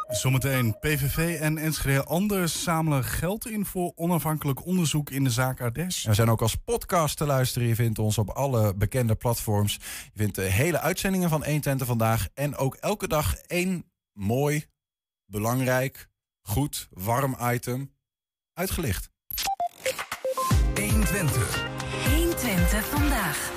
Zometeen 0.08 0.78
PVV 0.78 1.40
en 1.40 1.58
Enschede 1.58 2.04
Anders 2.04 2.62
zamelen 2.62 3.04
geld 3.04 3.46
in 3.46 3.66
voor 3.66 3.92
onafhankelijk 3.94 4.66
onderzoek 4.66 5.10
in 5.10 5.24
de 5.24 5.30
zaak 5.30 5.60
Ardèche. 5.60 6.08
We 6.08 6.14
zijn 6.14 6.30
ook 6.30 6.42
als 6.42 6.54
podcast 6.54 7.16
te 7.16 7.26
luisteren. 7.26 7.68
Je 7.68 7.74
vindt 7.74 7.98
ons 7.98 8.18
op 8.18 8.30
alle 8.30 8.74
bekende 8.74 9.14
platforms. 9.14 9.74
Je 9.74 10.10
vindt 10.14 10.34
de 10.34 10.42
hele 10.42 10.80
uitzendingen 10.80 11.28
van 11.28 11.44
120 11.44 11.86
vandaag. 11.86 12.28
En 12.34 12.56
ook 12.56 12.74
elke 12.74 13.08
dag 13.08 13.34
één 13.36 13.84
mooi, 14.12 14.66
belangrijk, 15.26 16.08
goed, 16.42 16.88
warm 16.90 17.36
item 17.40 17.92
uitgelicht. 18.52 19.10
120. 20.74 21.66
120 22.14 22.86
vandaag. 22.86 23.50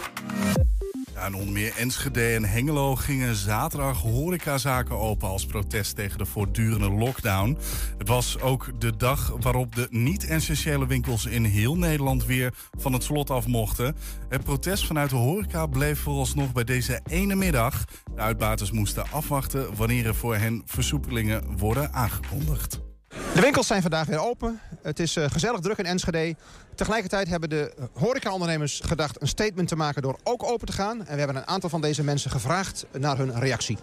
Ja, 1.21 1.27
en 1.27 1.51
meer 1.51 1.73
Enschede 1.77 2.27
en 2.27 2.43
Hengelo 2.43 2.95
gingen 2.95 3.35
zaterdag 3.35 4.01
horecazaken 4.01 4.97
open 4.97 5.27
als 5.27 5.45
protest 5.45 5.95
tegen 5.95 6.17
de 6.17 6.25
voortdurende 6.25 6.89
lockdown. 6.89 7.57
Het 7.97 8.07
was 8.07 8.39
ook 8.39 8.71
de 8.79 8.97
dag 8.97 9.35
waarop 9.39 9.75
de 9.75 9.87
niet-essentiële 9.89 10.87
winkels 10.87 11.25
in 11.25 11.43
heel 11.43 11.77
Nederland 11.77 12.25
weer 12.25 12.53
van 12.77 12.93
het 12.93 13.03
slot 13.03 13.29
af 13.29 13.47
mochten. 13.47 13.95
Het 14.29 14.43
protest 14.43 14.85
vanuit 14.85 15.09
de 15.09 15.15
horeca 15.15 15.65
bleef 15.65 15.99
vooralsnog 15.99 16.51
bij 16.51 16.63
deze 16.63 17.01
ene 17.09 17.35
middag. 17.35 17.85
De 18.15 18.21
uitbaters 18.21 18.71
moesten 18.71 19.11
afwachten 19.11 19.75
wanneer 19.75 20.05
er 20.05 20.15
voor 20.15 20.35
hen 20.35 20.61
versoepelingen 20.65 21.57
worden 21.57 21.93
aangekondigd. 21.93 22.90
De 23.33 23.41
winkels 23.41 23.67
zijn 23.67 23.81
vandaag 23.81 24.07
weer 24.07 24.19
open. 24.19 24.59
Het 24.81 24.99
is 24.99 25.15
eh, 25.15 25.29
gezellig 25.29 25.59
druk 25.59 25.77
in 25.77 25.85
Enschede. 25.85 26.35
Tegelijkertijd 26.75 27.27
hebben 27.27 27.49
de 27.49 27.73
horecaondernemers 27.93 28.81
gedacht 28.85 29.21
een 29.21 29.27
statement 29.27 29.67
te 29.67 29.75
maken 29.75 30.01
door 30.01 30.19
ook 30.23 30.43
open 30.43 30.67
te 30.67 30.73
gaan. 30.73 31.05
En 31.05 31.13
we 31.13 31.17
hebben 31.17 31.35
een 31.35 31.47
aantal 31.47 31.69
van 31.69 31.81
deze 31.81 32.03
mensen 32.03 32.31
gevraagd 32.31 32.85
naar 32.97 33.17
hun 33.17 33.39
reactie. 33.39 33.77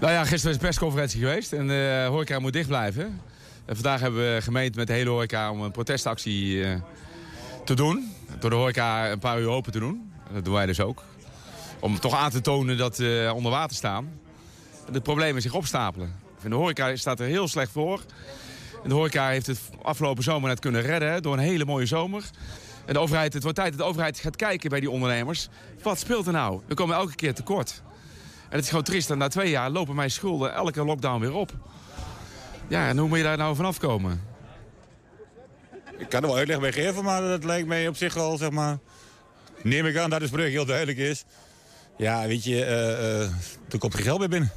Nou 0.00 0.12
ja, 0.12 0.20
gisteren 0.20 0.48
is 0.48 0.56
een 0.56 0.66
persconferentie 0.66 1.20
geweest 1.20 1.52
en 1.52 1.66
de 1.66 2.06
horeca 2.08 2.38
moet 2.38 2.52
dicht 2.52 2.68
blijven. 2.68 3.20
En 3.64 3.74
vandaag 3.74 4.00
hebben 4.00 4.34
we 4.34 4.42
gemeend 4.42 4.76
met 4.76 4.86
de 4.86 4.92
hele 4.92 5.10
horeca 5.10 5.50
om 5.50 5.60
een 5.60 5.70
protestactie 5.70 6.64
eh, 6.64 6.80
te 7.64 7.74
doen. 7.74 8.12
Door 8.38 8.50
de 8.50 8.56
horeca 8.56 9.10
een 9.10 9.18
paar 9.18 9.40
uur 9.40 9.48
open 9.48 9.72
te 9.72 9.78
doen. 9.78 10.12
En 10.28 10.34
Dat 10.34 10.44
doen 10.44 10.54
wij 10.54 10.66
dus 10.66 10.80
ook. 10.80 11.02
Om 11.80 12.00
toch 12.00 12.14
aan 12.14 12.30
te 12.30 12.40
tonen 12.40 12.76
dat 12.76 12.96
we 12.96 13.32
onder 13.34 13.50
water 13.50 13.76
staan. 13.76 14.20
De 14.92 15.00
problemen 15.00 15.42
zich 15.42 15.54
opstapelen. 15.54 16.14
En 16.42 16.50
de 16.50 16.56
horeca 16.56 16.96
staat 16.96 17.20
er 17.20 17.26
heel 17.26 17.48
slecht 17.48 17.72
voor. 17.72 18.00
De 18.84 18.94
horeca 18.94 19.28
heeft 19.28 19.46
het 19.46 19.60
afgelopen 19.82 20.22
zomer 20.22 20.48
net 20.48 20.60
kunnen 20.60 20.82
redden 20.82 21.22
door 21.22 21.32
een 21.32 21.38
hele 21.38 21.64
mooie 21.64 21.86
zomer. 21.86 22.24
En 22.86 22.92
de 22.92 22.98
overheid, 22.98 23.32
het 23.32 23.42
wordt 23.42 23.58
tijd 23.58 23.70
dat 23.70 23.78
de 23.78 23.84
overheid 23.86 24.18
gaat 24.18 24.36
kijken 24.36 24.70
bij 24.70 24.80
die 24.80 24.90
ondernemers. 24.90 25.48
Wat 25.82 25.98
speelt 25.98 26.26
er 26.26 26.32
nou? 26.32 26.60
We 26.66 26.74
komen 26.74 26.96
elke 26.96 27.14
keer 27.14 27.34
tekort. 27.34 27.82
En 28.48 28.56
het 28.56 28.62
is 28.62 28.68
gewoon 28.68 28.84
triest. 28.84 29.14
Na 29.14 29.28
twee 29.28 29.50
jaar 29.50 29.70
lopen 29.70 29.94
mijn 29.94 30.10
schulden 30.10 30.54
elke 30.54 30.84
lockdown 30.84 31.20
weer 31.20 31.34
op. 31.34 31.52
Ja, 32.68 32.88
en 32.88 32.98
hoe 32.98 33.08
moet 33.08 33.18
je 33.18 33.24
daar 33.24 33.36
nou 33.36 33.56
vanaf 33.56 33.78
komen? 33.78 34.22
Ik 35.98 36.08
kan 36.08 36.22
er 36.22 36.28
wel 36.28 36.36
uitleg 36.36 36.60
bij 36.60 36.72
geven, 36.72 37.04
maar 37.04 37.22
dat 37.22 37.44
lijkt 37.44 37.68
mij 37.68 37.88
op 37.88 37.96
zich 37.96 38.14
wel, 38.14 38.36
zeg 38.36 38.50
maar... 38.50 38.78
Neem 39.62 39.86
ik 39.86 39.96
aan 39.96 40.10
dat 40.10 40.20
de 40.20 40.26
spreuch 40.26 40.50
heel 40.50 40.64
duidelijk 40.64 40.98
is. 40.98 41.24
Ja, 41.96 42.26
weet 42.26 42.44
je, 42.44 42.64
eh, 42.64 43.20
eh, 43.22 43.30
er 43.70 43.78
komt 43.78 43.94
geen 43.94 44.04
geld 44.04 44.18
meer 44.18 44.28
binnen. 44.28 44.50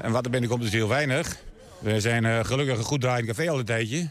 En 0.00 0.12
wat 0.12 0.24
er 0.24 0.30
binnenkomt 0.30 0.64
is 0.64 0.72
heel 0.72 0.88
weinig. 0.88 1.36
We 1.78 2.00
zijn 2.00 2.24
eh, 2.24 2.44
gelukkig 2.44 2.78
een 2.78 2.84
goed 2.84 3.00
draaiend 3.00 3.26
café 3.26 3.50
al 3.50 3.58
een 3.58 3.64
tijdje. 3.64 4.08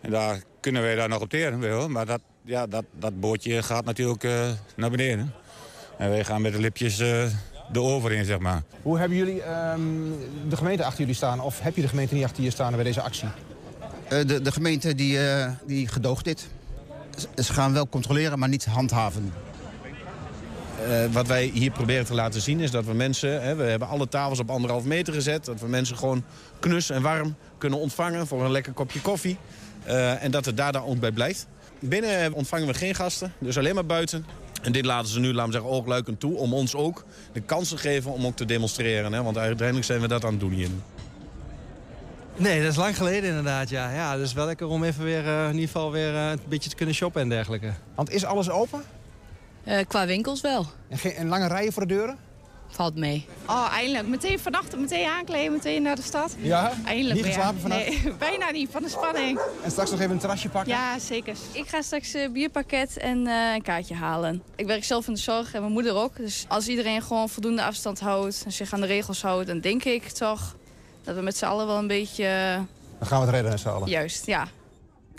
En 0.00 0.10
daar 0.10 0.42
kunnen 0.60 0.82
wij 0.82 0.94
daar 0.94 1.08
nog 1.08 1.20
op 1.20 1.28
teren. 1.28 1.90
Maar 1.92 2.06
dat, 2.06 2.20
ja, 2.44 2.66
dat, 2.66 2.84
dat 2.98 3.20
bootje 3.20 3.62
gaat 3.62 3.84
natuurlijk 3.84 4.24
eh, 4.24 4.50
naar 4.76 4.90
beneden. 4.90 5.32
En 5.98 6.10
wij 6.10 6.24
gaan 6.24 6.42
met 6.42 6.52
de 6.52 6.60
lipjes 6.60 6.98
eh 6.98 7.24
de 7.72 7.80
over 7.80 8.12
in, 8.12 8.24
zeg 8.24 8.38
maar. 8.38 8.62
Hoe 8.82 8.98
hebben 8.98 9.16
jullie 9.18 9.42
ehm, 9.42 9.80
de 10.48 10.56
gemeente 10.56 10.84
achter 10.84 11.00
jullie 11.00 11.14
staan? 11.14 11.40
Of 11.40 11.60
heb 11.60 11.76
je 11.76 11.82
de 11.82 11.88
gemeente 11.88 12.14
niet 12.14 12.24
achter 12.24 12.42
je 12.42 12.50
staan 12.50 12.74
bij 12.74 12.84
deze 12.84 13.00
actie? 13.00 13.28
Eh, 14.08 14.26
de, 14.26 14.42
de 14.42 14.52
gemeente 14.52 14.94
die, 14.94 15.28
eh, 15.28 15.50
die 15.66 15.88
gedoogt 15.88 16.24
dit. 16.24 16.48
Ze 17.36 17.52
gaan 17.52 17.72
wel 17.72 17.88
controleren, 17.88 18.38
maar 18.38 18.48
niet 18.48 18.64
handhaven. 18.64 19.32
Eh, 20.88 21.12
wat 21.12 21.26
wij 21.26 21.50
hier 21.54 21.70
proberen 21.70 22.04
te 22.04 22.14
laten 22.14 22.40
zien 22.40 22.60
is 22.60 22.70
dat 22.70 22.84
we 22.84 22.92
mensen... 22.92 23.42
Hè, 23.42 23.54
we 23.54 23.62
hebben 23.62 23.88
alle 23.88 24.08
tafels 24.08 24.38
op 24.38 24.50
anderhalf 24.50 24.84
meter 24.84 25.12
gezet. 25.12 25.44
Dat 25.44 25.60
we 25.60 25.68
mensen 25.68 25.96
gewoon 25.96 26.24
knus 26.60 26.90
en 26.90 27.02
warm 27.02 27.36
kunnen 27.58 27.78
ontvangen 27.78 28.26
voor 28.26 28.44
een 28.44 28.50
lekker 28.50 28.72
kopje 28.72 29.00
koffie. 29.00 29.36
Eh, 29.84 30.22
en 30.22 30.30
dat 30.30 30.44
het 30.44 30.56
daar 30.56 30.72
dan 30.72 30.84
ook 30.84 30.98
bij 30.98 31.12
blijft. 31.12 31.46
Binnen 31.78 32.32
ontvangen 32.32 32.66
we 32.66 32.74
geen 32.74 32.94
gasten, 32.94 33.32
dus 33.38 33.58
alleen 33.58 33.74
maar 33.74 33.86
buiten. 33.86 34.26
En 34.62 34.72
dit 34.72 34.84
laten 34.84 35.08
ze 35.08 35.20
nu, 35.20 35.32
laten 35.32 35.52
we 35.52 35.52
zeggen, 35.52 35.70
oogluikend 35.70 36.20
toe... 36.20 36.36
om 36.36 36.54
ons 36.54 36.74
ook 36.74 37.04
de 37.32 37.40
kans 37.40 37.68
te 37.68 37.76
geven 37.76 38.12
om 38.12 38.26
ook 38.26 38.36
te 38.36 38.44
demonstreren. 38.44 39.12
Hè, 39.12 39.22
want 39.22 39.38
uiteindelijk 39.38 39.86
zijn 39.86 40.00
we 40.00 40.08
dat 40.08 40.24
aan 40.24 40.30
het 40.30 40.40
doen 40.40 40.52
hier. 40.52 40.68
Nee, 42.36 42.60
dat 42.60 42.70
is 42.70 42.76
lang 42.76 42.96
geleden 42.96 43.28
inderdaad, 43.28 43.68
ja. 43.68 43.90
Ja, 43.90 44.16
dus 44.16 44.32
wel 44.32 44.46
lekker 44.46 44.66
om 44.66 44.84
even 44.84 45.04
weer 45.04 45.26
eh, 45.26 45.44
in 45.44 45.52
ieder 45.52 45.66
geval 45.66 45.92
weer 45.92 46.14
een 46.14 46.40
beetje 46.48 46.70
te 46.70 46.76
kunnen 46.76 46.94
shoppen 46.94 47.22
en 47.22 47.28
dergelijke. 47.28 47.72
Want 47.94 48.10
is 48.10 48.24
alles 48.24 48.50
open? 48.50 48.82
Eh, 49.64 49.78
qua 49.88 50.06
winkels 50.06 50.40
wel. 50.40 50.66
En, 50.88 50.98
geen, 50.98 51.12
en 51.12 51.28
lange 51.28 51.46
rijen 51.48 51.72
voor 51.72 51.86
de 51.86 51.94
deuren? 51.94 52.18
Valt 52.68 52.94
mee. 52.96 53.26
Oh, 53.46 53.72
eindelijk. 53.72 54.06
Meteen 54.08 54.38
vannacht, 54.38 54.76
meteen 54.76 55.06
aankleden, 55.08 55.52
meteen 55.52 55.82
naar 55.82 55.96
de 55.96 56.02
stad. 56.02 56.34
Ja? 56.38 56.72
Eindelijk 56.84 57.14
Niet 57.14 57.24
weer. 57.24 57.32
geslapen 57.32 57.60
vannacht? 57.60 57.86
Nee, 57.86 58.12
bijna 58.18 58.50
niet, 58.50 58.68
van 58.70 58.82
de 58.82 58.88
spanning. 58.88 59.40
En 59.64 59.70
straks 59.70 59.90
nog 59.90 60.00
even 60.00 60.12
een 60.12 60.18
terrasje 60.18 60.48
pakken? 60.48 60.72
Ja, 60.72 60.98
zeker. 60.98 61.36
Ik 61.52 61.68
ga 61.68 61.82
straks 61.82 62.14
een 62.14 62.32
bierpakket 62.32 62.96
en 62.96 63.26
eh, 63.26 63.54
een 63.54 63.62
kaartje 63.62 63.94
halen. 63.94 64.42
Ik 64.56 64.66
werk 64.66 64.84
zelf 64.84 65.06
in 65.06 65.12
de 65.14 65.20
zorg 65.20 65.54
en 65.54 65.60
mijn 65.60 65.72
moeder 65.72 65.94
ook. 65.94 66.16
Dus 66.16 66.44
als 66.48 66.68
iedereen 66.68 67.02
gewoon 67.02 67.28
voldoende 67.28 67.62
afstand 67.62 68.00
houdt 68.00 68.42
en 68.44 68.52
zich 68.52 68.72
aan 68.72 68.80
de 68.80 68.86
regels 68.86 69.22
houdt... 69.22 69.46
dan 69.46 69.60
denk 69.60 69.84
ik 69.84 70.08
toch 70.08 70.56
dat 71.04 71.14
we 71.14 71.20
met 71.22 71.36
z'n 71.36 71.44
allen 71.44 71.66
wel 71.66 71.78
een 71.78 71.86
beetje... 71.86 72.24
eh, 72.24 72.54
Dan 72.98 73.08
gaan 73.08 73.18
we 73.18 73.24
het 73.24 73.34
redden 73.34 73.50
met 73.50 73.60
z'n 73.60 73.68
allen. 73.68 73.88
Juist, 73.88 74.26
ja. 74.26 74.48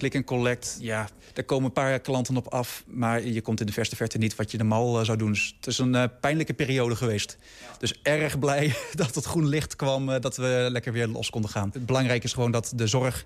Click 0.02 0.16
and 0.16 0.26
collect, 0.26 0.78
ja, 0.80 1.10
daar 1.34 1.44
komen 1.44 1.66
een 1.66 1.74
paar 1.74 2.00
klanten 2.00 2.38
op 2.38 2.48
af. 2.48 2.84
Maar 2.88 3.24
je 3.24 3.42
komt 3.42 3.60
in 3.60 3.66
de 3.66 3.72
verste 3.72 3.96
verte 3.96 4.18
niet 4.18 4.36
wat 4.36 4.52
je 4.52 4.58
normaal 4.58 5.00
uh, 5.00 5.06
zou 5.06 5.18
doen. 5.18 5.32
Dus 5.32 5.54
het 5.56 5.68
is 5.68 5.78
een 5.78 5.94
uh, 5.94 6.04
pijnlijke 6.22 6.54
periode 6.54 6.96
geweest. 6.96 7.38
Dus 7.80 8.00
erg 8.04 8.40
blij 8.40 8.76
dat 8.94 9.16
het 9.16 9.26
groen 9.26 9.48
licht 9.48 9.76
kwam, 9.76 10.10
uh, 10.10 10.16
dat 10.20 10.38
we 10.38 10.68
lekker 10.72 10.94
weer 10.94 11.08
los 11.08 11.30
konden 11.30 11.50
gaan. 11.50 11.70
Het 11.74 11.86
belangrijke 11.86 12.26
is 12.26 12.34
gewoon 12.34 12.52
dat 12.52 12.72
de 12.76 12.88
zorg 12.88 13.26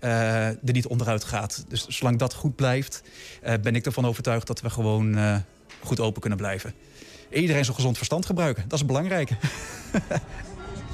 er 0.00 0.58
niet 0.62 0.86
onderuit 0.86 1.24
gaat. 1.24 1.64
Dus 1.68 1.86
zolang 1.86 2.18
dat 2.18 2.34
goed 2.34 2.56
blijft, 2.56 3.02
ben 3.62 3.74
ik 3.74 3.86
ervan 3.86 4.06
overtuigd 4.06 4.46
dat 4.46 4.60
we 4.60 4.70
gewoon 4.70 5.16
goed 5.80 6.00
open 6.00 6.20
kunnen 6.20 6.38
blijven. 6.38 6.74
Iedereen 7.30 7.64
zijn 7.64 7.76
gezond 7.76 7.96
verstand 7.96 8.26
gebruiken, 8.26 8.64
dat 8.68 8.78
is 8.78 8.86
belangrijk. 8.86 9.30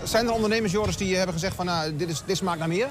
Zijn 0.05 0.27
er 0.27 0.33
ondernemers, 0.33 0.73
Joris, 0.73 0.97
die 0.97 1.17
hebben 1.17 1.35
gezegd 1.35 1.55
van 1.55 1.67
nou, 1.67 1.97
dit, 1.97 2.09
is, 2.09 2.23
dit 2.27 2.37
smaakt 2.37 2.59
naar 2.59 2.69
meer? 2.69 2.89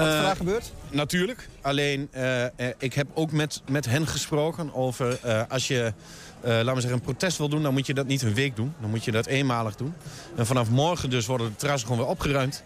Wat 0.00 0.08
er 0.08 0.16
vandaag 0.16 0.36
gebeurt? 0.36 0.72
Natuurlijk. 0.90 1.48
Alleen, 1.60 2.08
uh, 2.14 2.42
uh, 2.42 2.48
ik 2.78 2.94
heb 2.94 3.06
ook 3.14 3.32
met, 3.32 3.62
met 3.70 3.86
hen 3.86 4.06
gesproken 4.06 4.74
over 4.74 5.18
uh, 5.24 5.42
als 5.48 5.68
je, 5.68 5.92
laten 6.42 6.74
we 6.74 6.80
zeggen, 6.80 6.92
een 6.92 7.00
protest 7.00 7.38
wil 7.38 7.48
doen... 7.48 7.62
dan 7.62 7.72
moet 7.72 7.86
je 7.86 7.94
dat 7.94 8.06
niet 8.06 8.22
een 8.22 8.34
week 8.34 8.56
doen. 8.56 8.74
Dan 8.80 8.90
moet 8.90 9.04
je 9.04 9.10
dat 9.10 9.26
eenmalig 9.26 9.76
doen. 9.76 9.94
En 10.36 10.46
vanaf 10.46 10.70
morgen 10.70 11.10
dus 11.10 11.26
worden 11.26 11.46
de 11.46 11.56
terrassen 11.56 11.88
gewoon 11.88 12.02
weer 12.02 12.12
opgeruimd. 12.12 12.62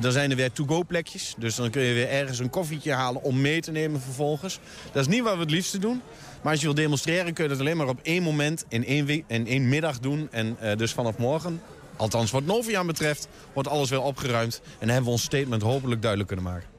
dan 0.00 0.12
zijn 0.12 0.30
er 0.30 0.36
weer 0.36 0.52
to-go 0.52 0.82
plekjes. 0.82 1.34
Dus 1.38 1.54
dan 1.54 1.70
kun 1.70 1.82
je 1.82 1.94
weer 1.94 2.08
ergens 2.08 2.38
een 2.38 2.50
koffietje 2.50 2.92
halen 2.92 3.22
om 3.22 3.40
mee 3.40 3.60
te 3.60 3.70
nemen 3.70 4.00
vervolgens. 4.00 4.58
Dat 4.92 5.02
is 5.02 5.14
niet 5.14 5.22
wat 5.22 5.34
we 5.34 5.40
het 5.40 5.50
liefste 5.50 5.78
doen. 5.78 6.02
Maar 6.42 6.52
als 6.52 6.60
je 6.60 6.66
wil 6.66 6.74
demonstreren 6.74 7.32
kun 7.32 7.44
je 7.44 7.50
dat 7.50 7.60
alleen 7.60 7.76
maar 7.76 7.88
op 7.88 8.00
één 8.02 8.22
moment 8.22 8.64
in 8.68 8.86
één, 8.86 9.06
week, 9.06 9.24
in 9.26 9.46
één 9.46 9.68
middag 9.68 9.98
doen. 9.98 10.28
En 10.30 10.56
dus 10.76 10.92
vanaf 10.92 11.16
morgen 11.16 11.60
Althans, 11.96 12.30
wat 12.30 12.44
Novian 12.44 12.86
betreft, 12.86 13.28
wordt 13.52 13.68
alles 13.68 13.90
weer 13.90 14.02
opgeruimd. 14.02 14.60
En 14.78 14.88
hebben 14.88 15.04
we 15.04 15.10
ons 15.10 15.22
statement 15.22 15.62
hopelijk 15.62 16.00
duidelijk 16.00 16.30
kunnen 16.30 16.52
maken. 16.52 16.73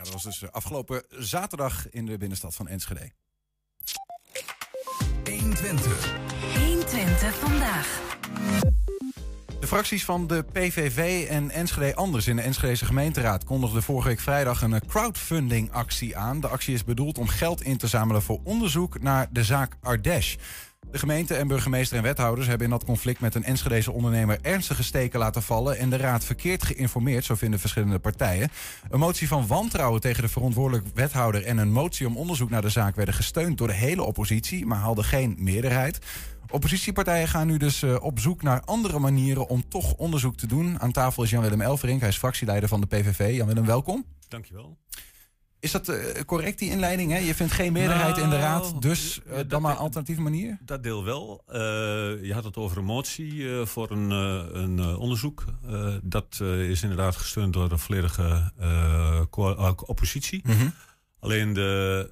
Ja, 0.00 0.06
dat 0.06 0.22
was 0.22 0.38
dus 0.38 0.52
afgelopen 0.52 1.02
zaterdag 1.08 1.90
in 1.90 2.06
de 2.06 2.18
binnenstad 2.18 2.54
van 2.54 2.68
Enschede. 2.68 3.10
120. 5.24 6.14
120 6.56 7.34
vandaag. 7.34 8.00
De 9.60 9.66
fracties 9.66 10.04
van 10.04 10.26
de 10.26 10.44
PVV 10.52 11.28
en 11.28 11.50
Enschede 11.50 11.94
Anders 11.94 12.26
in 12.26 12.36
de 12.36 12.42
Enschedese 12.42 12.84
gemeenteraad 12.84 13.44
kondigden 13.44 13.82
vorige 13.82 14.08
week 14.08 14.20
vrijdag 14.20 14.62
een 14.62 14.86
crowdfunding 14.86 15.72
actie 15.72 16.16
aan. 16.16 16.40
De 16.40 16.48
actie 16.48 16.74
is 16.74 16.84
bedoeld 16.84 17.18
om 17.18 17.28
geld 17.28 17.62
in 17.62 17.76
te 17.76 17.86
zamelen 17.86 18.22
voor 18.22 18.40
onderzoek 18.44 19.00
naar 19.00 19.28
de 19.30 19.44
zaak 19.44 19.76
Ardèche. 19.80 20.38
De 20.90 20.98
gemeente 20.98 21.34
en 21.34 21.48
burgemeester 21.48 21.96
en 21.96 22.02
wethouders 22.02 22.46
hebben 22.46 22.66
in 22.66 22.72
dat 22.72 22.84
conflict 22.84 23.20
met 23.20 23.34
een 23.34 23.44
Enschedeze 23.44 23.92
ondernemer 23.92 24.38
ernstige 24.42 24.82
steken 24.82 25.18
laten 25.18 25.42
vallen 25.42 25.78
en 25.78 25.90
de 25.90 25.96
raad 25.96 26.24
verkeerd 26.24 26.64
geïnformeerd, 26.64 27.24
zo 27.24 27.34
vinden 27.34 27.60
verschillende 27.60 27.98
partijen. 27.98 28.48
Een 28.90 28.98
motie 28.98 29.28
van 29.28 29.46
wantrouwen 29.46 30.00
tegen 30.00 30.22
de 30.22 30.28
verantwoordelijk 30.28 30.86
wethouder 30.94 31.44
en 31.44 31.58
een 31.58 31.72
motie 31.72 32.06
om 32.06 32.16
onderzoek 32.16 32.50
naar 32.50 32.62
de 32.62 32.68
zaak 32.68 32.96
werden 32.96 33.14
gesteund 33.14 33.58
door 33.58 33.66
de 33.66 33.72
hele 33.72 34.02
oppositie, 34.02 34.66
maar 34.66 34.78
haalden 34.78 35.04
geen 35.04 35.36
meerderheid. 35.38 35.98
Oppositiepartijen 36.50 37.28
gaan 37.28 37.46
nu 37.46 37.56
dus 37.56 37.82
uh, 37.82 37.96
op 38.00 38.18
zoek 38.18 38.42
naar 38.42 38.60
andere 38.60 38.98
manieren 38.98 39.48
om 39.48 39.68
toch 39.68 39.94
onderzoek 39.94 40.36
te 40.36 40.46
doen. 40.46 40.80
Aan 40.80 40.92
tafel 40.92 41.22
is 41.22 41.30
Jan-Willem 41.30 41.60
Elverink, 41.60 42.00
hij 42.00 42.08
is 42.08 42.18
fractieleider 42.18 42.68
van 42.68 42.80
de 42.80 42.86
PVV. 42.86 43.34
Jan-Willem, 43.34 43.66
welkom. 43.66 44.04
Dankjewel. 44.28 44.76
Is 45.60 45.70
dat 45.70 45.88
uh, 45.88 45.96
correct, 46.26 46.58
die 46.58 46.70
inleiding? 46.70 47.12
Hè? 47.12 47.18
Je 47.18 47.34
vindt 47.34 47.52
geen 47.52 47.72
meerderheid 47.72 48.14
nou, 48.16 48.22
in 48.22 48.30
de 48.30 48.38
raad, 48.38 48.82
dus 48.82 49.20
uh, 49.26 49.38
dan 49.46 49.62
maar 49.62 49.72
een 49.72 49.78
alternatieve 49.78 50.20
manier? 50.20 50.58
Dat 50.64 50.82
deel 50.82 51.04
wel. 51.04 51.42
Uh, 51.48 51.54
je 52.22 52.30
had 52.32 52.44
het 52.44 52.56
over 52.56 52.78
een 52.78 52.84
motie 52.84 53.46
voor 53.64 53.90
een, 53.90 54.10
een 54.10 54.96
onderzoek. 54.96 55.44
dat 56.02 56.40
is 56.40 56.82
inderdaad 56.82 57.16
gesteund 57.16 57.52
door 57.52 57.68
de 57.68 57.78
volledige 57.78 58.52
oppositie. 59.86 60.40
Mhm. 60.42 60.52
Mm 60.52 60.60
-hmm. 60.60 60.74
Alleen 61.20 61.52
de 61.52 62.10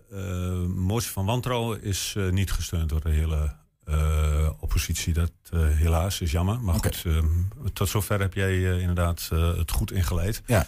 motie 0.75 1.11
van 1.11 1.25
wantrouwen 1.25 1.83
is 1.83 2.17
niet 2.31 2.53
gesteund 2.53 2.89
door 2.89 3.01
de 3.01 3.11
hele 3.11 3.55
oppositie. 4.61 5.13
Dat 5.13 5.33
helaas 5.55 6.21
is 6.21 6.31
jammer. 6.31 6.61
Maar 6.61 6.75
okay. 6.75 6.93
goed, 6.93 7.75
tot 7.75 7.89
zover 7.89 8.21
heb 8.21 8.35
jij 8.35 8.81
inderdaad 8.81 9.29
het 9.31 9.71
goed 9.71 9.93
ingeleid. 9.93 10.43
Ja. 10.47 10.67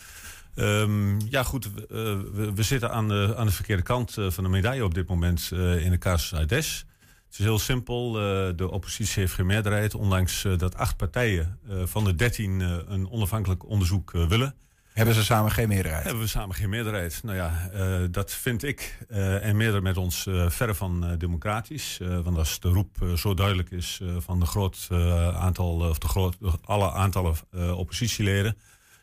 Um, 0.61 1.17
ja, 1.29 1.43
goed, 1.43 1.67
uh, 1.67 1.73
we, 1.89 2.53
we, 2.55 2.63
zitten 2.63 2.91
aan 2.91 3.09
de, 3.09 3.35
aan 3.37 3.47
de 3.47 3.53
verkeerde 3.53 3.83
kant 3.83 4.17
uh, 4.17 4.31
van 4.31 4.45
de 4.45 4.51
medaille 4.51 4.85
op 4.85 4.95
dit 4.95 5.09
moment 5.09 5.51
uh, 5.53 5.85
in 5.85 5.91
de 5.91 5.99
casus 5.99 6.35
Aides. 6.35 6.85
Het 7.25 7.39
is 7.39 7.45
heel 7.45 7.59
simpel. 7.59 8.13
de 8.57 8.71
oppositie 8.71 9.21
heeft 9.21 9.35
geen 9.35 9.47
meerderheid, 9.47 9.95
ondanks 9.95 10.47
dat 10.57 10.77
acht 10.77 10.97
partijen 10.97 11.59
van 11.85 12.05
de 12.05 12.15
dertien 12.15 12.61
een 12.93 13.11
onafhankelijk 13.11 13.69
onderzoek 13.69 14.11
willen. 14.11 14.55
Hebben 14.93 15.15
ze 15.15 15.25
samen 15.25 15.51
geen 15.51 15.69
meerderheid? 15.69 16.05
Hebben 16.05 16.23
we 16.23 16.29
samen 16.29 16.55
geen 16.55 16.69
meerderheid. 16.69 17.21
Nou 17.23 17.37
ja, 17.37 17.71
dat 18.07 18.33
vind 18.33 18.63
ik 18.63 18.99
en 19.41 19.57
meerder 19.57 19.83
met 19.83 19.97
ons 19.97 20.23
verre 20.49 20.75
van 20.75 21.15
democratisch. 21.19 22.01
want 22.23 22.37
als 22.37 22.61
de 22.61 22.69
roep 22.69 22.97
zo 23.17 23.35
duidelijk 23.35 23.71
is 23.71 24.01
van 24.19 24.41
de 24.41 24.47
groot 24.47 24.89
aantal, 25.35 25.89
of 25.89 25.99
de 25.99 26.09
groot, 26.09 26.37
alle 26.65 26.93
aantallen 26.93 27.35
oppositieleden 27.77 28.57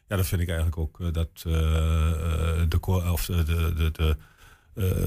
ja, 0.08 0.16
dan 0.16 0.26
vind 0.26 0.42
ik 0.42 0.48
eigenlijk 0.48 0.78
ook 0.78 1.00
uh, 1.00 1.08
dat 1.12 1.30
uh, 1.48 1.54
de, 2.68 2.80
of 3.12 3.26
de, 3.26 3.44
de, 3.44 3.92
de, 3.92 4.18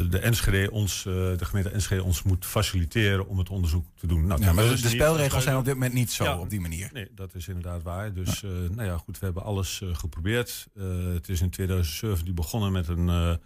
de 0.08 0.18
Enschede 0.18 0.70
ons, 0.70 1.02
de 1.02 1.44
gemeente 1.44 1.70
Enschede 1.70 2.02
ons 2.02 2.22
moet 2.22 2.46
faciliteren 2.46 3.26
om 3.26 3.38
het 3.38 3.50
onderzoek 3.50 3.86
te 3.96 4.06
doen. 4.06 4.26
Nou, 4.26 4.42
ja, 4.42 4.52
maar 4.52 4.64
de, 4.64 4.76
spelregels 4.76 5.42
zijn 5.42 5.56
op 5.56 5.64
dit 5.64 5.74
moment 5.74 5.92
niet 5.92 6.12
zo 6.12 6.24
ja, 6.24 6.38
op 6.38 6.50
die 6.50 6.60
manier. 6.60 6.90
Nee, 6.92 7.08
dat 7.14 7.34
is 7.34 7.48
inderdaad 7.48 7.82
waar. 7.82 8.12
Dus 8.12 8.40
ja. 8.40 8.48
nou 8.48 8.84
ja, 8.84 8.96
goed, 8.96 9.18
we 9.18 9.24
hebben 9.24 9.42
alles 9.42 9.82
geprobeerd. 9.92 10.66
het 11.14 11.28
is 11.28 11.40
in 11.40 11.50
2007 11.50 12.24
die 12.24 12.34
begonnen 12.34 12.72
met 12.72 12.88
een... 12.88 13.38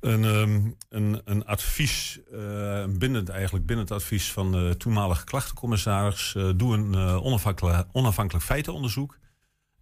Een, 0.00 0.24
um, 0.24 0.76
een, 0.88 1.20
een 1.24 1.44
advies, 1.44 2.18
uh, 2.32 2.84
bindend 2.86 3.28
eigenlijk 3.28 3.66
bindend 3.66 3.90
advies 3.90 4.32
van 4.32 4.52
de 4.52 4.74
toenmalige 4.78 5.24
klachtencommissaris. 5.24 6.36
Doe 6.56 6.74
een 6.74 6.94
onafhankelijk, 6.96 7.88
onafhankelijk 7.92 8.44
feitenonderzoek. 8.44 9.18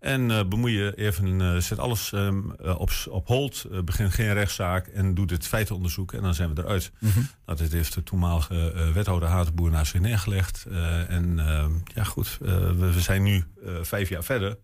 En 0.04 0.30
uh, 0.30 0.44
bemoei 0.44 0.76
je 0.76 0.94
even, 0.96 1.40
uh, 1.40 1.56
zet 1.56 1.78
alles 1.78 2.12
um, 2.12 2.54
uh, 2.62 2.80
op, 2.80 2.90
op 3.10 3.26
hold, 3.26 3.66
begin 3.84 4.10
geen 4.10 4.32
rechtszaak 4.32 4.86
en 4.86 5.14
doe 5.14 5.26
dit 5.26 5.46
feitenonderzoek 5.46 6.12
en 6.12 6.22
dan 6.22 6.34
zijn 6.34 6.54
we 6.54 6.62
eruit. 6.62 6.92
Mm 6.98 7.10
-hmm. 7.10 7.28
Nou, 7.46 7.58
dit 7.58 7.72
heeft 7.72 7.94
de 7.94 8.02
toenmalige 8.02 8.90
wethouder 8.94 9.28
Hatenboer 9.28 9.70
naast 9.70 9.90
zich 9.90 10.00
neergelegd. 10.00 10.66
en 11.08 11.38
ehm, 11.38 11.72
ja 11.94 12.04
goed, 12.04 12.38
we, 12.40 12.74
we, 12.92 13.00
zijn 13.00 13.22
nu 13.22 13.44
vijf 13.82 14.08
jaar 14.08 14.24
verder. 14.24 14.58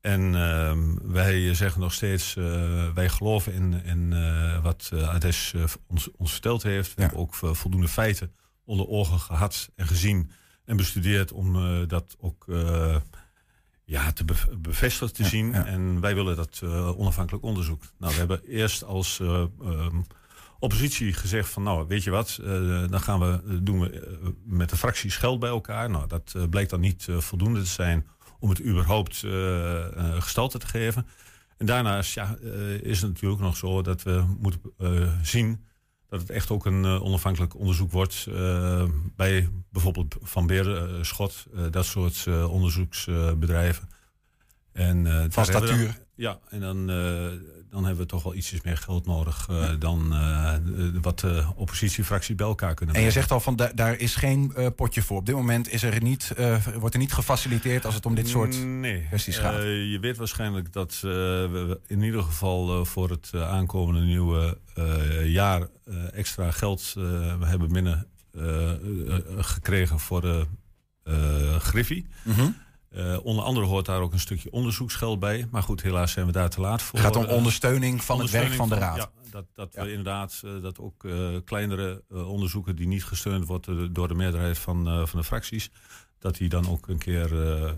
En 0.00 0.34
ehm, 0.34 1.12
wij 1.12 1.54
zeggen 1.54 1.80
nog 1.80 1.92
steeds, 1.92 2.34
wij 2.94 3.08
geloven 3.08 3.52
in, 3.52 3.84
in 3.84 4.14
wat 4.62 4.90
Ades 4.94 5.54
ons, 5.86 6.10
ons 6.16 6.32
verteld 6.32 6.62
heeft. 6.62 6.94
We 6.94 7.00
hebben 7.00 7.20
ook 7.20 7.34
voldoende 7.34 7.88
feiten 7.88 8.32
onder 8.64 8.88
ogen 8.88 9.18
gehad 9.18 9.70
en 9.76 9.86
gezien 9.86 10.30
en 10.64 10.76
bestudeerd 10.76 11.32
om 11.32 11.56
dat 11.88 12.16
ook 12.18 12.46
ja, 13.84 14.12
te 14.12 14.24
bevestigd 14.58 15.14
te 15.14 15.22
ja, 15.22 15.28
zien. 15.28 15.52
Ja. 15.52 15.66
En 15.66 16.00
wij 16.00 16.14
willen 16.14 16.36
dat 16.36 16.60
uh, 16.64 16.98
onafhankelijk 16.98 17.44
onderzoek. 17.44 17.82
Nou, 17.98 18.12
we 18.12 18.18
hebben 18.18 18.44
eerst 18.44 18.84
als 18.84 19.18
uh, 19.18 19.44
um, 19.62 20.06
oppositie 20.58 21.12
gezegd 21.12 21.48
van... 21.48 21.62
nou, 21.62 21.86
weet 21.88 22.02
je 22.02 22.10
wat, 22.10 22.38
uh, 22.40 22.88
dan 22.88 23.00
gaan 23.00 23.20
we, 23.20 23.62
doen 23.62 23.80
we 23.80 24.34
met 24.44 24.70
de 24.70 24.76
fracties 24.76 25.16
geld 25.16 25.40
bij 25.40 25.50
elkaar. 25.50 25.90
Nou, 25.90 26.06
dat 26.08 26.36
bleek 26.50 26.68
dan 26.68 26.80
niet 26.80 27.06
voldoende 27.10 27.60
te 27.60 27.66
zijn 27.66 28.06
om 28.38 28.48
het 28.48 28.64
überhaupt 28.64 29.24
gestalte 30.18 30.58
te 30.58 30.66
geven. 30.66 31.06
En 31.56 31.66
daarnaast 31.66 32.14
ja, 32.14 32.36
is 32.82 33.00
het 33.00 33.10
natuurlijk 33.10 33.42
nog 33.42 33.56
zo 33.56 33.82
dat 33.82 34.02
we 34.02 34.24
moeten 34.38 34.60
zien 35.22 35.64
dat 36.14 36.28
het 36.28 36.36
echt 36.36 36.50
ook 36.50 36.66
een 36.66 36.84
uh, 36.84 37.02
onafhankelijk 37.02 37.56
onderzoek 37.56 37.92
wordt 37.92 38.26
uh, 38.28 38.84
bij 39.16 39.48
bijvoorbeeld 39.70 40.16
Van 40.22 40.46
Beerschot, 40.46 41.46
uh, 41.54 41.60
dat 41.70 41.84
soort 41.84 42.26
onderzoeksbedrijven. 42.48 43.88
en, 44.72 45.26
Van 45.32 45.44
statuur. 45.44 46.02
Ja, 46.14 46.38
en 46.48 46.60
dan, 46.60 46.86
dan 47.74 47.84
hebben 47.84 48.02
we 48.02 48.10
toch 48.10 48.22
wel 48.22 48.34
ietsjes 48.34 48.62
meer 48.62 48.76
geld 48.76 49.06
nodig 49.06 49.46
ja. 49.48 49.74
dan 49.74 50.14
wat 51.02 51.18
de 51.18 51.44
oppositiefracties 51.54 52.36
bij 52.36 52.46
elkaar 52.46 52.74
kunnen 52.74 52.94
En 52.94 53.02
je 53.02 53.10
zegt 53.10 53.30
al 53.30 53.40
van 53.40 53.56
da 53.56 53.70
daar 53.74 53.98
is 53.98 54.14
geen 54.14 54.54
potje 54.76 55.02
voor. 55.02 55.16
Op 55.16 55.26
dit 55.26 55.34
moment 55.34 55.72
is 55.72 55.82
er 55.82 56.02
niet, 56.02 56.34
wordt 56.78 56.94
er 56.94 57.00
niet 57.00 57.12
gefaciliteerd 57.12 57.84
als 57.84 57.94
het 57.94 58.06
om 58.06 58.14
dit 58.14 58.28
soort 58.28 58.64
nee. 58.64 59.06
kwesties 59.08 59.36
gaat. 59.36 59.62
je 59.62 59.98
weet 60.00 60.16
waarschijnlijk 60.16 60.72
dat 60.72 60.98
we 61.00 61.80
in 61.86 62.02
ieder 62.02 62.22
geval 62.22 62.84
voor 62.84 63.10
het 63.10 63.30
aankomende 63.34 64.00
nieuwe 64.00 64.58
jaar 65.24 65.68
extra 66.12 66.50
geld 66.50 66.94
hebben 67.40 67.72
binnen 67.72 68.06
gekregen 69.38 70.00
voor 70.00 70.20
de 70.20 70.46
Griffie. 71.58 72.06
Mm 72.22 72.34
-hmm. 72.34 72.56
Uh, 72.96 73.24
onder 73.24 73.44
andere 73.44 73.66
hoort 73.66 73.86
daar 73.86 74.00
ook 74.00 74.12
een 74.12 74.20
stukje 74.20 74.52
onderzoeksgeld 74.52 75.18
bij. 75.18 75.46
Maar 75.50 75.62
goed, 75.62 75.82
helaas 75.82 76.12
zijn 76.12 76.26
we 76.26 76.32
daar 76.32 76.50
te 76.50 76.60
laat 76.60 76.82
voor. 76.82 76.98
Het 76.98 77.08
gaat 77.08 77.16
om 77.16 77.24
ondersteuning 77.24 78.04
van 78.04 78.14
ondersteuning 78.14 78.52
het 78.52 78.68
werk 78.68 78.78
van 78.78 78.78
de 78.78 78.84
Raad. 78.84 79.10
Ja, 79.24 79.30
dat, 79.30 79.44
dat 79.54 79.74
ja. 79.74 79.82
we 79.82 79.88
inderdaad 79.88 80.42
uh, 80.44 80.62
dat 80.62 80.78
ook 80.78 81.04
uh, 81.04 81.28
kleinere 81.44 82.04
onderzoeken 82.08 82.76
die 82.76 82.86
niet 82.86 83.04
gesteund 83.04 83.46
worden 83.46 83.92
door 83.92 84.08
de 84.08 84.14
meerderheid 84.14 84.58
van, 84.58 85.08
van 85.08 85.18
de 85.18 85.24
fracties. 85.24 85.70
Dat 86.24 86.36
die 86.36 86.48
dan 86.48 86.68
ook 86.68 86.88
een 86.88 86.98
keer 86.98 87.52
eh, 87.62 87.70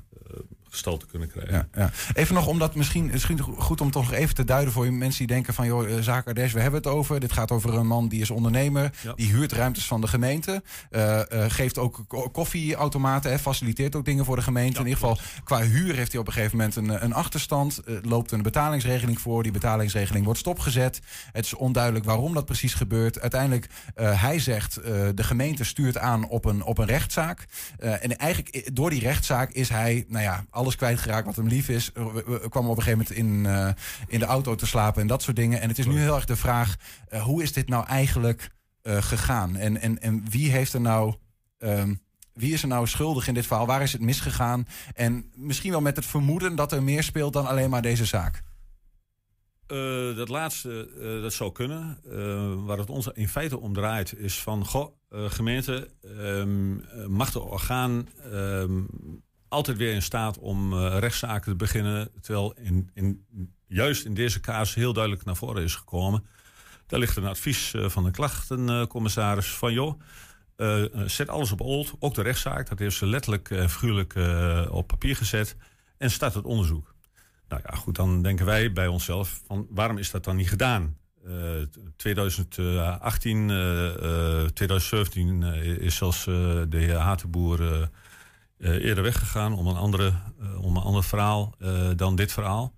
gestalte 0.70 1.06
kunnen 1.06 1.28
krijgen. 1.30 1.54
Ja, 1.54 1.68
ja. 1.80 1.90
Even 2.14 2.35
nog 2.35 2.46
omdat 2.46 2.74
misschien, 2.74 3.06
misschien 3.06 3.40
goed 3.40 3.80
om 3.80 3.90
toch 3.90 4.02
nog 4.02 4.12
even 4.12 4.35
te 4.35 4.44
duiden 4.44 4.72
voor 4.72 4.85
je 4.85 4.90
mensen 4.90 5.18
die 5.18 5.35
denken 5.35 5.54
van 5.54 5.66
joh, 5.66 5.90
eh, 5.96 6.02
Zaak 6.02 6.26
Ardes, 6.26 6.52
we 6.52 6.61
hebben 6.61 6.80
het 6.80 6.88
over. 6.90 7.20
Dit 7.20 7.32
gaat 7.32 7.50
over 7.50 7.74
een 7.74 7.87
man 7.87 8.09
die 8.09 8.20
is 8.20 8.30
ondernemer, 8.30 8.90
Ja. 9.02 9.12
die 9.14 9.28
huurt 9.30 9.52
ruimtes 9.52 9.87
van 9.87 10.00
de 10.00 10.06
gemeente, 10.06 10.62
eh, 10.90 11.20
eh, 11.44 11.50
geeft 11.50 11.78
ook 11.78 12.04
ko- 12.09 12.28
koffieautomaten, 12.30 13.30
hè, 13.30 13.38
faciliteert 13.38 13.94
ook 13.96 14.04
dingen 14.04 14.24
voor 14.24 14.37
de 14.37 14.42
gemeente. 14.42 14.80
in 14.80 14.87
ieder 14.87 15.00
geval 15.00 15.18
qua 15.44 15.61
huur 15.62 15.94
heeft 15.94 16.12
hij 16.12 16.20
op 16.20 16.26
een 16.26 16.32
gegeven 16.32 16.56
moment 16.56 16.76
een, 16.76 17.04
een 17.04 17.12
achterstand, 17.14 17.78
eh, 17.78 17.94
loopt 18.02 18.30
een 18.32 18.42
betalingsregeling 18.42 19.20
voor. 19.20 19.42
Die 19.42 19.52
betalingsregeling 19.52 20.24
wordt 20.24 20.40
stopgezet. 20.40 21.00
Het 21.32 21.44
is 21.44 21.54
onduidelijk 21.54 22.04
waarom 22.04 22.35
dat 22.35 22.44
precies 22.44 22.74
gebeurt. 22.74 23.20
Uiteindelijk, 23.20 23.66
eh, 23.94 24.22
hij 24.22 24.38
zegt, 24.38 24.76
eh, 24.76 24.92
de 25.14 25.24
gemeente 25.24 25.64
stuurt 25.64 25.99
aan 25.99 26.28
op 26.28 26.44
een, 26.44 26.62
op 26.64 26.78
een 26.78 26.86
rechtszaak. 26.86 27.47
Eh, 27.78 27.92
en 28.05 28.16
eigenlijk 28.16 28.36
door 28.72 28.91
die 28.91 29.01
rechtszaak 29.01 29.51
is 29.53 29.68
hij, 29.68 30.05
nou 30.09 30.22
ja, 30.22 30.47
alles 30.51 30.76
kwijtgeraakt 30.76 31.26
wat 31.26 31.37
hem 31.37 31.47
lief 31.47 31.68
is. 31.68 31.93
Eh, 31.93 32.12
we- 32.12 32.24
we- 32.26 32.49
kwam 32.49 32.68
op 32.68 32.76
een 32.76 32.82
gegeven 32.82 33.07
moment 33.14 33.47
in, 33.47 33.47
eh, 33.47 33.68
in 34.07 34.18
de 34.18 34.24
auto 34.24 34.55
te 34.55 34.66
slapen 34.66 35.01
en 35.01 35.07
dat 35.07 35.22
soort 35.22 35.37
dingen. 35.37 35.61
En 35.61 35.68
het 35.68 35.78
is 35.78 35.87
nu 35.87 35.99
heel 35.99 36.14
erg 36.14 36.24
de 36.24 36.37
vraag, 36.37 36.76
eh, 37.09 37.22
hoe 37.22 37.43
is 37.43 37.53
dit 37.53 37.68
nou 37.68 37.87
eigenlijk 37.87 38.51
gegaan? 38.82 39.57
En, 39.57 39.80
en, 39.80 40.01
en 40.03 40.24
wie 40.30 40.51
heeft 40.51 40.72
er 40.72 40.80
nou... 40.80 41.14
ehm, 41.59 41.95
wie 42.32 42.53
is 42.53 42.62
er 42.62 42.68
nou 42.68 42.87
schuldig 42.87 43.28
in 43.28 43.34
dit 43.34 43.47
verhaal? 43.47 43.66
Waar 43.66 43.82
is 43.82 43.93
het 43.93 44.01
misgegaan? 44.01 44.66
En 44.95 45.30
misschien 45.34 45.70
wel 45.70 45.80
met 45.80 45.97
het 45.97 46.07
vermoeden 46.07 46.55
dat 46.57 46.72
er 46.72 46.82
meer 46.82 47.03
speelt 47.03 47.32
dan 47.32 47.47
alleen 47.47 47.70
maar 47.70 47.82
deze 47.82 48.05
zaak. 48.05 48.43
Dat 50.16 50.28
laatste, 50.28 50.89
dat 51.22 51.32
zou 51.32 51.53
kunnen. 51.53 51.99
Eh, 52.11 52.64
waar 52.66 52.78
het 52.78 52.91
ons 52.91 53.09
in 53.14 53.28
feite 53.28 53.61
om 53.61 53.72
draait 53.72 54.14
is 54.18 54.43
van... 54.43 54.66
Goh, 54.66 54.95
gemeente, 55.17 55.91
eh, 56.03 57.07
mag 57.07 57.33
de 57.33 57.41
orgaan 57.41 58.09
ehm, 58.33 58.83
altijd 59.49 59.77
weer 59.77 59.95
in 59.95 60.03
staat 60.03 60.39
om 60.39 60.73
eh, 60.73 60.99
rechtszaken 60.99 61.51
te 61.51 61.57
beginnen... 61.57 62.11
terwijl 62.21 62.55
in, 62.57 62.91
in, 62.95 63.27
juist 63.67 64.05
in 64.05 64.14
deze 64.14 64.41
kaas 64.41 64.75
heel 64.75 64.93
duidelijk 64.93 65.25
naar 65.25 65.37
voren 65.37 65.62
is 65.62 65.75
gekomen. 65.75 66.25
Daar 66.87 67.01
ligt 67.01 67.17
een 67.17 67.27
advies 67.27 67.75
eh, 67.75 67.89
van 67.89 68.05
de 68.05 68.11
klachtencommissaris 68.11 69.47
van... 69.47 69.73
joh, 69.73 70.01
zet 71.07 71.29
alles 71.29 71.53
op 71.53 71.61
old, 71.61 71.95
ook 71.99 72.14
de 72.14 72.23
rechtszaak. 72.23 72.69
Dat 72.69 72.79
heeft 72.79 72.97
ze 72.97 73.07
letterlijk 73.07 73.51
en 73.51 73.71
figuurlijk 73.71 74.14
op 74.71 74.87
papier 74.87 75.17
gezet. 75.17 75.57
En 75.99 76.11
start 76.11 76.35
het 76.35 76.45
onderzoek. 76.45 76.95
Nou 77.49 77.62
ja, 77.64 77.77
goed, 77.77 77.95
dan 77.95 78.23
denken 78.23 78.47
wij 78.47 78.73
bij 78.73 78.87
onszelf 78.87 79.43
van 79.47 79.67
waarom 79.71 79.99
is 79.99 80.11
dat 80.11 80.25
dan 80.25 80.37
niet 80.37 80.49
gedaan? 80.49 80.97
Eh, 81.27 81.33
2018, 81.97 83.51
eh, 83.51 84.43
eh, 84.43 84.49
2017 84.49 85.43
eh, 85.43 85.64
is 85.64 85.97
zelfs 85.97 86.27
eh, 86.27 86.35
de 86.68 86.77
heer 86.79 86.97
Hatenboer 86.97 87.72
eh, 87.72 87.83
eh, 88.59 88.85
eerder 88.85 89.05
weggegaan 89.05 89.53
om 89.55 89.66
een, 89.66 89.77
andere, 89.77 90.12
eh, 90.41 90.62
om 90.62 90.77
een 90.77 90.83
ander 90.83 91.05
verhaal 91.05 91.55
eh, 91.59 91.91
dan 91.97 92.16
dit 92.16 92.33
verhaal. 92.33 92.74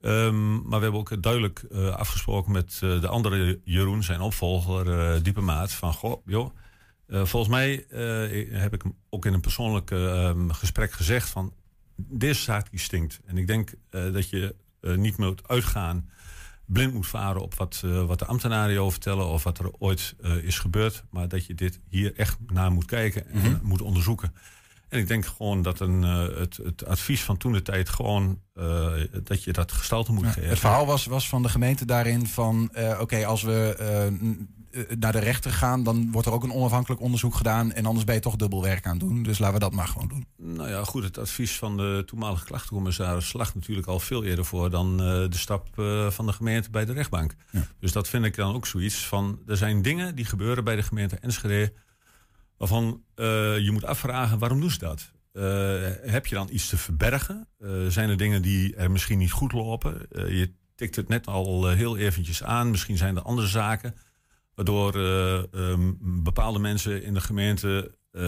Ehm, 0.00 0.54
maar 0.54 0.78
we 0.78 0.82
hebben 0.84 1.00
ook 1.00 1.22
duidelijk 1.22 1.58
eh, 1.70 1.88
afgesproken 1.88 2.52
met 2.52 2.80
eh, 2.82 3.00
de 3.00 3.08
andere 3.08 3.60
Jeroen, 3.64 4.02
zijn 4.02 4.20
opvolger, 4.20 5.14
eh 5.14 5.22
Diepe 5.22 5.40
Maat, 5.40 5.72
van 5.72 5.92
goh, 5.92 6.26
joh, 6.26 6.54
eh, 7.06 7.24
volgens 7.24 7.52
mij 7.52 7.86
eh, 7.88 8.60
heb 8.60 8.74
ik 8.74 8.82
hem 8.82 8.96
ook 9.10 9.26
in 9.26 9.32
een 9.32 9.40
persoonlijk 9.40 9.90
eh, 9.90 10.28
ehm, 10.28 10.50
gesprek 10.50 10.92
gezegd 10.92 11.28
van 11.28 11.54
deze 11.96 12.42
zaak 12.42 12.68
stinkt. 12.72 13.20
En 13.24 13.38
ik 13.38 13.46
denk 13.46 13.74
eh, 13.90 14.12
dat 14.12 14.30
je 14.30 14.54
eh, 14.80 14.94
niet 14.94 15.16
moet 15.16 15.48
uitgaan, 15.48 16.10
blind 16.72 16.94
moet 16.94 17.06
varen 17.06 17.42
op 17.42 17.54
wat, 17.54 17.82
eh, 17.84 18.04
wat 18.04 18.18
de 18.18 18.24
ambtenaren 18.24 18.78
over 18.80 18.92
vertellen 18.92 19.26
of 19.28 19.42
wat 19.42 19.58
er 19.58 19.70
ooit 19.78 20.14
eh, 20.22 20.36
is 20.36 20.58
gebeurd. 20.58 21.04
Maar 21.10 21.28
dat 21.28 21.46
je 21.46 21.54
dit 21.54 21.80
hier 21.88 22.14
echt 22.16 22.38
naar 22.46 22.72
moet 22.72 22.84
kijken 22.84 23.30
en 23.30 23.38
Mhm. 23.40 23.58
moet 23.62 23.82
onderzoeken. 23.82 24.34
En 24.88 24.98
ik 24.98 25.08
denk 25.08 25.26
gewoon 25.26 25.62
dat 25.62 25.80
een, 25.80 26.04
eh, 26.04 26.38
het, 26.38 26.56
het 26.64 26.86
advies 26.86 27.22
van 27.22 27.36
toen 27.36 27.52
de 27.52 27.62
tijd 27.62 27.88
gewoon 27.88 28.40
dat 29.24 29.44
je 29.44 29.52
dat 29.52 29.72
gestalte 29.72 30.12
moet 30.12 30.26
geven. 30.26 30.48
Het 30.48 30.58
verhaal 30.58 30.86
was, 30.86 31.06
was 31.06 31.28
van 31.28 31.42
de 31.42 31.48
gemeente 31.48 31.84
daarin 31.84 32.26
van... 32.26 32.70
oké, 33.00 33.26
als 33.26 33.42
we 33.42 33.76
naar 34.98 35.12
de 35.12 35.18
rechter 35.18 35.50
gaan... 35.50 35.82
dan 35.82 36.12
wordt 36.12 36.26
er 36.26 36.32
ook 36.32 36.42
een 36.42 36.52
onafhankelijk 36.52 37.00
onderzoek 37.00 37.34
gedaan... 37.34 37.72
en 37.72 37.86
anders 37.86 38.04
ben 38.04 38.14
je 38.14 38.20
toch 38.20 38.36
dubbel 38.36 38.62
werk 38.62 38.86
aan 38.86 38.98
het 38.98 39.00
doen. 39.00 39.22
Dus 39.22 39.38
laten 39.38 39.54
we 39.54 39.60
dat 39.60 39.72
maar 39.72 39.88
gewoon 39.88 40.08
doen. 40.08 40.26
Nou 40.36 40.68
ja, 40.68 40.84
goed, 40.84 41.04
het 41.04 41.18
advies 41.18 41.56
van 41.56 41.76
de 41.76 42.02
toenmalige 42.06 42.44
klachtencommissaris 42.44 43.28
slag 43.28 43.54
natuurlijk 43.54 43.86
al 43.86 44.00
veel 44.00 44.24
eerder 44.24 44.44
voor 44.44 44.70
dan 44.70 45.00
eh, 45.00 45.06
de 45.06 45.38
stap 45.38 45.78
eh, 45.78 46.10
van 46.10 46.26
de 46.26 46.32
gemeente 46.32 46.70
bij 46.70 46.84
de 46.84 46.92
rechtbank. 46.92 47.34
Dus 47.80 47.92
dat 47.92 48.08
vind 48.08 48.24
ik 48.24 48.36
dan 48.36 48.54
ook 48.54 48.66
zoiets 48.66 49.06
van, 49.06 49.38
er 49.46 49.56
zijn 49.56 49.82
dingen 49.82 50.14
die 50.14 50.24
gebeuren 50.24 50.64
bij 50.64 50.76
de 50.76 50.82
gemeente 50.82 51.16
Enschede 51.16 51.72
waarvan 52.56 53.02
eh, 53.14 53.58
je 53.58 53.70
moet 53.70 53.84
afvragen 53.84 54.38
waarom 54.38 54.60
doen 54.60 54.70
ze 54.70 54.78
dat? 54.78 55.12
Eh, 55.32 56.12
heb 56.12 56.26
je 56.26 56.34
dan 56.34 56.48
iets 56.50 56.68
te 56.68 56.76
verbergen? 56.76 57.48
Eh, 57.58 57.70
zijn 57.88 58.10
er 58.10 58.16
dingen 58.16 58.42
die 58.42 58.76
er 58.76 58.90
misschien 58.90 59.18
niet 59.18 59.32
goed 59.32 59.52
lopen? 59.52 60.10
Eh, 60.10 60.38
je 60.38 60.52
tikt 60.74 60.96
het 60.96 61.08
net 61.08 61.26
al 61.26 61.68
eh, 61.68 61.76
heel 61.76 61.96
eventjes 61.96 62.42
aan. 62.42 62.70
Misschien 62.70 62.96
zijn 62.96 63.16
er 63.16 63.22
andere 63.22 63.48
zaken 63.48 63.94
waardoor 64.54 64.94
eh, 64.94 65.54
ehm, 65.54 65.92
bepaalde 66.00 66.58
mensen 66.58 67.02
in 67.02 67.14
de 67.14 67.20
gemeente 67.20 67.96
eh, 68.10 68.22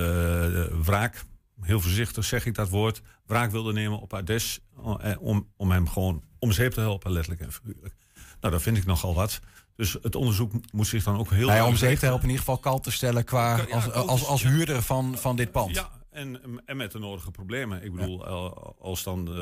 wraak, 0.82 1.24
heel 1.60 1.80
voorzichtig 1.80 2.24
zeg 2.24 2.46
ik 2.46 2.54
dat 2.54 2.68
woord, 2.68 3.02
wraak 3.26 3.50
wilden 3.50 3.74
nemen 3.74 4.00
op 4.00 4.14
Ades 4.14 4.60
eh, 5.00 5.12
om, 5.20 5.48
om 5.56 5.70
hem 5.70 5.88
gewoon 5.88 6.22
om 6.38 6.52
zeep 6.52 6.72
te 6.72 6.80
helpen, 6.80 7.10
letterlijk 7.12 7.42
en 7.42 7.52
figuurlijk. 7.52 7.94
Nou, 8.40 8.52
dat 8.52 8.62
vind 8.62 8.76
ik 8.76 8.86
nogal 8.86 9.14
wat. 9.14 9.40
Dus 9.76 9.96
het 10.02 10.14
onderzoek 10.14 10.52
moet 10.72 10.86
zich 10.86 11.04
dan 11.04 11.16
ook 11.18 11.30
heel... 11.30 11.46
Nou 11.46 11.58
ja, 11.58 11.66
om 11.66 11.76
zeep 11.76 11.98
te 11.98 12.04
helpen 12.04 12.22
in 12.24 12.30
ieder 12.30 12.44
geval 12.44 12.60
kal 12.60 12.80
te 12.80 12.90
stellen... 12.90 13.24
qua 13.24 13.56
Ja, 13.56 13.64
als, 13.74 13.92
als, 13.92 14.26
als 14.26 14.42
huurder 14.42 14.82
van, 14.82 15.18
van 15.18 15.36
dit 15.36 15.52
pand. 15.52 15.74
Ja, 15.74 15.90
en, 16.10 16.40
en 16.66 16.76
met 16.76 16.92
de 16.92 16.98
nodige 16.98 17.30
problemen. 17.30 17.82
Ik 17.84 17.94
bedoel, 17.94 18.26
al- 18.26 18.76
als 18.80 19.02
dan 19.02 19.28
eh, 19.28 19.34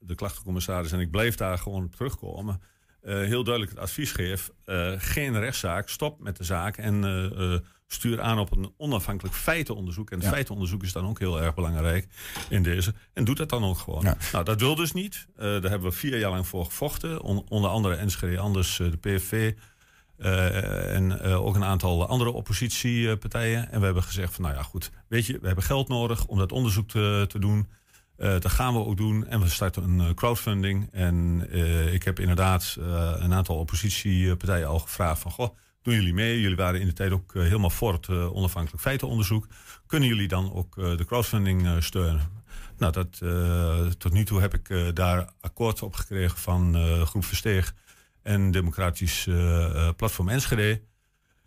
de 0.00 0.14
klachtencommissaris, 0.14 0.92
en 0.92 1.00
ik 1.00 1.10
blijf 1.10 1.34
daar 1.34 1.58
gewoon 1.58 1.88
terugkomen, 1.90 2.60
heel 3.04 3.44
duidelijk 3.44 3.70
het 3.74 3.78
advies 3.82 4.12
geef: 4.12 4.50
eh, 4.64 4.92
geen 4.96 5.38
rechtszaak, 5.38 5.88
stop 5.88 6.20
met 6.20 6.36
de 6.36 6.44
zaak 6.44 6.76
en 6.76 7.04
eh, 7.04 7.52
eh, 7.54 7.60
stuur 7.86 8.20
aan 8.20 8.38
op 8.38 8.56
een 8.56 8.72
onafhankelijk 8.76 9.34
feitenonderzoek. 9.36 10.10
En 10.10 10.16
het 10.16 10.24
Ja. 10.26 10.32
feitenonderzoek 10.32 10.82
is 10.82 10.92
dan 10.92 11.06
ook 11.06 11.18
heel 11.18 11.40
erg 11.40 11.54
belangrijk 11.54 12.06
in 12.48 12.62
deze. 12.62 12.94
En 13.12 13.24
doet 13.24 13.36
dat 13.36 13.48
dan 13.48 13.64
ook 13.64 13.78
gewoon. 13.78 14.16
Nou, 14.32 14.44
dat 14.44 14.60
wil 14.60 14.74
dus 14.74 14.92
niet. 14.92 15.26
Eh, 15.36 15.42
daar 15.44 15.70
hebben 15.70 15.90
we 15.90 15.96
vier 15.96 16.18
jaar 16.18 16.30
lang 16.30 16.46
voor 16.46 16.64
gevochten. 16.64 17.22
On- 17.22 17.44
onder 17.48 17.70
andere 17.70 17.94
Enschede 17.94 18.38
Anders, 18.38 18.80
eh, 18.80 18.86
de 19.00 19.54
eh, 20.16 20.94
en 20.94 21.20
eh, 21.20 21.44
ook 21.44 21.54
een 21.54 21.64
aantal 21.64 22.06
andere 22.08 22.30
oppositiepartijen. 22.30 23.70
En 23.72 23.78
we 23.78 23.84
hebben 23.84 24.02
gezegd 24.02 24.34
van, 24.34 24.44
nou 24.44 24.54
ja, 24.56 24.62
goed. 24.62 24.90
Weet 25.08 25.26
je, 25.26 25.38
we 25.40 25.46
hebben 25.46 25.64
geld 25.64 25.88
nodig 25.88 26.26
om 26.26 26.38
dat 26.38 26.52
onderzoek 26.52 26.88
te, 26.88 27.24
te 27.28 27.38
doen. 27.38 27.68
Eh, 28.16 28.30
dat 28.30 28.50
gaan 28.50 28.74
we 28.74 28.84
ook 28.84 28.96
doen. 28.96 29.26
En 29.26 29.40
we 29.40 29.48
starten 29.48 29.82
een 29.82 30.00
eh, 30.00 30.14
crowdfunding. 30.14 30.88
En 30.92 31.46
eh, 31.50 31.92
ik 31.94 32.02
heb 32.02 32.20
inderdaad 32.20 32.76
een 33.18 33.34
aantal 33.34 33.58
oppositiepartijen 33.58 34.66
al 34.66 34.78
gevraagd 34.78 35.20
van... 35.20 35.30
Goh, 35.30 35.56
doen 35.82 35.94
jullie 35.94 36.14
mee? 36.14 36.40
Jullie 36.40 36.56
waren 36.56 36.80
in 36.80 36.86
de 36.86 36.92
tijd 36.92 37.12
ook 37.12 37.34
helemaal 37.34 37.70
voor 37.70 37.92
het 37.92 38.08
onafhankelijk 38.08 38.82
feitenonderzoek. 38.82 39.46
Kunnen 39.86 40.08
jullie 40.08 40.28
dan 40.28 40.52
ook 40.52 40.74
de 40.74 41.04
crowdfunding 41.06 41.82
steunen? 41.82 42.42
Nou, 42.78 42.92
dat, 42.92 43.22
tot 43.98 44.12
nu 44.12 44.24
toe 44.24 44.40
heb 44.40 44.54
ik 44.54 44.94
daar 44.94 45.28
akkoord 45.40 45.82
op 45.82 45.94
gekregen 45.94 46.38
van 46.38 46.76
Groep 47.06 47.24
Versteeg 47.24 47.74
en 48.22 48.50
Democratisch 48.50 49.28
Platform 49.96 50.28
Enschede. 50.28 50.80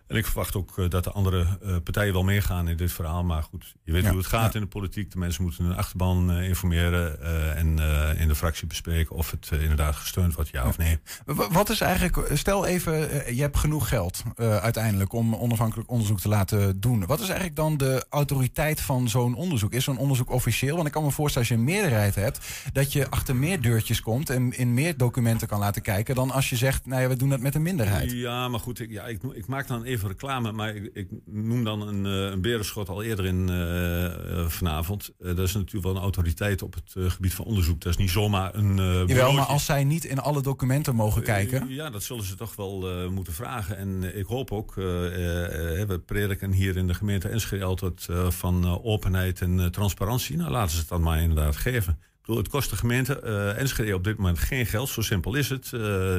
En 0.08 0.16
ik 0.16 0.26
verwacht 0.26 0.56
ook 0.56 0.78
eh, 0.78 0.90
dat 0.90 1.04
de 1.04 1.12
andere 1.12 1.46
eh, 1.62 1.76
partijen 1.84 2.14
wel 2.14 2.24
meegaan 2.24 2.68
in 2.68 2.78
dit 2.78 2.92
verhaal. 2.92 3.24
Maar 3.24 3.44
goed, 3.44 3.76
je 3.84 3.92
weet 3.92 4.04
Ja, 4.04 4.10
hoe 4.10 4.18
het 4.18 4.28
gaat 4.28 4.56
in 4.56 4.62
de 4.62 4.68
politiek. 4.68 5.12
De 5.12 5.18
mensen 5.18 5.44
moeten 5.44 5.66
hun 5.66 5.76
achterban 5.76 6.32
eh, 6.32 6.48
informeren 6.48 7.22
en 7.56 7.80
in 8.18 8.28
de 8.28 8.36
fractie 8.36 8.68
bespreken 8.68 9.16
of 9.16 9.32
het 9.32 9.50
inderdaad 9.52 9.96
gesteund 9.96 10.36
wordt, 10.36 10.50
ja, 10.50 10.68
of 10.68 10.78
nee. 10.78 11.00
Wat 11.26 11.70
is 11.70 11.82
eigenlijk, 11.82 12.38
stel 12.38 12.66
even, 12.66 12.96
je 13.36 13.42
hebt 13.42 13.58
genoeg 13.58 13.90
geld 13.90 14.24
uiteindelijk 14.38 15.14
om 15.14 15.36
onafhankelijk 15.36 15.90
onderzoek 15.90 16.20
te 16.20 16.28
laten 16.28 16.80
doen. 16.80 17.06
Wat 17.06 17.20
is 17.20 17.26
eigenlijk 17.26 17.56
dan 17.56 17.78
de 17.78 18.06
autoriteit 18.10 18.82
van 18.82 19.10
zo'n 19.10 19.36
onderzoek? 19.36 19.74
Is 19.74 19.84
zo'n 19.84 19.98
onderzoek 19.98 20.32
officieel? 20.32 20.76
Want 20.76 20.88
ik 20.88 20.94
kan 20.94 21.04
me 21.04 21.12
voorstellen 21.12 21.48
als 21.48 21.58
je 21.58 21.64
een 21.64 21.72
meerderheid 21.72 22.16
hebt, 22.16 22.40
dat 22.74 22.94
je 22.94 23.10
achter 23.10 23.36
meer 23.36 23.62
deurtjes 23.62 24.02
komt 24.02 24.30
en 24.30 24.58
in 24.58 24.74
meer 24.74 24.98
documenten 24.98 25.48
kan 25.48 25.60
laten 25.60 25.82
kijken 25.82 26.16
dan 26.16 26.32
als 26.32 26.50
je 26.50 26.56
zegt, 26.56 26.86
nou 26.86 27.02
ja, 27.02 27.08
we 27.08 27.16
doen 27.16 27.32
het 27.32 27.42
met 27.42 27.56
een 27.56 27.62
minderheid. 27.62 28.12
Ja, 28.12 28.48
maar 28.48 28.60
goed, 28.60 28.80
ik, 28.80 28.90
ja, 28.90 29.06
ik, 29.06 29.24
ik 29.34 29.48
maak 29.48 29.68
dan 29.68 29.84
even 29.84 29.97
reclame, 30.04 30.52
maar 30.52 30.76
ik, 30.76 30.90
ik 30.94 31.08
noem 31.26 31.64
dan 31.64 31.88
een, 31.88 32.06
eh, 32.06 32.32
een 32.32 32.42
berenschot 32.42 32.90
al 32.90 33.04
eerder 33.04 33.26
in 33.26 33.50
eh, 33.50 34.06
eh, 34.06 34.48
vanavond. 34.48 35.14
Dat 35.18 35.40
is 35.40 35.54
natuurlijk 35.54 35.86
wel 35.86 35.96
een 35.96 36.02
autoriteit 36.02 36.62
op 36.62 36.74
het 36.74 37.12
gebied 37.12 37.34
van 37.34 37.46
onderzoek. 37.46 37.82
Dat 37.82 37.92
is 37.92 37.98
niet 37.98 38.10
zomaar 38.10 38.56
een. 38.56 38.76
Jawel, 39.08 39.34
maar 39.34 39.46
als 39.46 39.66
zij 39.66 39.84
niet 39.84 40.06
in 40.06 40.20
alle 40.20 40.42
documenten 40.42 40.96
mogen 40.96 41.24
kijken. 41.24 41.70
Ja, 41.70 41.90
dat 41.90 42.04
zullen 42.04 42.24
ze 42.24 42.36
toch 42.36 42.56
wel 42.56 43.10
moeten 43.12 43.34
vragen. 43.34 43.78
En 43.78 44.18
ik 44.18 44.26
hoop 44.26 44.52
ook, 44.52 44.76
we 44.76 46.02
prediken 46.06 46.52
hier 46.52 46.78
in 46.78 46.88
de 46.88 46.94
gemeente 46.94 47.30
Enschede 47.30 47.64
altijd 47.64 48.08
van 48.28 48.84
openheid 48.84 49.42
en 49.42 49.72
transparantie. 49.72 50.38
Nou, 50.38 50.52
laten 50.52 50.72
ze 50.72 50.80
het 50.80 50.90
dan 50.90 51.02
maar 51.02 51.22
inderdaad 51.22 51.56
geven. 51.56 52.00
Ik 52.28 52.34
bedoel, 52.34 52.38
het 52.38 52.62
kost 52.62 52.70
de 52.70 52.76
gemeente 52.76 53.20
eh, 53.20 53.60
Enschede 53.60 53.96
op 53.96 54.04
dit 54.04 54.18
moment 54.18 54.40
geen 54.40 54.66
geld. 54.66 54.90
Zo 54.90 55.02
simpel 55.02 55.36
is 55.36 55.50
het. 55.50 55.72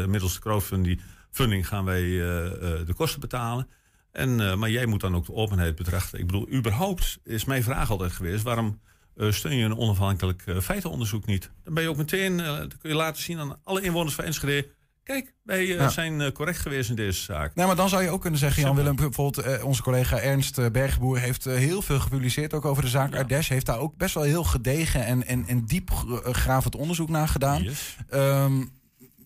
Middels 0.06 0.34
de 0.34 0.40
crowdfunding 0.40 1.00
funding 1.30 1.68
gaan 1.68 1.84
wij 1.84 2.02
eh, 2.02 2.46
eh, 2.46 2.86
de 2.86 2.94
kosten 2.94 3.20
betalen. 3.20 3.68
En, 4.12 4.40
eh, 4.40 4.54
maar 4.56 4.70
jij 4.70 4.86
moet 4.86 5.00
dan 5.00 5.14
ook 5.14 5.26
de 5.26 5.32
openheid 5.34 5.74
betrachten. 5.76 6.18
Ik 6.18 6.26
bedoel, 6.26 6.48
überhaupt 6.52 7.18
is 7.24 7.44
mijn 7.44 7.62
vraag 7.62 7.90
altijd 7.90 8.12
geweest... 8.12 8.42
waarom 8.42 8.80
steun 9.28 9.56
je 9.56 9.64
een 9.64 9.76
onafhankelijk 9.76 10.44
feitenonderzoek 10.62 11.26
niet. 11.26 11.50
Dan 11.64 11.74
ben 11.74 11.82
je 11.82 11.88
ook 11.88 11.96
meteen, 11.96 12.36
dan 12.36 12.72
kun 12.78 12.90
je 12.90 12.94
laten 12.94 13.22
zien 13.22 13.38
aan 13.38 13.58
alle 13.64 13.82
inwoners 13.82 14.14
van 14.14 14.24
Enschede. 14.24 14.68
Kijk, 15.04 15.34
wij 15.42 15.66
Ja. 15.66 15.88
zijn 15.88 16.32
correct 16.32 16.58
geweest 16.58 16.90
in 16.90 16.96
deze 16.96 17.22
zaak. 17.22 17.54
Nee, 17.54 17.66
maar 17.66 17.76
dan 17.76 17.88
zou 17.88 18.02
je 18.02 18.10
ook 18.10 18.20
kunnen 18.20 18.38
zeggen, 18.38 18.62
Jan 18.62 18.76
Willem, 18.76 18.96
bijvoorbeeld 18.96 19.62
onze 19.62 19.82
collega 19.82 20.18
Ernst 20.18 20.72
Bergboer 20.72 21.18
heeft 21.18 21.44
heel 21.44 21.82
veel 21.82 22.00
gepubliceerd 22.00 22.54
ook 22.54 22.64
over 22.64 22.82
de 22.82 22.88
zaak 22.88 23.16
Ardèche. 23.16 23.52
Heeft 23.52 23.66
daar 23.66 23.78
ook 23.78 23.96
best 23.96 24.14
wel 24.14 24.22
heel 24.22 24.44
gedegen 24.44 25.04
en, 25.06 25.26
en, 25.26 25.46
en 25.46 25.64
diep 25.66 25.90
gravend 26.22 26.76
onderzoek 26.76 27.08
naar 27.08 27.28
gedaan. 27.28 27.66
Ehm, 28.08 28.64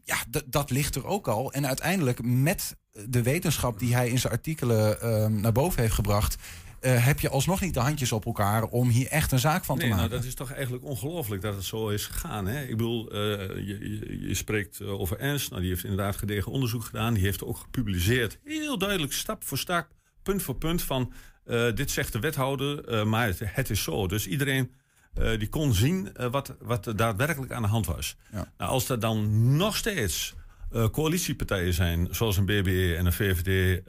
ja, 0.04 0.16
dat 0.46 0.70
ligt 0.70 0.94
er 0.94 1.06
ook 1.06 1.28
al. 1.28 1.52
En 1.52 1.66
uiteindelijk 1.66 2.22
met 2.22 2.76
de 3.08 3.22
wetenschap 3.22 3.78
die 3.78 3.94
hij 3.94 4.08
in 4.08 4.18
zijn 4.18 4.32
artikelen 4.32 5.00
ehm, 5.00 5.40
naar 5.40 5.52
boven 5.52 5.80
heeft 5.80 5.94
gebracht, 5.94 6.36
eh, 6.80 7.04
heb 7.06 7.20
je 7.20 7.28
alsnog 7.28 7.60
niet 7.60 7.74
de 7.74 7.80
handjes 7.80 8.12
op 8.12 8.26
elkaar 8.26 8.64
om 8.64 8.88
hier 8.88 9.06
echt 9.06 9.32
een 9.32 9.38
zaak 9.38 9.64
van 9.64 9.76
te 9.76 9.82
Nee, 9.82 9.90
maken. 9.90 10.08
nou, 10.08 10.20
dat 10.20 10.28
is 10.28 10.34
toch 10.34 10.52
eigenlijk 10.52 10.84
ongelooflijk 10.84 11.42
dat 11.42 11.54
het 11.54 11.64
zo 11.64 11.88
is 11.88 12.06
gegaan. 12.06 12.46
Hè? 12.46 12.62
Ik 12.62 12.76
bedoel, 12.76 13.10
eh, 13.10 13.18
je, 13.66 13.78
je, 13.80 14.28
je 14.28 14.34
spreekt 14.34 14.80
eh, 14.80 15.00
over 15.00 15.18
Ernst. 15.18 15.50
Nou, 15.50 15.60
die 15.62 15.70
heeft 15.70 15.84
inderdaad 15.84 16.16
gedegen 16.16 16.52
onderzoek 16.52 16.84
gedaan. 16.84 17.14
Die 17.14 17.22
heeft 17.22 17.44
ook 17.44 17.56
gepubliceerd. 17.56 18.38
Heel 18.44 18.78
duidelijk, 18.78 19.12
stap 19.12 19.44
voor 19.44 19.58
stap, 19.58 19.88
punt 20.22 20.42
voor 20.42 20.56
punt 20.56 20.82
van... 20.82 21.12
dit 21.74 21.90
zegt 21.90 22.12
de 22.12 22.18
wethouder, 22.18 23.06
maar 23.06 23.26
het, 23.26 23.40
het 23.44 23.70
is 23.70 23.82
zo. 23.82 24.06
Dus 24.06 24.26
iedereen 24.26 24.70
eh, 25.14 25.38
die 25.38 25.48
kon 25.48 25.74
zien 25.74 26.14
eh, 26.16 26.30
wat, 26.30 26.56
wat 26.60 26.86
er 26.86 26.96
daadwerkelijk 26.96 27.52
aan 27.52 27.62
de 27.62 27.68
hand 27.68 27.86
was. 27.86 28.16
Nou, 28.30 28.46
als 28.56 28.88
er 28.88 29.00
dan 29.00 29.56
nog 29.56 29.76
steeds 29.76 30.34
eh, 30.70 30.88
coalitiepartijen 30.88 31.74
zijn... 31.74 32.08
zoals 32.10 32.36
een 32.36 32.44
BBE 32.44 32.94
en 32.96 33.06
een 33.06 33.12
VVD 33.12 33.82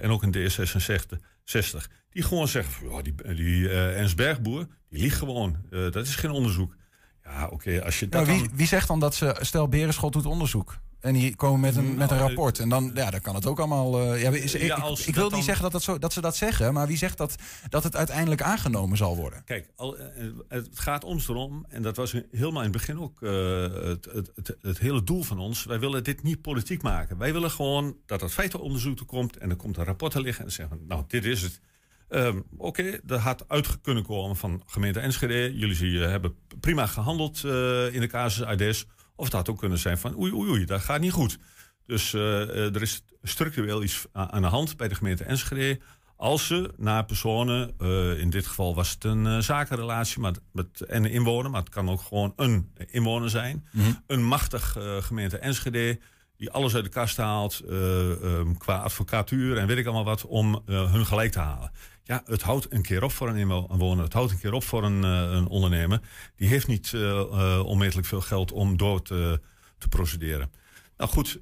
en 0.00 0.10
ook 0.10 0.22
een 0.22 0.34
D66... 0.36 1.90
die 2.10 2.22
gewoon 2.22 2.48
zeggen, 2.48 2.90
ja, 2.90 3.02
die, 3.02 3.14
die 3.34 3.68
Ernst 3.70 4.16
Bergboer, 4.16 4.66
die 4.88 5.00
liegt 5.00 5.18
gewoon. 5.18 5.56
Dat 5.70 5.96
is 6.06 6.16
geen 6.16 6.30
onderzoek. 6.30 6.76
Ja, 7.24 7.46
oké, 7.48 7.84
als 7.84 7.98
je 7.98 8.08
dat 8.08 8.26
Nou, 8.26 8.38
wie, 8.38 8.48
dan- 8.48 8.56
wie 8.56 8.66
zegt 8.66 8.88
dan 8.88 9.00
dat 9.00 9.14
ze, 9.14 9.36
stel 9.40 9.68
Berenschot 9.68 10.12
doet 10.12 10.26
onderzoek. 10.26 10.76
En 11.04 11.12
die 11.12 11.36
komen 11.36 11.60
met 11.60 11.76
een, 11.76 11.94
met 11.94 12.10
een 12.10 12.16
Nou, 12.16 12.28
rapport. 12.28 12.58
En 12.58 12.68
dan, 12.68 12.90
ja, 12.94 13.10
dan 13.10 13.20
kan 13.20 13.34
het 13.34 13.46
ook 13.46 13.58
allemaal. 13.58 14.00
eh, 14.00 14.22
ja, 14.22 14.30
is- 14.30 14.54
ik, 14.54 14.62
Ja, 14.62 14.76
ik- 14.76 14.82
als 14.82 15.00
ik, 15.00 15.06
dat 15.06 15.14
wil 15.14 15.28
dan- 15.28 15.34
niet 15.38 15.44
zeggen 15.46 15.62
dat, 15.62 15.72
dat, 15.72 15.82
zo, 15.82 15.98
dat 15.98 16.12
ze 16.12 16.20
dat 16.20 16.36
zeggen, 16.36 16.72
maar 16.74 16.86
wie 16.86 16.96
zegt 16.96 17.18
dat, 17.18 17.34
dat 17.68 17.82
het 17.84 17.96
uiteindelijk 17.96 18.42
aangenomen 18.42 18.96
zal 18.96 19.16
worden? 19.16 19.44
Kijk, 19.44 19.68
al, 19.76 19.96
eh, 19.98 20.24
het 20.48 20.68
gaat 20.74 21.04
ons 21.04 21.28
erom, 21.28 21.64
en 21.68 21.82
dat 21.82 21.96
was 21.96 22.12
helemaal 22.30 22.62
in 22.62 22.68
het 22.68 22.72
begin 22.72 23.00
ook 23.00 23.22
eh, 23.22 23.62
het, 23.72 24.04
het, 24.12 24.30
het, 24.34 24.56
het 24.60 24.78
hele 24.78 25.02
doel 25.04 25.22
van 25.22 25.38
ons. 25.38 25.64
Wij 25.64 25.78
willen 25.80 26.04
dit 26.04 26.22
niet 26.22 26.42
politiek 26.42 26.82
maken. 26.82 27.18
Wij 27.18 27.32
willen 27.32 27.50
gewoon 27.50 27.96
dat 28.06 28.20
het 28.20 28.32
feitenonderzoek 28.32 28.98
er 28.98 29.04
komt 29.06 29.36
en 29.36 29.50
er 29.50 29.56
komt 29.56 29.76
een 29.76 29.84
rapport 29.84 30.12
te 30.12 30.20
liggen 30.20 30.44
en 30.44 30.52
zeggen 30.52 30.80
nou, 30.88 31.04
dit 31.08 31.24
is 31.24 31.42
het. 31.42 31.60
Ehm, 32.08 32.40
Oké, 32.56 32.98
dat 33.04 33.20
had 33.20 33.44
uit 33.48 33.80
kunnen 33.80 34.02
komen 34.04 34.36
van 34.36 34.62
gemeente 34.66 35.00
Enschede. 35.00 35.56
Jullie 35.56 35.98
hebben 35.98 36.34
prima 36.60 36.86
gehandeld 36.86 37.44
eh, 37.44 37.94
in 37.94 38.00
de 38.00 38.06
casus 38.06 38.44
ADS. 38.46 38.86
Of 39.16 39.24
het 39.24 39.34
had 39.34 39.48
ook 39.48 39.58
kunnen 39.58 39.78
zijn 39.78 39.98
van 39.98 40.18
oei, 40.18 40.32
oei, 40.32 40.50
oei, 40.50 40.64
dat 40.64 40.80
gaat 40.80 41.00
niet 41.00 41.12
goed. 41.12 41.38
Dus 41.86 42.14
eh, 42.14 42.42
eh, 42.42 42.74
er 42.74 42.82
is 42.82 43.04
structureel 43.22 43.82
iets 43.82 44.06
aan 44.12 44.42
de 44.42 44.48
hand 44.48 44.76
bij 44.76 44.88
de 44.88 44.94
gemeente 44.94 45.24
Enschede. 45.24 45.80
Als 46.16 46.46
ze 46.46 46.72
naar 46.76 47.04
personen, 47.04 47.74
eh, 47.78 48.18
in 48.18 48.30
dit 48.30 48.46
geval 48.46 48.74
was 48.74 48.90
het 48.90 49.04
een 49.04 49.42
zakenrelatie 49.42 50.20
met, 50.20 50.40
met, 50.52 50.80
en 50.80 51.04
een 51.04 51.10
inwoner, 51.10 51.50
maar 51.50 51.60
het 51.60 51.68
kan 51.68 51.90
ook 51.90 52.00
gewoon 52.00 52.32
een 52.36 52.72
inwoner 52.86 53.30
zijn. 53.30 53.68
Mhm. 53.72 53.92
Een 54.06 54.24
machtig 54.24 54.76
gemeente 55.00 55.38
Enschede, 55.38 55.98
die 56.36 56.50
alles 56.50 56.74
uit 56.74 56.84
de 56.84 56.90
kast 56.90 57.16
haalt 57.16 57.60
eh, 57.68 58.10
ehm, 58.22 58.54
qua 58.54 58.76
advocatuur 58.76 59.58
en 59.58 59.66
weet 59.66 59.78
ik 59.78 59.84
allemaal 59.84 60.04
wat, 60.04 60.26
om 60.26 60.62
hun 60.64 61.06
gelijk 61.06 61.32
te 61.32 61.38
halen. 61.38 61.70
Ja, 62.06 62.22
het 62.26 62.42
houdt 62.42 62.66
een 62.72 62.82
keer 62.82 63.02
op 63.02 63.12
voor 63.12 63.28
een 63.28 63.36
inwoner, 63.36 64.04
het 64.04 64.12
houdt 64.12 64.30
een 64.32 64.38
keer 64.38 64.52
op 64.52 64.64
voor 64.64 64.84
een, 64.84 65.04
eh, 65.04 65.30
een 65.30 65.46
ondernemer. 65.46 66.00
Die 66.36 66.48
heeft 66.48 66.66
niet 66.66 66.92
eh, 66.94 67.62
onmetelijk 67.64 68.06
veel 68.06 68.20
geld 68.20 68.52
om 68.52 68.76
door 68.76 69.02
te, 69.02 69.40
te 69.78 69.88
procederen. 69.88 70.52
Nou 70.96 71.10
goed, 71.10 71.36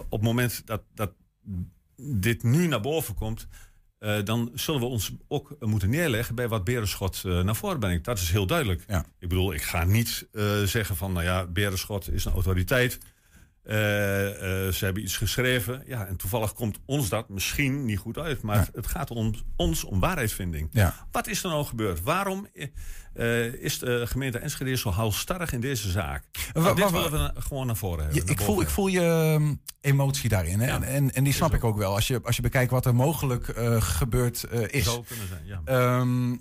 op 0.00 0.10
het 0.10 0.22
moment 0.22 0.66
dat, 0.66 0.82
dat 0.94 1.12
dit 1.96 2.42
nu 2.42 2.66
naar 2.66 2.80
boven 2.80 3.14
komt, 3.14 3.46
dan 4.24 4.50
zullen 4.54 4.80
we 4.80 4.86
ons 4.86 5.12
ook 5.28 5.56
moeten 5.60 5.90
neerleggen 5.90 6.34
bij 6.34 6.48
wat 6.48 6.64
Berenschot 6.64 7.22
naar 7.24 7.56
voren 7.56 7.78
brengt. 7.78 8.04
Dat 8.04 8.18
is 8.18 8.30
heel 8.30 8.46
duidelijk. 8.46 8.84
Ik 9.18 9.28
bedoel, 9.28 9.54
ik 9.54 9.62
ga 9.62 9.84
niet 9.84 10.28
zeggen 10.64 10.96
van, 10.96 11.12
nou 11.12 11.24
ja, 11.24 11.46
Berenschot 11.46 12.12
is 12.12 12.24
een 12.24 12.32
autoriteit. 12.32 12.98
Eh, 13.62 14.66
eh, 14.66 14.72
ze 14.72 14.84
hebben 14.84 15.02
iets 15.02 15.16
geschreven. 15.16 15.82
Ja, 15.86 16.06
en 16.06 16.16
toevallig 16.16 16.52
komt 16.52 16.78
ons 16.86 17.08
dat 17.08 17.28
misschien 17.28 17.84
niet 17.84 17.98
goed 17.98 18.18
uit. 18.18 18.42
Maar 18.42 18.68
het 18.72 18.86
gaat 18.86 19.10
om 19.10 19.34
ons 19.56 19.84
om 19.84 20.00
waarheidsvinding. 20.00 20.68
Ja. 20.72 20.94
Wat 21.10 21.26
is 21.26 21.42
er 21.42 21.50
nou 21.50 21.64
gebeurd? 21.64 22.02
Waarom 22.02 22.46
eh, 23.14 23.44
is 23.44 23.78
de 23.78 24.06
gemeente 24.06 24.38
Enschede 24.38 24.76
zo 24.76 24.90
halstarrig 24.90 25.52
in 25.52 25.60
deze 25.60 25.90
zaak? 25.90 26.24
Nou, 26.52 26.76
dit 26.76 26.90
willen 26.90 27.10
we 27.10 27.40
gewoon 27.40 27.66
naar 27.66 27.76
voren 27.76 28.04
hebben. 28.04 28.24
Naar 28.24 28.30
ik, 28.30 28.40
voel, 28.40 28.60
ik 28.60 28.68
voel 28.68 28.86
je 28.86 29.00
ehm, 29.00 29.54
emotie 29.80 30.28
daarin. 30.28 30.60
Hè? 30.60 30.66
En, 30.66 30.82
en, 30.82 31.14
en 31.14 31.24
die 31.24 31.32
snap 31.32 31.54
ik 31.54 31.64
ook 31.64 31.76
wel. 31.76 31.94
Als 31.94 32.08
je, 32.08 32.20
als 32.22 32.36
je 32.36 32.42
bekijkt 32.42 32.70
wat 32.70 32.86
er 32.86 32.94
mogelijk 32.94 33.44
gebeurd 33.78 34.44
is. 34.66 34.84
Zou 34.84 35.04
kunnen 35.04 35.28
zijn, 35.28 35.46
ja. 35.46 35.60
Ehm, 35.64 36.32
eh, 36.32 36.38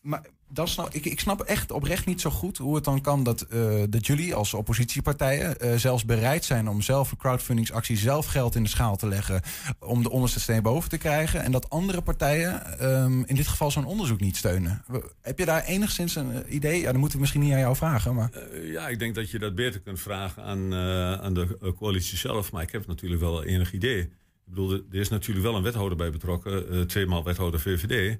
maar 0.00 0.26
dat 0.48 0.68
snap, 0.68 0.94
ik, 0.94 1.04
ik 1.04 1.20
snap 1.20 1.40
echt 1.40 1.70
oprecht 1.70 2.06
niet 2.06 2.20
zo 2.20 2.30
goed 2.30 2.58
hoe 2.58 2.74
het 2.74 2.84
dan 2.84 3.00
kan 3.00 3.22
dat, 3.22 3.40
eh, 3.40 3.82
dat 3.88 4.06
jullie 4.06 4.34
als 4.34 4.54
oppositiepartijen 4.54 5.60
eh, 5.60 5.76
zelfs 5.76 6.04
bereid 6.04 6.44
zijn 6.44 6.68
om 6.68 6.82
zelf 6.82 7.10
een 7.10 7.16
crowdfundingsactie, 7.16 7.96
zelf 7.96 8.26
geld 8.26 8.54
in 8.54 8.62
de 8.62 8.68
schaal 8.68 8.96
te 8.96 9.08
leggen 9.08 9.42
om 9.78 10.02
de 10.02 10.10
onderste 10.10 10.40
steen 10.40 10.62
boven 10.62 10.90
te 10.90 10.98
krijgen. 10.98 11.42
En 11.42 11.52
dat 11.52 11.70
andere 11.70 12.00
partijen 12.00 12.78
ehm, 12.78 13.22
in 13.26 13.34
dit 13.34 13.46
geval 13.46 13.70
zo'n 13.70 13.84
onderzoek 13.84 14.20
niet 14.20 14.36
steunen. 14.36 14.84
Heb 15.20 15.38
je 15.38 15.44
daar 15.44 15.64
enigszins 15.64 16.14
een 16.14 16.32
eh, 16.32 16.54
idee? 16.54 16.80
Ja, 16.80 16.90
dan 16.90 17.00
moeten 17.00 17.16
we 17.16 17.20
misschien 17.20 17.42
niet 17.42 17.52
aan 17.52 17.58
jou 17.58 17.76
vragen. 17.76 18.14
Maar... 18.14 18.30
Ja, 18.62 18.88
ik 18.88 18.98
denk 18.98 19.14
dat 19.14 19.30
je 19.30 19.38
dat 19.38 19.54
beter 19.54 19.80
kunt 19.80 20.00
vragen 20.00 20.42
aan, 20.42 20.74
aan 21.22 21.34
de 21.34 21.74
coalitie 21.76 22.18
zelf. 22.18 22.52
Maar 22.52 22.62
ik 22.62 22.72
heb 22.72 22.86
natuurlijk 22.86 23.20
wel 23.20 23.44
enig 23.44 23.72
idee. 23.72 24.00
Ik 24.00 24.54
bedoel, 24.54 24.72
er 24.72 25.00
is 25.00 25.08
natuurlijk 25.08 25.46
wel 25.46 25.56
een 25.56 25.62
wethouder 25.62 25.98
bij 25.98 26.10
betrokken. 26.10 26.86
tweemaal 26.86 27.24
wethouder 27.24 27.60
VVD. 27.60 28.18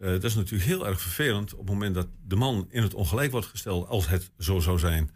Eh, 0.00 0.10
dat 0.10 0.24
is 0.24 0.34
natuurlijk 0.34 0.70
heel 0.70 0.86
erg 0.86 1.00
vervelend 1.00 1.52
op 1.52 1.58
het 1.58 1.68
moment 1.68 1.94
dat 1.94 2.08
de 2.26 2.36
man 2.36 2.66
in 2.70 2.82
het 2.82 2.94
ongelijk 2.94 3.30
wordt 3.30 3.46
gesteld, 3.46 3.88
als 3.88 4.08
het 4.08 4.30
zo 4.38 4.58
zou 4.58 4.78
zijn. 4.78 5.10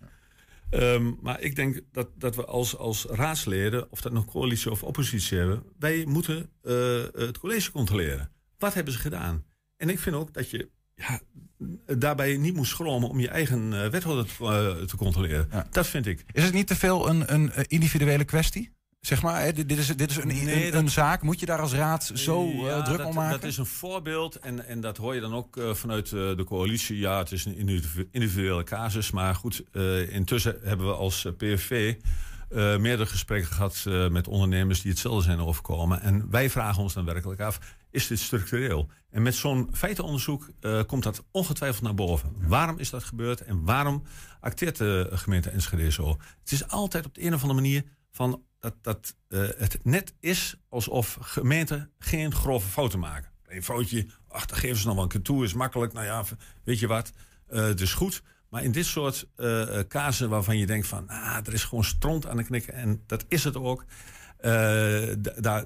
Ehm, 0.70 1.12
maar 1.20 1.40
ik 1.40 1.56
denk 1.56 1.80
dat, 1.92 2.08
dat 2.18 2.36
we 2.36 2.44
als, 2.44 2.76
als 2.76 3.04
raadsleden, 3.04 3.90
of 3.90 4.00
dat 4.00 4.12
nog 4.12 4.24
coalitie 4.24 4.70
of 4.70 4.82
oppositie 4.82 5.38
hebben, 5.38 5.62
wij 5.78 6.04
moeten 6.08 6.50
eh, 6.62 7.02
het 7.12 7.38
college 7.38 7.70
controleren. 7.70 8.30
Wat 8.58 8.74
hebben 8.74 8.92
ze 8.92 8.98
gedaan? 8.98 9.44
En 9.76 9.88
ik 9.88 9.98
vind 9.98 10.16
ook 10.16 10.32
dat 10.34 10.50
je 10.50 10.70
ja, 10.94 11.20
daarbij 11.98 12.36
niet 12.36 12.54
moet 12.54 12.66
schromen 12.66 13.08
om 13.08 13.20
je 13.20 13.28
eigen 13.28 13.82
eh, 13.82 13.88
wethouder 13.88 14.26
te, 14.26 14.84
te 14.86 14.96
controleren. 14.96 15.48
Dat 15.70 15.86
vind 15.86 16.06
ik. 16.06 16.24
Is 16.32 16.44
het 16.44 16.54
niet 16.54 16.66
te 16.66 16.76
veel 16.76 17.08
een, 17.08 17.34
een 17.34 17.52
individuele 17.66 18.24
kwestie? 18.24 18.72
Zeg 19.06 19.22
maar, 19.22 19.40
hè, 19.42 19.52
dit, 19.52 19.78
is, 19.78 19.86
dit 19.86 20.10
is 20.10 20.16
een, 20.16 20.26
Nee, 20.26 20.64
een, 20.66 20.70
dat- 20.72 20.80
een 20.82 20.90
zaak. 20.90 21.22
Moet 21.22 21.40
je 21.40 21.46
daar 21.46 21.60
als 21.60 21.72
raad 21.72 22.10
zo 22.14 22.66
eh, 22.66 22.82
druk 22.84 22.98
dat, 22.98 23.06
om 23.06 23.14
maken? 23.14 23.40
Dat 23.40 23.50
is 23.50 23.56
een 23.56 23.66
voorbeeld 23.66 24.36
en, 24.38 24.66
en 24.66 24.80
dat 24.80 24.96
hoor 24.96 25.14
je 25.14 25.20
dan 25.20 25.34
ook 25.34 25.56
eh, 25.56 25.74
vanuit 25.74 26.06
eh, 26.12 26.36
de 26.36 26.44
coalitie. 26.44 26.98
Ja, 26.98 27.18
het 27.18 27.32
is 27.32 27.44
een 27.44 27.56
individu- 27.56 28.08
individuele 28.10 28.62
casus. 28.62 29.10
Maar 29.10 29.34
goed, 29.34 29.62
intussen 30.08 30.56
hebben 30.62 30.86
we 30.86 30.92
als 30.92 31.26
PFV 31.36 31.94
eh, 32.48 32.76
meerdere 32.76 33.06
gesprekken 33.06 33.52
gehad 33.52 33.84
eh, 33.88 34.08
met 34.08 34.28
ondernemers 34.28 34.80
die 34.82 34.90
hetzelfde 34.90 35.22
zijn 35.22 35.38
overkomen. 35.40 36.00
En 36.00 36.30
wij 36.30 36.50
vragen 36.50 36.82
ons 36.82 36.94
dan 36.94 37.04
werkelijk 37.04 37.40
af, 37.40 37.58
is 37.90 38.06
dit 38.06 38.18
structureel? 38.18 38.88
En 39.10 39.22
met 39.22 39.34
zo'n 39.34 39.68
feitenonderzoek 39.72 40.48
komt 40.86 41.02
dat 41.02 41.24
ongetwijfeld 41.30 41.82
naar 41.82 41.94
boven. 41.94 42.32
Waarom 42.46 42.78
is 42.78 42.90
dat 42.90 43.04
gebeurd 43.04 43.40
en 43.40 43.64
waarom 43.64 44.02
acteert 44.40 44.76
de 44.78 45.08
gemeente 45.12 45.50
Enschede 45.50 45.90
zo? 45.92 46.08
Het 46.40 46.52
is 46.52 46.68
altijd 46.68 47.06
op 47.06 47.14
de 47.14 47.22
een 47.24 47.34
of 47.34 47.42
andere 47.42 47.60
manier 47.60 47.82
van 48.14 48.42
dat, 48.58 48.74
dat 48.82 49.16
eh, 49.28 49.40
het 49.56 49.78
net 49.82 50.14
is 50.20 50.56
alsof 50.68 51.18
gemeenten 51.20 51.90
geen 51.98 52.34
grove 52.34 52.68
fouten 52.68 52.98
maken. 52.98 53.30
Een 53.46 53.62
foutje, 53.62 54.06
ach, 54.28 54.46
dan 54.46 54.58
geven 54.58 54.76
ze 54.76 54.86
nog 54.86 54.94
wel 54.94 55.04
een 55.04 55.10
keer 55.10 55.22
toe, 55.22 55.44
is 55.44 55.52
makkelijk. 55.52 55.92
Nou 55.92 56.06
ja, 56.06 56.24
weet 56.64 56.78
je 56.78 56.86
wat, 56.86 57.12
het 57.46 57.80
is 57.80 57.94
goed. 57.94 58.22
Maar 58.48 58.62
in 58.62 58.72
dit 58.72 58.86
soort 58.86 59.28
eh 59.36 59.78
eh, 59.78 59.86
casen 59.86 60.28
waarvan 60.28 60.58
je 60.58 60.66
denkt 60.66 60.86
van... 60.86 61.08
Ah, 61.08 61.36
er 61.46 61.52
is 61.52 61.64
gewoon 61.64 61.84
stront 61.84 62.26
aan 62.26 62.36
de 62.36 62.44
knikken 62.44 62.74
en 62.74 63.02
dat 63.06 63.24
is 63.28 63.44
het 63.44 63.56
ook. 63.56 63.84
Da- 64.40 65.16
daar- 65.40 65.64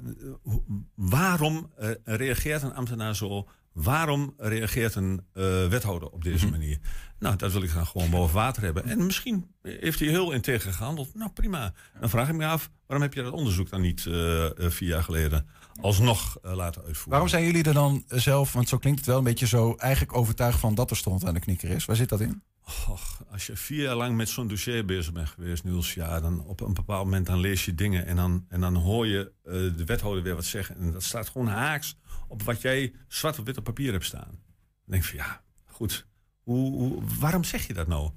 waarom 0.95 1.73
reageert 2.05 2.63
een 2.63 2.75
ambtenaar 2.75 3.17
zo? 3.17 3.49
Waarom 3.83 4.35
reageert 4.37 4.95
een 4.95 5.21
eh, 5.33 5.43
wethouder 5.67 6.09
op 6.09 6.25
deze 6.25 6.49
manier? 6.51 6.79
Nou, 7.19 7.37
dat 7.37 7.53
wil 7.53 7.63
ik 7.63 7.75
dan 7.75 7.87
gewoon 7.87 8.11
boven 8.11 8.35
water 8.35 8.63
hebben. 8.63 8.85
En 8.85 9.07
misschien 9.07 9.47
heeft 9.63 9.99
hij 9.99 10.09
heel 10.09 10.33
integer 10.33 10.73
gehandeld. 10.73 11.15
Nou, 11.15 11.31
prima. 11.31 11.73
Dan 12.01 12.09
vraag 12.09 12.29
ik 12.29 12.35
me 12.35 12.47
af, 12.47 12.71
waarom 12.87 13.07
heb 13.07 13.15
je 13.15 13.23
dat 13.23 13.33
onderzoek 13.33 13.71
dan 13.71 13.81
niet 13.81 14.07
eh, 14.07 14.45
eh, 14.45 14.71
vier 14.71 14.89
jaar 14.89 15.03
geleden 15.03 15.49
alsnog 15.81 16.39
laten 16.43 16.83
uitvoeren? 16.83 17.11
Waarom 17.11 17.29
zijn 17.29 17.45
jullie 17.45 17.65
er 17.65 17.75
dan 17.75 18.05
zelf, 18.07 18.53
want 18.53 18.69
zo 18.69 18.79
klinkt 18.79 18.99
het 18.99 19.09
wel 19.09 19.19
een 19.19 19.25
beetje 19.25 19.47
zo, 19.47 19.75
eigenlijk 19.75 20.17
overtuigd 20.17 20.59
van 20.59 20.75
dat 20.75 20.91
er 20.91 20.97
stond 20.97 21.25
aan 21.25 21.35
de 21.35 21.41
knikker 21.41 21.71
is? 21.71 21.85
Waar 21.85 21.97
zit 21.97 22.09
dat 22.09 22.21
in? 22.21 22.43
Och, 22.89 23.23
als 23.31 23.47
je 23.47 23.57
vier 23.57 23.83
jaar 23.83 23.97
lang 23.97 24.17
met 24.17 24.29
zo'n 24.29 24.49
dossier 24.49 24.85
bezig 24.85 25.13
bent 25.13 25.29
geweest, 25.29 25.65
Niels, 25.65 25.95
ja, 25.95 26.21
dan 26.21 26.45
op 26.45 26.61
een 26.61 26.75
bepaald 26.75 27.05
moment 27.05 27.27
dan 27.27 27.41
lees 27.41 27.65
je 27.65 27.75
dingen 27.75 28.07
en 28.07 28.17
dan, 28.17 28.45
en 28.49 28.61
dan 28.61 28.75
hoor 28.75 29.07
je 29.07 29.33
de 29.77 29.85
wethouder 29.85 30.23
weer 30.23 30.35
wat 30.35 30.45
zeggen. 30.45 30.77
En 30.79 30.93
dat 30.93 31.03
staat 31.03 31.29
gewoon 31.29 31.49
haaks 31.49 31.97
op 32.29 32.43
wat 32.43 32.63
jij 32.63 32.93
zwart 33.09 33.39
op 33.39 33.47
wit 33.47 33.57
op 33.57 33.65
papier 33.65 33.93
hebt 33.93 34.05
staan. 34.05 34.31
Dan 34.31 34.41
denk 34.85 35.05
van 35.05 35.17
ja, 35.17 35.43
goed. 35.65 36.07
Hoe, 36.43 37.03
waarom 37.19 37.45
zeg 37.45 37.67
je 37.67 37.75
dat 37.75 37.87
nou? 37.87 38.11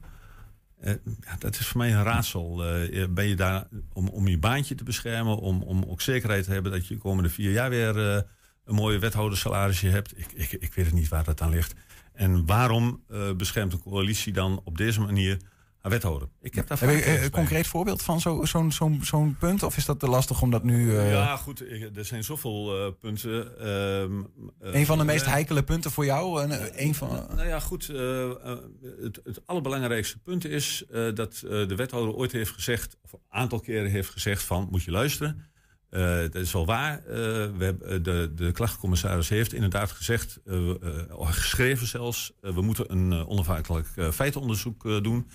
Eh, 0.80 0.94
ja, 1.22 1.36
dat 1.40 1.60
is 1.60 1.68
voor 1.68 1.78
mij 1.78 1.94
een 1.94 2.04
raadsel. 2.04 2.66
Eh, 2.66 3.08
ben 3.10 3.28
je 3.28 3.36
daar 3.36 3.68
om, 3.94 4.08
om 4.08 4.28
je 4.28 4.38
baantje 4.38 4.76
te 4.76 4.84
beschermen, 4.84 5.38
om, 5.38 5.64
om 5.64 5.84
ook 5.84 6.02
zekerheid 6.02 6.44
te 6.44 6.52
hebben 6.52 6.72
dat 6.72 6.88
je 6.88 6.94
de 6.94 7.00
komende 7.00 7.30
vier 7.30 7.52
jaar 7.52 7.70
weer 7.70 7.98
eh, 7.98 8.22
een 8.66 8.76
mooie 8.76 9.00
wethoudersalarisje 9.00 9.88
hebt? 9.88 10.18
Ik, 10.18 10.32
ik, 10.32 10.52
ik 10.52 10.74
weet 10.74 10.86
het 10.86 10.94
niet 10.94 11.08
waar 11.08 11.24
dat 11.24 11.42
aan 11.42 11.50
ligt. 11.50 11.74
En 12.14 12.46
waarom 12.46 13.04
eh, 13.08 13.32
beschermt 13.32 13.72
de 13.72 13.80
coalitie 13.80 14.34
dan 14.34 14.62
op 14.64 14.78
deze 14.78 15.02
manier 15.02 15.38
haar 15.82 15.92
wethouder? 15.92 16.28
Ik 16.42 16.56
heb 16.56 16.68
daar 16.68 16.80
Heb 16.80 16.90
je 16.90 16.96
vragen 16.98 17.18
eh, 17.18 17.24
een 17.24 17.32
concreet 17.32 17.68
voorbeeld 17.68 18.02
van 18.02 18.20
zo- 18.22 18.46
zo'n 18.46 18.72
zo'n 18.72 19.00
zo'n 19.04 19.36
punt? 19.40 19.64
Of 19.64 19.78
is 19.78 19.86
dat 19.86 20.00
te 20.00 20.08
lastig 20.08 20.42
om 20.42 20.52
dat 20.52 20.64
nu... 20.64 20.98
eh, 20.98 21.12
Ja, 21.12 21.36
goed, 21.38 21.60
er 21.96 22.06
zijn 22.06 22.24
zoveel 22.24 22.86
eh, 22.86 22.92
punten. 23.00 23.60
ehm, 23.60 24.20
eh, 24.62 24.74
een 24.80 24.86
van 24.86 24.98
de 24.98 25.04
meest 25.04 25.26
heikele 25.26 25.64
punten 25.64 25.92
voor 25.92 26.06
jou? 26.06 26.42
Een, 26.44 26.84
een 26.86 26.96
van, 26.96 27.10
Nou 27.36 27.48
ja, 27.48 27.60
goed. 27.60 27.88
het, 27.88 29.20
het 29.24 29.42
allerbelangrijkste 29.46 30.20
punt 30.20 30.46
is 30.46 30.84
eh, 30.92 31.14
dat 31.14 31.36
de 31.40 31.76
wethouder 31.76 32.14
ooit 32.16 32.32
heeft 32.32 32.52
gezegd, 32.52 32.98
of 33.02 33.14
een 33.14 33.20
aantal 33.30 33.60
keren 33.60 33.90
heeft 33.92 34.10
gezegd 34.10 34.44
van, 34.44 34.68
moet 34.72 34.84
je 34.84 34.92
luisteren. 34.92 35.50
Eh, 35.90 36.02
dat 36.18 36.36
is 36.36 36.52
wel 36.52 36.66
waar. 36.66 36.98
Eh, 36.98 37.04
we 37.58 37.64
hebben, 37.64 38.04
de, 38.04 38.32
de 38.36 38.52
klachtcommissaris 38.52 39.30
heeft 39.30 39.54
inderdaad 39.54 39.92
gezegd, 39.92 40.40
geschreven 41.20 41.88
zelfs, 41.88 42.32
we 42.42 42.62
moeten 42.62 42.92
een 42.92 43.28
onafhankelijk 43.28 43.88
eh, 43.96 44.10
feitenonderzoek 44.12 44.86
eh, 44.86 45.02
doen. 45.02 45.28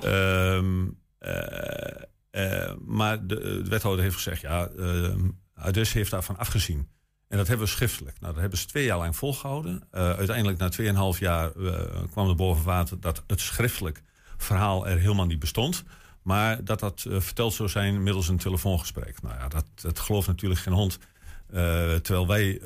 Ehm, 0.00 0.86
eh, 1.20 2.02
eh, 2.30 2.72
maar 2.86 3.26
de, 3.26 3.34
de 3.62 3.68
wethouder 3.68 4.02
heeft 4.04 4.14
gezegd, 4.14 4.40
ja, 4.40 4.68
uh, 4.76 5.14
Ades 5.54 5.92
heeft 5.92 6.10
daarvan 6.10 6.36
afgezien. 6.36 6.88
En 7.28 7.36
dat 7.36 7.48
hebben 7.48 7.66
we 7.66 7.72
schriftelijk. 7.72 8.20
Nou, 8.20 8.32
dat 8.32 8.40
hebben 8.40 8.58
ze 8.58 8.66
twee 8.66 8.84
jaar 8.84 8.98
lang 8.98 9.16
volgehouden. 9.16 9.72
Uh, 9.92 10.10
uiteindelijk 10.10 10.58
na 10.58 11.12
2,5 11.14 11.18
jaar 11.18 11.52
kwam 12.10 12.28
er 12.28 12.34
boven 12.34 12.64
water 12.64 13.00
dat 13.00 13.22
het 13.26 13.40
schriftelijk 13.40 14.02
verhaal 14.36 14.86
er 14.86 14.98
helemaal 14.98 15.26
niet 15.26 15.38
bestond. 15.38 15.84
Maar 16.22 16.64
dat 16.64 16.80
dat 16.80 17.06
verteld 17.08 17.54
zou 17.54 17.68
zijn 17.68 18.02
middels 18.02 18.28
een 18.28 18.36
telefoongesprek. 18.36 19.22
Nou 19.22 19.34
ja, 19.34 19.48
dat, 19.48 19.98
gelooft 19.98 20.26
natuurlijk 20.26 20.60
geen 20.60 20.72
hond. 20.72 20.98
Terwijl 22.02 22.26
wij 22.26 22.62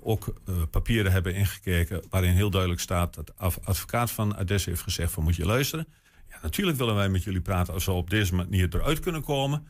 ook 0.00 0.34
papieren 0.70 1.12
hebben 1.12 1.34
ingekeken 1.34 2.02
waarin 2.10 2.32
heel 2.32 2.50
duidelijk 2.50 2.80
staat 2.80 3.14
dat 3.14 3.26
de 3.26 3.32
advocaat 3.64 4.10
van 4.10 4.36
Ades 4.36 4.64
heeft 4.64 4.82
gezegd 4.82 5.12
van 5.12 5.22
moet 5.22 5.36
je 5.36 5.46
luisteren. 5.46 5.86
Ja, 6.36 6.42
natuurlijk 6.42 6.78
willen 6.78 6.94
wij 6.94 7.08
met 7.08 7.22
jullie 7.22 7.40
praten 7.40 7.74
als 7.74 7.84
we 7.84 7.92
op 7.92 8.10
deze 8.10 8.34
manier 8.34 8.74
eruit 8.74 9.00
kunnen 9.00 9.22
komen. 9.22 9.66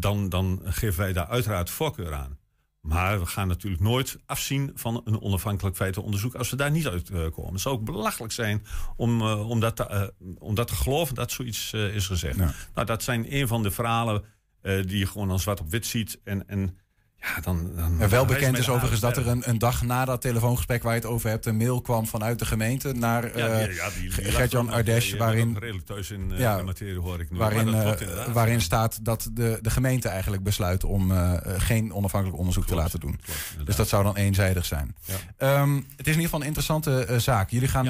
dan, 0.00 0.28
dan 0.28 0.60
geven 0.64 1.00
wij 1.00 1.12
daar 1.12 1.26
uiteraard 1.26 1.70
voorkeur 1.70 2.14
aan. 2.14 2.38
Maar 2.80 3.20
we 3.20 3.26
gaan 3.26 3.48
natuurlijk 3.48 3.82
nooit 3.82 4.18
afzien 4.26 4.70
van 4.74 5.00
een 5.04 5.20
onafhankelijk 5.20 5.76
feitenonderzoek 5.76 6.34
als 6.34 6.50
we 6.50 6.56
daar 6.56 6.70
niet 6.70 6.86
uitkomen. 6.86 7.52
Het 7.52 7.60
zou 7.60 7.74
ook 7.74 7.84
belachelijk 7.84 8.32
zijn 8.32 8.66
om, 8.96 9.20
uh, 9.20 9.48
om, 9.48 9.60
dat, 9.60 9.76
te, 9.76 10.10
uh, 10.20 10.32
om 10.38 10.54
dat 10.54 10.68
te 10.68 10.74
geloven 10.74 11.14
dat 11.14 11.30
zoiets 11.30 11.72
is 11.72 12.06
gezegd. 12.06 12.36
Ja. 12.36 12.54
Nou, 12.74 12.86
dat 12.86 13.02
zijn 13.02 13.34
een 13.34 13.48
van 13.48 13.62
de 13.62 13.70
verhalen 13.70 14.24
die 14.62 14.98
je 14.98 15.06
gewoon 15.06 15.30
als 15.30 15.42
zwart 15.42 15.60
op 15.60 15.70
wit 15.70 15.86
ziet. 15.86 16.20
En, 16.24 16.48
en 16.48 16.78
ja, 17.24 17.40
dan, 17.40 17.70
dan 17.76 17.96
ja, 17.98 18.08
wel 18.08 18.24
bekend 18.24 18.58
is 18.58 18.68
overigens 18.68 19.00
dat 19.00 19.16
er 19.16 19.28
een, 19.28 19.42
een, 19.48 19.58
dag 19.58 19.82
na 19.82 20.04
dat 20.04 20.20
telefoongesprek 20.20 20.82
waar 20.82 20.94
je 20.94 21.00
het 21.00 21.08
over 21.08 21.30
hebt... 21.30 21.46
een 21.46 21.56
mail 21.56 21.80
kwam 21.80 22.06
vanuit 22.06 22.38
de 22.38 22.44
gemeente 22.44 22.92
naar 22.92 23.38
ja, 23.38 23.58
die, 23.58 23.74
ja, 23.74 23.90
Gert-Jan 24.08 24.70
Ardesh... 24.70 25.16
waarin 25.16 25.56
redelijk 25.58 25.86
thuis 25.86 26.10
in 26.10 26.32
ja, 26.36 26.56
de 26.56 26.62
materie, 26.62 26.98
hoor 26.98 27.20
ik 27.20 27.30
nu. 27.30 27.38
Waarin, 27.38 27.68
uh, 27.68 27.92
waarin 28.32 28.60
staat 28.60 29.04
dat 29.04 29.30
de, 29.32 29.58
de 29.62 29.70
gemeente 29.70 30.08
eigenlijk 30.08 30.42
besluit 30.42 30.84
om 30.84 31.10
uh, 31.10 31.32
geen 31.44 31.92
onafhankelijk 31.92 32.38
onderzoek 32.38 32.66
klopt, 32.66 32.78
te 32.78 32.84
laten 32.84 33.00
doen. 33.00 33.20
Klopt, 33.22 33.66
dus 33.66 33.76
dat 33.76 33.88
zou 33.88 34.04
dan 34.04 34.16
eenzijdig 34.16 34.64
zijn. 34.64 34.94
Ja. 35.38 35.60
Um, 35.60 35.76
het 35.76 36.06
is 36.06 36.14
in 36.14 36.20
ieder 36.20 36.22
geval 36.22 36.40
een 36.40 36.46
interessante 36.46 37.06
uh, 37.10 37.16
zaak. 37.16 37.50
Jullie, 37.50 37.68
gaan, 37.68 37.86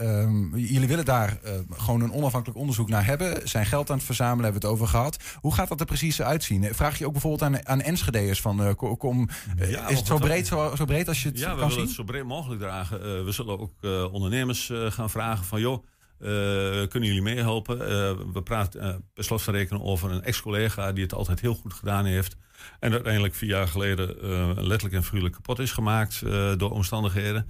um, 0.00 0.56
jullie 0.56 0.88
willen 0.88 1.04
daar 1.04 1.38
gewoon 1.70 2.00
een 2.00 2.12
onafhankelijk 2.12 2.58
onderzoek 2.58 2.88
naar 2.88 3.06
hebben. 3.06 3.48
Zijn 3.48 3.66
geld 3.66 3.90
aan 3.90 3.96
het 3.96 4.06
verzamelen, 4.06 4.44
hebben 4.44 4.60
we 4.60 4.66
het 4.66 4.76
over 4.76 4.88
gehad. 4.88 5.16
Hoe 5.40 5.54
gaat 5.54 5.68
dat 5.68 5.80
er 5.80 5.86
precies 5.86 6.22
uitzien? 6.22 6.74
Vraag 6.74 6.98
je 6.98 7.06
ook 7.06 7.12
bijvoorbeeld 7.12 7.42
aan, 7.42 7.66
aan 7.66 7.80
Enschede'ers 7.80 8.40
van... 8.40 8.51
Uh, 8.60 8.96
kom, 8.98 9.28
uh, 9.58 9.70
ja, 9.70 9.88
is 9.88 9.98
het 9.98 10.06
zo 10.06 10.18
breed, 10.18 10.46
zo, 10.46 10.72
zo 10.76 10.84
breed 10.84 11.08
als 11.08 11.22
je 11.22 11.28
het 11.28 11.38
ja, 11.38 11.44
kan 11.44 11.54
we 11.54 11.60
willen 11.60 11.72
zien? 11.72 11.84
het 11.84 11.94
zo 11.94 12.04
breed 12.04 12.24
mogelijk 12.24 12.60
dragen. 12.60 12.98
Uh, 12.98 13.24
we 13.24 13.32
zullen 13.32 13.58
ook 13.58 13.72
ondernemers 14.12 14.70
gaan 14.88 15.10
vragen 15.10 15.44
van... 15.44 15.60
joh, 15.60 15.84
kunnen 16.88 17.08
jullie 17.08 17.22
meehelpen? 17.22 17.78
we 18.32 18.42
praten 18.42 19.04
per 19.14 19.24
slot 19.24 19.42
van 19.42 19.54
rekening 19.54 19.84
over 19.84 20.10
een 20.10 20.22
ex-collega... 20.22 20.92
die 20.92 21.02
het 21.02 21.14
altijd 21.14 21.40
heel 21.40 21.54
goed 21.54 21.74
gedaan 21.74 22.04
heeft. 22.04 22.36
En 22.80 22.92
uiteindelijk 22.92 23.34
vier 23.34 23.48
jaar 23.48 23.68
geleden 23.68 24.06
letterlijk 24.54 24.94
en 24.94 25.02
figuurlijk 25.02 25.34
kapot 25.34 25.58
is 25.58 25.72
gemaakt... 25.72 26.22
door 26.56 26.70
omstandigheden. 26.70 27.46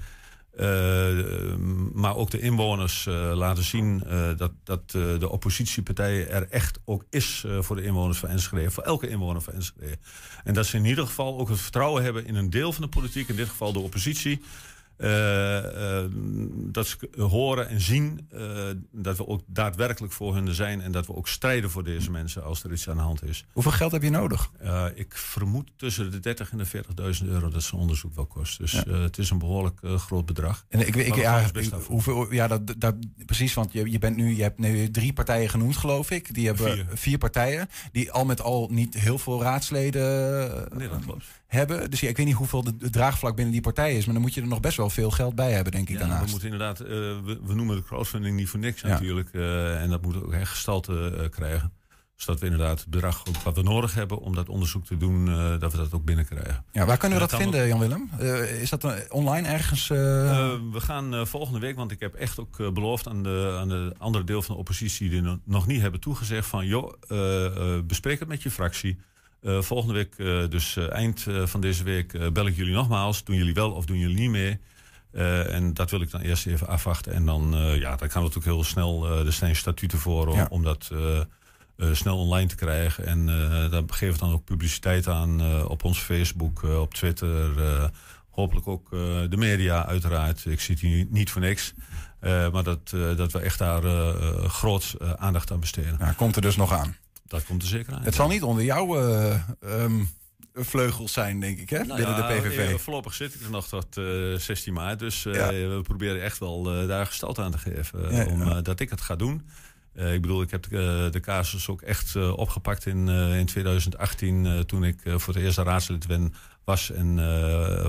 Uh, 0.61 1.55
maar 1.93 2.17
ook 2.17 2.31
de 2.31 2.41
inwoners 2.41 3.07
uh, 3.07 3.33
laten 3.35 3.65
zien 3.65 4.03
uh, 4.07 4.37
dat, 4.37 4.53
dat 4.65 4.91
de 4.91 5.29
oppositiepartijen 5.31 6.31
er 6.31 6.49
echt 6.51 6.79
ook 6.85 7.05
is 7.11 7.45
voor 7.61 7.77
de 7.77 7.83
inwoners 7.83 8.19
van 8.19 8.29
Enschede. 8.29 8.71
Voor 8.71 8.83
elke 8.83 9.09
inwoner 9.09 9.43
van 9.43 9.55
Enschede. 9.55 9.99
En 10.45 10.55
dat 10.55 10.67
ze 10.67 10.77
in 10.77 10.85
ieder 10.85 11.07
geval 11.07 11.39
ook 11.39 11.49
het 11.49 11.61
vertrouwen 11.61 12.03
hebben 12.03 12.27
in 12.27 12.35
een 12.35 12.51
deel 12.51 12.73
van 12.73 12.83
de 12.83 12.89
politiek, 12.89 13.29
in 13.29 13.37
dit 13.37 13.49
geval 13.49 13.73
de 13.73 13.79
oppositie. 13.79 14.43
Dat 16.73 16.87
ze 16.87 16.97
horen 17.17 17.69
en 17.69 17.81
zien 17.81 18.29
dat 18.93 19.17
we 19.17 19.27
ook 19.27 19.41
daadwerkelijk 19.47 20.13
voor 20.13 20.35
hun 20.35 20.55
zijn. 20.55 20.81
En 20.81 20.93
dat 20.93 21.07
we 21.07 21.15
ook 21.15 21.29
strijden 21.29 21.71
voor 21.71 21.85
deze 21.85 22.11
mensen 22.11 22.45
als 22.45 22.65
er 22.65 22.73
iets 22.73 22.89
aan 22.89 22.97
de 22.97 23.03
hand 23.03 23.25
is. 23.25 23.45
Hoeveel 23.53 23.73
geld 23.73 23.93
heb 23.93 24.03
je 24.03 24.11
nodig? 24.11 24.51
ik 24.95 25.17
vermoed 25.17 25.71
tussen 25.77 26.11
de 26.11 26.21
30 26.21 26.51
en 26.51 26.59
de 26.59 26.67
40.000 27.23 27.29
euro 27.29 27.49
dat 27.49 27.63
zo'n 27.63 27.81
onderzoek 27.81 28.15
wel 28.15 28.27
kost. 28.27 28.59
Dus 28.59 28.73
ja. 28.73 28.93
het 28.93 29.19
is 29.19 29.31
een 29.31 29.39
behoorlijk 29.39 29.81
groot 29.83 30.27
bedrag. 30.27 30.65
En 30.69 30.87
ik, 30.87 30.97
ik, 30.97 31.15
ja, 31.15 31.51
hoeveel, 31.87 32.33
ja 32.33 32.49
dat, 32.49 32.75
dat, 32.79 32.95
precies, 33.27 33.55
want 33.55 33.73
je, 33.73 33.91
je, 33.91 33.99
bent 33.99 34.17
nu, 34.17 34.37
je 34.37 34.43
hebt 34.43 34.59
nu 34.59 34.91
drie 34.91 35.13
partijen 35.13 35.49
genoemd, 35.49 35.77
geloof 35.77 36.11
ik. 36.11 36.35
Die 36.35 36.47
hebben 36.47 36.73
vier, 36.73 36.87
vier 36.95 37.19
partijen, 37.19 37.69
die 37.93 38.13
al 38.13 38.25
met 38.25 38.41
al 38.41 38.69
niet 38.71 38.95
heel 38.95 39.19
veel 39.19 39.43
raadsleden 39.43 40.01
nee, 40.77 40.89
dat 40.89 41.05
klopt. 41.05 41.25
Hebben. 41.53 41.91
Dus 41.91 42.01
ja, 42.01 42.09
ik 42.09 42.17
weet 42.17 42.27
niet 42.27 42.35
hoeveel 42.35 42.65
de, 42.65 42.91
draagvlak 42.91 43.35
binnen 43.35 43.53
die 43.53 43.63
partij 43.63 43.97
is, 43.97 44.05
maar 44.05 44.15
dan 44.15 44.23
moet 44.23 44.35
je 44.35 44.41
er 44.41 44.47
nog 44.47 44.61
best 44.61 44.77
wel 44.77 44.91
veel 44.91 45.11
geld 45.11 45.35
bij 45.35 45.53
hebben, 45.53 45.73
denk 45.73 45.89
ik. 45.89 45.95
Ja, 45.95 45.99
daarnaast. 45.99 46.25
we 46.25 46.31
moeten 46.31 46.51
inderdaad, 46.51 46.81
uh, 46.81 46.89
we, 46.89 47.41
we, 47.45 47.55
noemen 47.55 47.77
de 47.77 47.83
crowdfunding 47.83 48.37
niet 48.37 48.49
voor 48.49 48.59
niks 48.59 48.81
ja. 48.81 48.89
natuurlijk. 48.89 49.29
Uh, 49.33 49.83
en 49.83 49.91
dat 49.91 50.03
moet 50.03 50.25
ook 50.25 50.33
echt 50.33 50.51
gestalte 50.51 51.19
uh, 51.19 51.29
krijgen 51.29 51.73
zodat 52.17 52.41
we 52.41 52.47
inderdaad 52.47 52.81
het 52.81 52.89
bedrag 52.89 53.23
wat 53.45 53.57
we 53.57 53.63
nodig 53.63 53.95
hebben 53.95 54.19
om 54.19 54.35
dat 54.35 54.49
onderzoek 54.49 54.85
te 54.85 54.97
doen, 54.97 55.27
dat 55.59 55.73
we 55.73 55.79
dat 55.79 55.93
ook 55.93 56.05
binnenkrijgen. 56.05 56.65
Ja, 56.73 56.87
waar 56.87 56.97
kunnen 56.97 57.19
we 57.19 57.25
dat, 57.25 57.31
dat 57.31 57.41
vinden, 57.41 57.69
Jan-Willem? 57.69 58.11
Is 58.61 58.71
dat 58.71 59.09
online 59.11 59.49
ergens? 59.49 59.89
we 59.89 60.61
gaan 60.73 61.27
volgende 61.27 61.59
week, 61.59 61.77
want 61.77 61.91
ik 61.91 62.01
heb 62.01 62.15
echt 62.15 62.39
ook 62.39 62.75
beloofd 62.75 63.09
aan 63.09 63.23
de, 63.23 63.57
aan 63.61 63.69
de 63.69 63.95
andere 63.99 64.25
deel 64.25 64.43
van 64.43 64.55
de 64.55 64.61
oppositie 64.61 65.11
die 65.11 65.21
no 65.21 65.39
nog 65.45 65.67
niet 65.67 65.81
hebben 65.81 66.01
toegezegd 66.01 66.47
van 66.47 66.67
joh, 66.67 66.93
bespreek 67.87 68.19
het 68.19 68.29
met 68.29 68.43
je 68.43 68.51
fractie. 68.51 68.99
Volgende 69.43 69.95
week, 69.95 70.17
dus 70.51 70.77
eind 70.77 71.27
van 71.45 71.61
deze 71.61 71.85
week, 71.85 72.33
bel 72.33 72.47
ik 72.47 72.57
jullie 72.57 72.75
nogmaals. 72.75 73.25
Doen 73.25 73.37
jullie 73.37 73.55
wel 73.55 73.71
of 73.71 73.85
doen 73.85 73.99
jullie 73.99 74.19
niet 74.19 74.31
mee? 74.31 74.59
en 75.47 75.75
dat 75.75 75.91
wil 75.91 76.01
ik 76.01 76.11
dan 76.11 76.21
eerst 76.21 76.47
even 76.47 76.67
afwachten. 76.67 77.13
En 77.13 77.27
dan, 77.27 77.55
ja, 77.79 77.97
dan 77.97 78.09
kan 78.09 78.25
het 78.25 78.37
ook 78.37 78.45
heel 78.45 78.65
snel, 78.65 79.07
er 79.27 79.33
zijn 79.33 79.57
statuten 79.57 79.99
voor 79.99 80.27
om, 80.27 80.37
ja. 80.37 80.47
om 80.51 80.63
dat... 80.63 80.91
Uh, 81.77 81.89
snel 81.93 82.19
online 82.19 82.49
te 82.49 82.55
krijgen. 82.55 83.07
En 83.07 83.29
uh, 83.29 83.71
daar 83.71 83.83
geven 83.87 84.15
we 84.15 84.21
dan 84.21 84.33
ook 84.33 84.45
publiciteit 84.45 85.09
aan 85.09 85.41
uh, 85.41 85.65
op 85.71 85.85
ons 85.85 85.99
Facebook, 85.99 86.63
op 86.63 86.95
Twitter. 86.95 87.51
hopelijk 88.31 88.67
ook 88.69 88.91
de 89.31 89.37
media 89.37 89.87
uiteraard. 89.87 90.45
Ik 90.45 90.61
zit 90.61 90.81
hier 90.81 91.07
niet 91.11 91.31
voor 91.31 91.41
niks. 91.41 91.75
maar 92.21 92.63
dat, 92.63 92.91
dat 93.17 93.33
we 93.33 93.39
echt 93.39 93.59
daar 93.59 93.83
groot 94.49 94.97
aandacht 95.17 95.51
aan 95.51 95.61
besteden. 95.61 95.97
Ja, 95.99 96.13
komt 96.13 96.37
er 96.37 96.43
dus 96.43 96.57
nog 96.57 96.73
aan? 96.73 96.97
Dat 97.33 97.45
komt 97.45 97.63
er 97.63 97.69
zeker 97.69 97.93
aan. 97.93 98.03
Het 98.03 98.15
ja. 98.15 98.21
zal 98.21 98.29
niet 98.29 98.43
onder 98.43 98.65
jouw 98.65 98.97
um, 99.65 100.09
vleugels 100.55 101.13
zijn, 101.13 101.41
denk 101.41 101.59
ik, 101.59 101.71
hè? 101.71 101.85
Nou 101.85 101.97
binnen 101.97 102.17
ja, 102.17 102.27
de 102.27 102.41
PVV. 102.41 102.81
Voorlopig 102.81 103.15
zit 103.15 103.35
ik 103.35 103.43
er 103.43 103.51
nog 103.51 103.69
tot 103.69 104.01
16 104.43 104.73
maart. 104.73 104.99
Dus 104.99 105.23
ja. 105.23 105.49
we 105.49 105.81
proberen 105.83 106.23
echt 106.23 106.39
wel 106.39 106.63
daar 106.87 107.07
gestalte 107.07 107.43
aan 107.43 107.51
te 107.51 107.59
geven. 107.59 108.15
Ja, 108.15 108.27
om, 108.27 108.63
dat 108.63 108.81
ik 108.81 108.91
het 108.91 109.01
ga 109.01 109.17
doen. 109.17 109.47
Ik 109.95 110.21
bedoel, 110.21 110.43
ik 110.43 110.51
heb 110.51 110.69
de, 110.69 111.21
casus 111.21 111.69
ook 111.69 111.83
echt 111.83 112.17
opgepakt 112.17 112.87
in, 112.87 113.09
in 113.09 113.47
2018... 113.47 114.65
toen 114.67 114.85
ik 114.85 114.99
voor 115.05 115.35
het 115.35 115.43
eerst 115.43 115.59
raadslid 115.59 116.07
ben, 116.07 116.35
was 116.65 116.91
en 116.91 117.19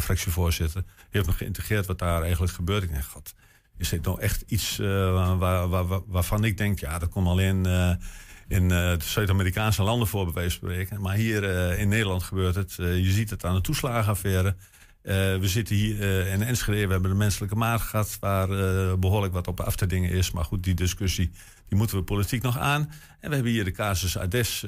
fractievoorzitter. 0.02 0.84
Je 0.86 1.18
hebt 1.18 1.28
nog 1.28 1.38
geïntegreerd 1.38 1.86
wat 1.86 2.00
daar 2.00 2.22
eigenlijk 2.22 2.54
gebeurt. 2.54 2.84
Ik 2.84 2.92
denk, 2.92 3.04
god, 3.04 3.34
is 3.78 3.90
dit 3.90 4.04
nou 4.06 4.20
echt 4.20 4.44
iets 4.48 4.78
waar, 4.78 5.38
waar, 5.38 5.68
waar, 5.68 6.00
waarvan 6.06 6.44
ik 6.44 6.58
denk... 6.58 6.80
ja, 6.80 7.00
dat 7.00 7.10
komt 7.10 7.28
alleen 7.28 7.66
in 8.54 8.70
de 8.70 8.98
Zuid-Amerikaanse 9.04 9.84
landen 9.84 10.08
voor, 10.08 10.24
bij 10.24 10.34
wijze 10.34 10.60
van 10.60 10.70
spreken. 10.70 11.02
Maar 11.02 11.16
hier 11.16 11.44
in 11.78 11.88
Nederland 11.88 12.24
gebeurt 12.24 12.56
het. 12.56 12.74
je 12.76 13.12
ziet 13.12 13.30
het 13.30 13.46
aan 13.46 13.56
de 13.56 13.62
toeslagenaffaire... 13.62 14.56
Uh, 15.04 15.14
we 15.14 15.48
zitten 15.48 15.76
hier 15.76 16.00
uh, 16.00 16.34
in 16.34 16.44
Enschede, 16.44 16.86
we 16.86 16.92
hebben 16.92 17.12
de 17.12 17.18
menselijke 17.18 17.56
maat 17.56 17.82
gehad... 17.82 18.18
waar 18.20 18.50
uh, 18.50 18.94
behoorlijk 18.94 19.34
wat 19.34 19.48
op 19.48 19.60
af 19.60 19.76
te 19.76 19.86
dingen 19.86 20.10
is. 20.10 20.32
Maar 20.32 20.46
goed, 20.46 20.64
die 20.64 20.74
discussie 20.74 21.32
die 21.68 21.78
moeten 21.78 21.98
we 21.98 22.04
politiek 22.04 22.42
nog 22.42 22.58
aan. 22.58 22.82
En 23.20 23.30
we 23.30 23.36
hebben 23.36 23.52
hier 23.54 23.64
de 23.64 23.72
casus 23.72 24.18
Ades. 24.18 24.66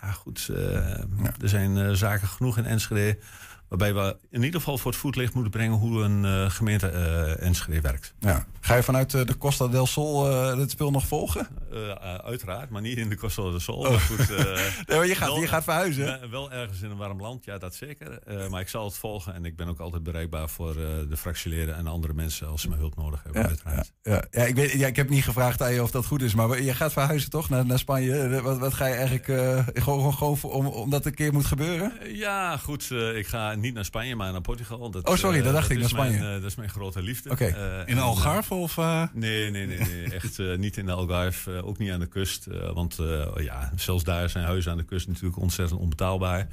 ja 0.00 0.12
goed, 0.12 0.50
ja. 0.52 1.06
er 1.40 1.48
zijn 1.48 1.96
zaken 1.96 2.28
genoeg 2.28 2.58
in 2.58 2.64
Enschede... 2.64 3.18
Waarbij 3.68 3.94
we 3.94 4.16
in 4.30 4.42
ieder 4.42 4.60
geval 4.60 4.78
voor 4.78 4.90
het 4.90 5.00
voetlicht 5.00 5.34
moeten 5.34 5.52
brengen 5.52 5.78
hoe 5.78 6.02
een 6.02 6.24
eh, 6.24 6.50
gemeente 6.50 6.88
eh, 6.88 7.46
Enschede 7.46 7.80
werkt. 7.80 8.14
Ja. 8.20 8.46
Ga 8.60 8.74
je 8.76 8.82
vanuit 8.82 9.14
eh, 9.14 9.24
de 9.26 9.38
Costa 9.38 9.68
del 9.68 9.86
Sol 9.86 10.24
het 10.58 10.70
speel 10.70 10.90
nog 10.90 11.06
volgen? 11.06 11.48
Uiteraard, 12.24 12.70
maar 12.70 12.82
niet 12.82 12.96
in 12.98 13.08
de 13.08 13.16
Costa 13.16 13.42
del 13.42 13.60
Sol. 13.60 13.76
Oh. 13.76 13.90
Maar 13.90 14.00
goed, 14.00 14.28
Nee, 14.86 14.96
maar 14.98 15.06
je 15.06 15.14
gaat- 15.14 15.28
wel- 15.28 15.40
je 15.40 15.48
gaat 15.48 15.64
verhuizen. 15.64 16.30
Wel, 16.30 16.52
ergens 16.52 16.82
in 16.82 16.90
een 16.90 16.96
warm 16.96 17.20
land, 17.20 17.44
ja, 17.44 17.58
dat 17.58 17.74
zeker. 17.74 18.18
Maar 18.50 18.60
ik 18.60 18.68
zal 18.68 18.84
het 18.84 18.96
volgen 18.96 19.34
en 19.34 19.44
ik 19.44 19.56
ben 19.56 19.68
ook 19.68 19.80
altijd 19.80 20.02
bereikbaar 20.02 20.48
voor 20.48 20.74
de 20.74 21.16
fractieleden 21.16 21.76
en 21.76 21.86
andere 21.86 22.12
mensen 22.14 22.48
als 22.48 22.60
ze 22.60 22.68
mijn 22.68 22.80
hulp 22.80 22.96
nodig 22.96 23.22
hebben. 23.22 23.42
Ja, 23.42 23.48
uiteraard. 23.48 23.92
Ja, 24.02 24.24
ja, 24.30 24.42
ik, 24.44 24.54
weet, 24.54 24.72
ja, 24.72 24.86
ik 24.86 24.96
heb 24.96 25.08
niet 25.08 25.24
gevraagd 25.24 25.62
aan 25.62 25.72
je 25.72 25.82
of 25.82 25.90
dat 25.90 26.06
goed 26.06 26.22
is, 26.22 26.34
maar 26.34 26.62
je 26.62 26.74
gaat 26.74 26.92
verhuizen 26.92 27.30
toch 27.30 27.48
naar, 27.48 27.66
naar 27.66 27.78
Spanje? 27.78 28.42
Wat, 28.42 28.58
wat 28.58 28.74
ga 28.74 28.86
je 28.86 28.94
eigenlijk 28.94 29.24
gewoon, 29.74 30.14
gewoon, 30.14 30.38
gewoon 30.38 30.52
om, 30.52 30.66
omdat 30.66 30.98
het 31.04 31.06
een 31.06 31.14
keer 31.24 31.32
moet 31.32 31.44
gebeuren? 31.46 31.92
Ja, 32.16 32.56
goed. 32.56 32.90
ik 32.90 33.26
ga 33.26 33.55
niet 33.56 33.74
naar 33.74 33.84
Spanje, 33.84 34.16
maar 34.16 34.32
naar 34.32 34.40
Portugal. 34.40 34.90
Dat, 34.90 35.08
Oh, 35.08 35.16
sorry, 35.16 35.38
eh, 35.38 35.44
dat 35.44 35.52
dacht 35.52 35.70
ik, 35.70 35.78
naar 35.78 35.88
Spanje. 35.88 36.18
Mijn, 36.18 36.24
eh, 36.34 36.40
dat 36.40 36.50
is 36.50 36.54
mijn 36.56 36.68
grote 36.70 37.02
liefde. 37.02 37.30
Oké. 37.30 37.44
Eh, 37.44 37.82
In 37.88 37.98
Algarve 37.98 38.54
eh, 38.54 38.60
of... 38.60 38.78
eh? 38.78 39.02
Nee, 39.12 39.50
nee, 39.50 39.66
nee, 39.66 39.78
nee. 39.78 40.04
echt 40.14 40.38
eh, 40.38 40.56
niet 40.56 40.76
in 40.76 40.86
de 40.86 40.92
Algarve. 40.92 41.56
eh, 41.56 41.66
ook 41.66 41.78
niet 41.78 41.90
aan 41.90 42.00
de 42.00 42.06
kust. 42.06 42.46
eh, 42.46 42.72
want 42.72 42.98
eh, 42.98 43.26
ja, 43.44 43.72
zelfs 43.76 44.04
daar 44.04 44.30
zijn 44.30 44.44
huizen 44.44 44.70
aan 44.72 44.76
de 44.78 44.84
kust 44.84 45.08
natuurlijk 45.08 45.38
ontzettend 45.38 45.80
onbetaalbaar. 45.80 46.46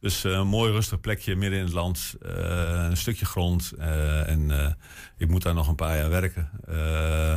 Dus 0.00 0.24
eh, 0.24 0.32
een 0.32 0.46
mooi 0.46 0.72
rustig 0.72 1.00
plekje 1.00 1.36
midden 1.36 1.58
in 1.58 1.64
het 1.64 1.74
land. 1.74 2.14
eh, 2.22 2.86
een 2.90 2.96
stukje 2.96 3.24
grond. 3.24 3.72
eh, 3.78 4.28
en 4.28 4.50
eh, 4.64 4.72
ik 5.16 5.28
moet 5.28 5.42
daar 5.42 5.54
nog 5.54 5.68
een 5.68 5.74
paar 5.74 5.96
jaar 5.96 6.10
werken. 6.10 6.50
Eh, 6.66 7.32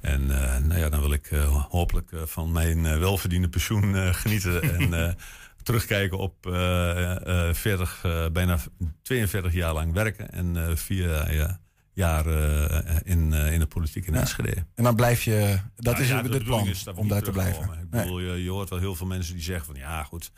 en 0.00 0.30
eh, 0.42 0.58
nou 0.58 0.80
ja, 0.80 0.88
dan 0.88 1.00
wil 1.00 1.12
ik 1.12 1.26
eh, 1.30 1.64
hopelijk 1.70 2.12
eh, 2.12 2.20
van 2.24 2.52
mijn 2.52 2.86
eh, 2.86 2.98
welverdiende 2.98 3.48
pensioen 3.48 3.96
eh, 3.96 4.14
genieten. 4.14 4.62
en 4.62 4.94
eh, 5.06 5.12
terugkijken 5.64 6.18
op 6.18 6.46
eh, 6.46 7.48
eh, 7.48 7.54
40, 7.54 8.00
eh, 8.04 8.26
bijna 8.32 8.58
42 9.02 9.52
jaar 9.52 9.72
lang 9.74 9.92
werken. 9.92 10.30
En 10.30 10.56
eh, 10.68 10.76
vier 10.76 11.12
eh, 11.14 11.50
jaar 11.92 12.26
eh, 12.26 12.96
in, 13.04 13.32
eh, 13.32 13.52
in 13.52 13.58
de 13.58 13.66
politiek 13.66 14.06
in 14.06 14.12
Ja. 14.14 14.20
Enschede. 14.20 14.66
En 14.74 14.84
dan 14.84 14.94
blijf 14.94 15.22
je, 15.22 15.58
dat 15.76 15.84
Nou 15.92 16.04
is 16.04 16.08
ja, 16.10 16.22
het 16.22 16.44
plan, 16.44 16.66
is 16.68 16.86
om 16.94 17.08
daar 17.08 17.22
te 17.22 17.30
blijven. 17.30 17.62
Ik 17.62 17.68
Nee. 17.90 18.02
bedoel, 18.02 18.20
je, 18.20 18.42
je 18.42 18.50
hoort 18.50 18.70
wel 18.70 18.78
heel 18.78 18.94
veel 18.94 19.06
mensen 19.06 19.34
die 19.34 19.42
zeggen 19.42 19.66
van 19.66 19.74
ja 19.74 20.02
goed, 20.02 20.30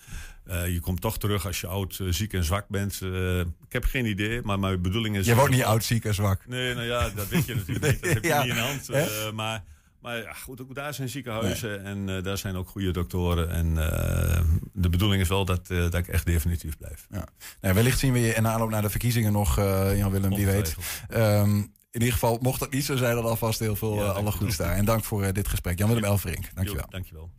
eh, 0.45 0.73
je 0.73 0.81
komt 0.81 1.01
toch 1.01 1.19
terug 1.19 1.47
als 1.47 1.61
je 1.61 1.67
oud, 1.67 1.99
eh, 2.01 2.07
ziek 2.11 2.33
en 2.33 2.45
zwak 2.45 2.69
bent. 2.69 3.01
Eh, 3.03 3.39
ik 3.41 3.47
heb 3.69 3.85
geen 3.85 4.07
idee, 4.07 4.41
maar 4.43 4.59
mijn 4.59 4.83
bedoeling 4.83 5.17
is... 5.17 5.27
Je 5.27 5.35
wordt 5.35 5.55
niet 5.55 5.63
oud, 5.65 5.85
ziek 5.85 6.05
en 6.05 6.15
zwak. 6.15 6.47
Nee, 6.47 6.75
nou 6.75 6.87
ja, 6.87 7.11
dat 7.15 7.29
weet 7.29 7.47
je 7.47 7.55
natuurlijk 7.55 7.85
niet. 7.93 8.03
Dat 8.03 8.13
heb 8.13 8.23
je 8.23 8.29
Ja. 8.29 8.41
niet 8.43 8.49
in 8.49 8.55
de 8.55 8.61
hand. 8.61 8.89
Eh, 8.89 9.33
maar 9.33 9.65
maar 10.07 10.23
ja, 10.23 10.33
goed, 10.33 10.61
ook 10.61 10.75
daar 10.75 10.95
zijn 10.95 11.09
ziekenhuizen 11.09 11.85
en 11.85 12.09
eh, 12.09 12.23
daar 12.23 12.39
zijn 12.39 12.57
ook 12.57 12.69
goede 12.69 12.91
doktoren. 12.91 13.51
En 13.51 13.91
eh, 13.91 14.41
de 14.73 14.89
bedoeling 14.89 15.23
is 15.23 15.29
wel 15.29 15.45
dat, 15.45 15.71
eh, 15.71 15.79
dat 15.79 15.95
ik 15.95 16.09
echt 16.09 16.27
definitief 16.27 16.77
blijf. 16.77 17.07
Ja. 17.11 17.25
Nou, 17.61 17.75
wellicht 17.75 17.99
zien 17.99 18.13
we 18.13 18.21
je 18.21 18.35
in 18.35 18.47
aanloop 18.47 18.71
naar 18.71 18.83
de 18.83 18.91
verkiezingen 18.91 19.33
nog, 19.33 19.59
eh, 19.59 19.99
Jan-Willem, 19.99 20.35
wie 20.35 20.47
weet. 20.47 20.77
Ehm, 21.09 21.57
in 21.91 22.03
ieder 22.03 22.13
geval, 22.13 22.39
mocht 22.41 22.61
het 22.61 22.73
niet 22.73 22.85
zo 22.85 22.97
zijn, 22.97 23.15
dan 23.15 23.25
alvast 23.25 23.59
heel 23.59 23.77
veel 23.77 24.05
alle 24.05 24.33
goeds 24.33 24.57
daar. 24.57 24.77
En 24.77 24.85
dank 24.85 25.05
voor 25.05 25.23
eh, 25.23 25.33
dit 25.33 25.49
gesprek. 25.49 25.79
Jan-Willem 25.79 26.05
Elverink, 26.05 26.51
dankjewel. 26.55 26.85
Jo, 26.85 26.91
dankjewel. 26.91 27.31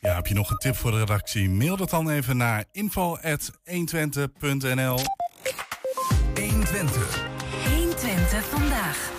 Ja, 0.00 0.14
heb 0.14 0.26
je 0.26 0.34
nog 0.34 0.50
een 0.50 0.58
tip 0.58 0.76
voor 0.76 0.90
de 0.90 0.98
redactie? 0.98 1.50
Mail 1.50 1.76
dat 1.76 1.90
dan 1.90 2.10
even 2.10 2.36
naar 2.36 2.64
info.120.nl 2.72 4.98
120. 6.34 7.26
120 7.64 8.44
vandaag. 8.44 9.12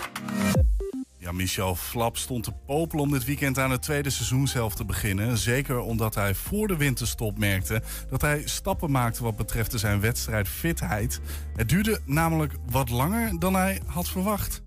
Ja, 1.26 1.32
Michel 1.32 1.74
Flap 1.74 2.16
stond 2.16 2.44
te 2.44 2.52
popelen 2.66 3.04
om 3.04 3.10
dit 3.10 3.24
weekend 3.24 3.58
aan 3.58 3.70
het 3.70 3.82
tweede 3.82 4.10
seizoen 4.10 4.46
zelf 4.46 4.74
te 4.74 4.84
beginnen. 4.84 5.36
Zeker 5.38 5.78
omdat 5.78 6.14
hij 6.14 6.34
voor 6.34 6.68
de 6.68 6.76
winterstop 6.76 7.38
merkte 7.38 7.82
dat 8.10 8.20
hij 8.20 8.42
stappen 8.44 8.90
maakte 8.90 9.22
wat 9.22 9.36
betreft 9.36 9.80
zijn 9.80 10.00
wedstrijdfitheid. 10.00 11.20
Het 11.56 11.68
duurde 11.68 12.00
namelijk 12.04 12.52
wat 12.70 12.90
langer 12.90 13.38
dan 13.38 13.54
hij 13.54 13.80
had 13.86 14.08
verwacht. 14.08 14.62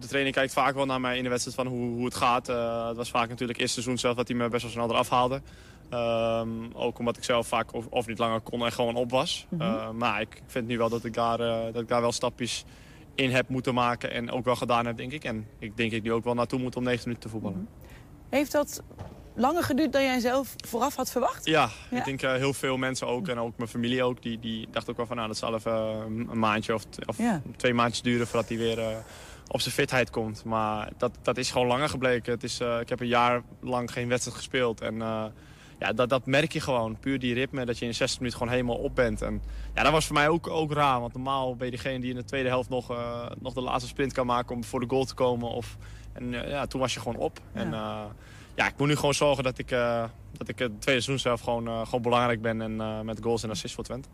De 0.00 0.06
trainer 0.06 0.32
kijkt 0.32 0.52
vaak 0.52 0.74
wel 0.74 0.86
naar 0.86 1.00
mij 1.00 1.16
in 1.16 1.22
de 1.22 1.28
wedstrijd 1.28 1.56
van 1.56 1.66
hoe, 1.66 1.90
hoe 1.90 2.04
het 2.04 2.14
gaat. 2.14 2.48
Eh, 2.48 2.86
het 2.88 2.96
was 2.96 3.10
vaak 3.10 3.28
natuurlijk 3.28 3.58
het 3.58 3.60
eerste 3.60 3.82
seizoen 3.82 3.98
zelf 3.98 4.16
dat 4.16 4.28
hij 4.28 4.36
me 4.36 4.48
best 4.48 4.62
wel 4.62 4.72
snel 4.72 4.90
eraf 4.90 5.08
haalde. 5.08 5.42
Ehm, 5.90 6.48
ook 6.72 6.98
omdat 6.98 7.16
ik 7.16 7.24
zelf 7.24 7.46
vaak 7.46 7.74
of, 7.74 7.86
of 7.86 8.06
niet 8.06 8.18
langer 8.18 8.40
kon 8.40 8.64
en 8.64 8.72
gewoon 8.72 8.96
op 8.96 9.10
was. 9.10 9.46
Mhm. 9.48 9.62
Eh, 9.62 9.90
maar 9.90 10.20
ik 10.20 10.42
vind 10.46 10.66
nu 10.66 10.78
wel 10.78 10.88
dat 10.88 11.04
ik, 11.04 11.14
daar, 11.14 11.40
eh, 11.40 11.72
dat 11.72 11.82
ik 11.82 11.88
daar 11.88 12.00
wel 12.00 12.12
stapjes 12.12 12.64
in 13.14 13.30
heb 13.30 13.48
moeten 13.48 13.74
maken 13.74 14.10
en 14.12 14.30
ook 14.30 14.44
wel 14.44 14.56
gedaan 14.56 14.86
heb, 14.86 14.96
denk 14.96 15.12
ik. 15.12 15.24
En 15.24 15.46
ik 15.58 15.76
denk 15.76 15.92
ik 15.92 16.02
nu 16.02 16.12
ook 16.12 16.24
wel 16.24 16.34
naartoe 16.34 16.58
moet 16.58 16.76
om 16.76 16.82
90 16.82 17.06
minuten 17.06 17.30
te 17.30 17.36
voetballen. 17.36 17.68
Heeft 18.28 18.52
dat 18.52 18.82
langer 19.34 19.62
geduurd 19.62 19.92
dan 19.92 20.02
jij 20.02 20.20
zelf 20.20 20.54
vooraf 20.68 20.96
had 20.96 21.10
verwacht? 21.10 21.46
Ja, 21.46 21.68
Ja. 21.90 21.98
ik 21.98 22.04
denk 22.04 22.22
eh, 22.22 22.32
heel 22.34 22.52
veel 22.52 22.76
mensen 22.76 23.06
ook 23.06 23.28
en 23.28 23.38
ook 23.38 23.56
mijn 23.56 23.68
familie 23.68 24.02
ook. 24.02 24.22
Die, 24.22 24.38
die 24.38 24.68
dacht 24.70 24.90
ook 24.90 24.96
wel 24.96 25.06
van 25.06 25.16
nou, 25.16 25.28
dat 25.28 25.36
zal 25.36 25.54
even 25.54 25.72
eh, 25.72 25.98
een 26.30 26.38
maandje 26.38 26.74
of, 26.74 26.84
of 27.06 27.18
Ja. 27.18 27.42
twee 27.56 27.74
maandjes 27.74 28.02
duren 28.02 28.26
voordat 28.26 28.48
hij 28.48 28.58
weer 28.58 28.78
eh, 28.78 28.96
op 29.48 29.60
zijn 29.60 29.74
fitheid 29.74 30.10
komt. 30.10 30.44
Maar 30.44 30.90
dat, 30.96 31.12
dat 31.22 31.36
is 31.38 31.50
gewoon 31.50 31.66
langer 31.66 31.88
gebleken. 31.88 32.32
Het 32.32 32.42
is, 32.42 32.60
ik 32.80 32.88
heb 32.88 33.00
een 33.00 33.06
jaar 33.06 33.42
lang 33.60 33.92
geen 33.92 34.08
wedstrijd 34.08 34.36
gespeeld 34.36 34.80
en 34.80 35.02
ja, 35.80 35.92
dat, 35.92 36.08
dat 36.08 36.26
merk 36.26 36.52
je 36.52 36.60
gewoon. 36.60 36.98
Puur 36.98 37.18
die 37.18 37.34
ritme, 37.34 37.64
dat 37.64 37.78
je 37.78 37.86
in 37.86 37.94
60 37.94 38.18
minuten 38.18 38.38
gewoon 38.38 38.54
helemaal 38.54 38.76
op 38.76 38.94
bent. 38.94 39.22
En 39.22 39.42
ja, 39.74 39.82
dat 39.82 39.92
was 39.92 40.06
voor 40.06 40.14
mij 40.14 40.28
ook, 40.28 40.48
ook 40.48 40.72
raar, 40.72 41.00
want 41.00 41.12
normaal 41.12 41.56
ben 41.56 41.66
je 41.66 41.72
degene 41.76 42.00
die 42.00 42.10
in 42.10 42.16
de 42.16 42.24
tweede 42.24 42.48
helft 42.48 42.68
nog, 42.68 42.90
eh, 42.90 43.26
nog 43.38 43.52
de 43.52 43.60
laatste 43.60 43.88
sprint 43.88 44.12
kan 44.12 44.26
maken 44.26 44.54
om 44.54 44.64
voor 44.64 44.80
de 44.80 44.88
goal 44.88 45.04
te 45.04 45.14
komen. 45.14 45.50
Of, 45.50 45.76
en 46.12 46.44
eh, 46.44 46.50
ja, 46.50 46.66
toen 46.66 46.80
was 46.80 46.94
je 46.94 47.00
gewoon 47.00 47.20
op. 47.20 47.40
En, 47.52 47.74
eh, 47.74 48.04
ja, 48.60 48.66
ik 48.66 48.74
moet 48.76 48.88
nu 48.88 48.96
gewoon 48.96 49.14
zorgen 49.14 49.44
dat 49.44 49.58
ik, 49.58 49.70
eh, 49.70 50.04
dat 50.32 50.48
ik 50.48 50.58
het 50.58 50.80
tweede 50.80 51.00
seizoen 51.00 51.18
zelf 51.18 51.40
gewoon, 51.40 51.66
eh, 51.66 51.84
gewoon 51.84 52.02
belangrijk 52.02 52.42
ben. 52.42 52.60
En 52.60 52.80
eh, 52.80 53.00
met 53.00 53.18
goals 53.22 53.42
en 53.42 53.50
assists 53.50 53.74
voor 53.74 53.84
Twente. 53.84 54.08